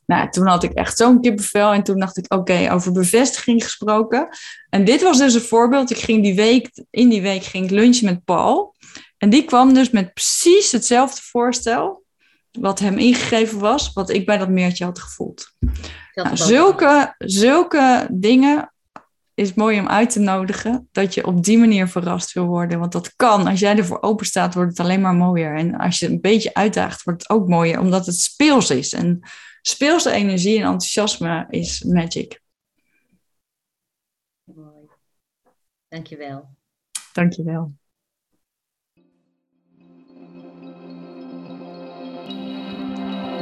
Nou, 0.06 0.30
toen 0.30 0.46
had 0.46 0.62
ik 0.62 0.72
echt 0.72 0.96
zo'n 0.96 1.20
kippenvel 1.20 1.72
en 1.72 1.82
toen 1.82 1.98
dacht 1.98 2.16
ik, 2.16 2.32
oké, 2.32 2.72
over 2.72 2.92
bevestiging 2.92 3.64
gesproken. 3.64 4.28
En 4.70 4.84
dit 4.84 5.02
was 5.02 5.18
dus 5.18 5.34
een 5.34 5.40
voorbeeld. 5.40 5.90
Ik 5.90 5.98
ging 5.98 6.22
die 6.22 6.34
week, 6.34 6.84
in 6.90 7.08
die 7.08 7.22
week 7.22 7.44
ging 7.44 7.64
ik 7.64 7.70
lunchen 7.70 8.04
met 8.04 8.24
Paul. 8.24 8.74
En 9.18 9.30
die 9.30 9.44
kwam 9.44 9.74
dus 9.74 9.90
met 9.90 10.14
precies 10.14 10.72
hetzelfde 10.72 11.20
voorstel, 11.22 12.04
wat 12.50 12.78
hem 12.78 12.98
ingegeven 12.98 13.58
was, 13.58 13.92
wat 13.92 14.10
ik 14.10 14.26
bij 14.26 14.38
dat 14.38 14.48
meertje 14.48 14.84
had 14.84 14.98
gevoeld. 14.98 15.52
Nou, 16.14 16.36
zulke, 16.36 17.14
zulke 17.18 18.08
dingen 18.10 18.72
is 19.34 19.54
mooi 19.54 19.80
om 19.80 19.88
uit 19.88 20.10
te 20.10 20.20
nodigen, 20.20 20.88
dat 20.92 21.14
je 21.14 21.26
op 21.26 21.44
die 21.44 21.58
manier 21.58 21.88
verrast 21.88 22.32
wil 22.32 22.46
worden. 22.46 22.78
Want 22.78 22.92
dat 22.92 23.16
kan, 23.16 23.46
als 23.46 23.60
jij 23.60 23.76
ervoor 23.76 24.02
open 24.02 24.26
staat, 24.26 24.54
wordt 24.54 24.70
het 24.70 24.80
alleen 24.80 25.00
maar 25.00 25.14
mooier. 25.14 25.56
En 25.56 25.76
als 25.76 25.98
je 25.98 26.06
een 26.06 26.20
beetje 26.20 26.54
uitdaagt, 26.54 27.02
wordt 27.02 27.22
het 27.22 27.30
ook 27.30 27.48
mooier, 27.48 27.80
omdat 27.80 28.06
het 28.06 28.20
speels 28.20 28.70
is. 28.70 28.92
En 28.92 29.20
speelse 29.66 30.10
energie 30.10 30.58
en 30.58 30.64
enthousiasme 30.64 31.46
is 31.50 31.82
magic. 31.82 32.42
Mooi. 34.44 34.88
Dankjewel. 35.88 36.48
Dankjewel. 37.12 37.72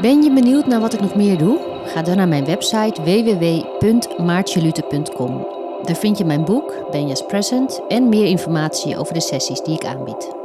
Ben 0.00 0.22
je 0.22 0.30
benieuwd 0.34 0.66
naar 0.66 0.80
wat 0.80 0.92
ik 0.92 1.00
nog 1.00 1.14
meer 1.14 1.38
doe? 1.38 1.82
Ga 1.84 2.02
dan 2.02 2.16
naar 2.16 2.28
mijn 2.28 2.44
website 2.44 3.02
www.maartjelute.com. 3.02 5.46
Daar 5.82 5.96
vind 5.96 6.18
je 6.18 6.24
mijn 6.24 6.44
boek, 6.44 6.90
Benja's 6.90 7.26
Present, 7.26 7.82
en 7.88 8.08
meer 8.08 8.26
informatie 8.26 8.96
over 8.96 9.14
de 9.14 9.20
sessies 9.20 9.60
die 9.60 9.74
ik 9.74 9.84
aanbied. 9.84 10.41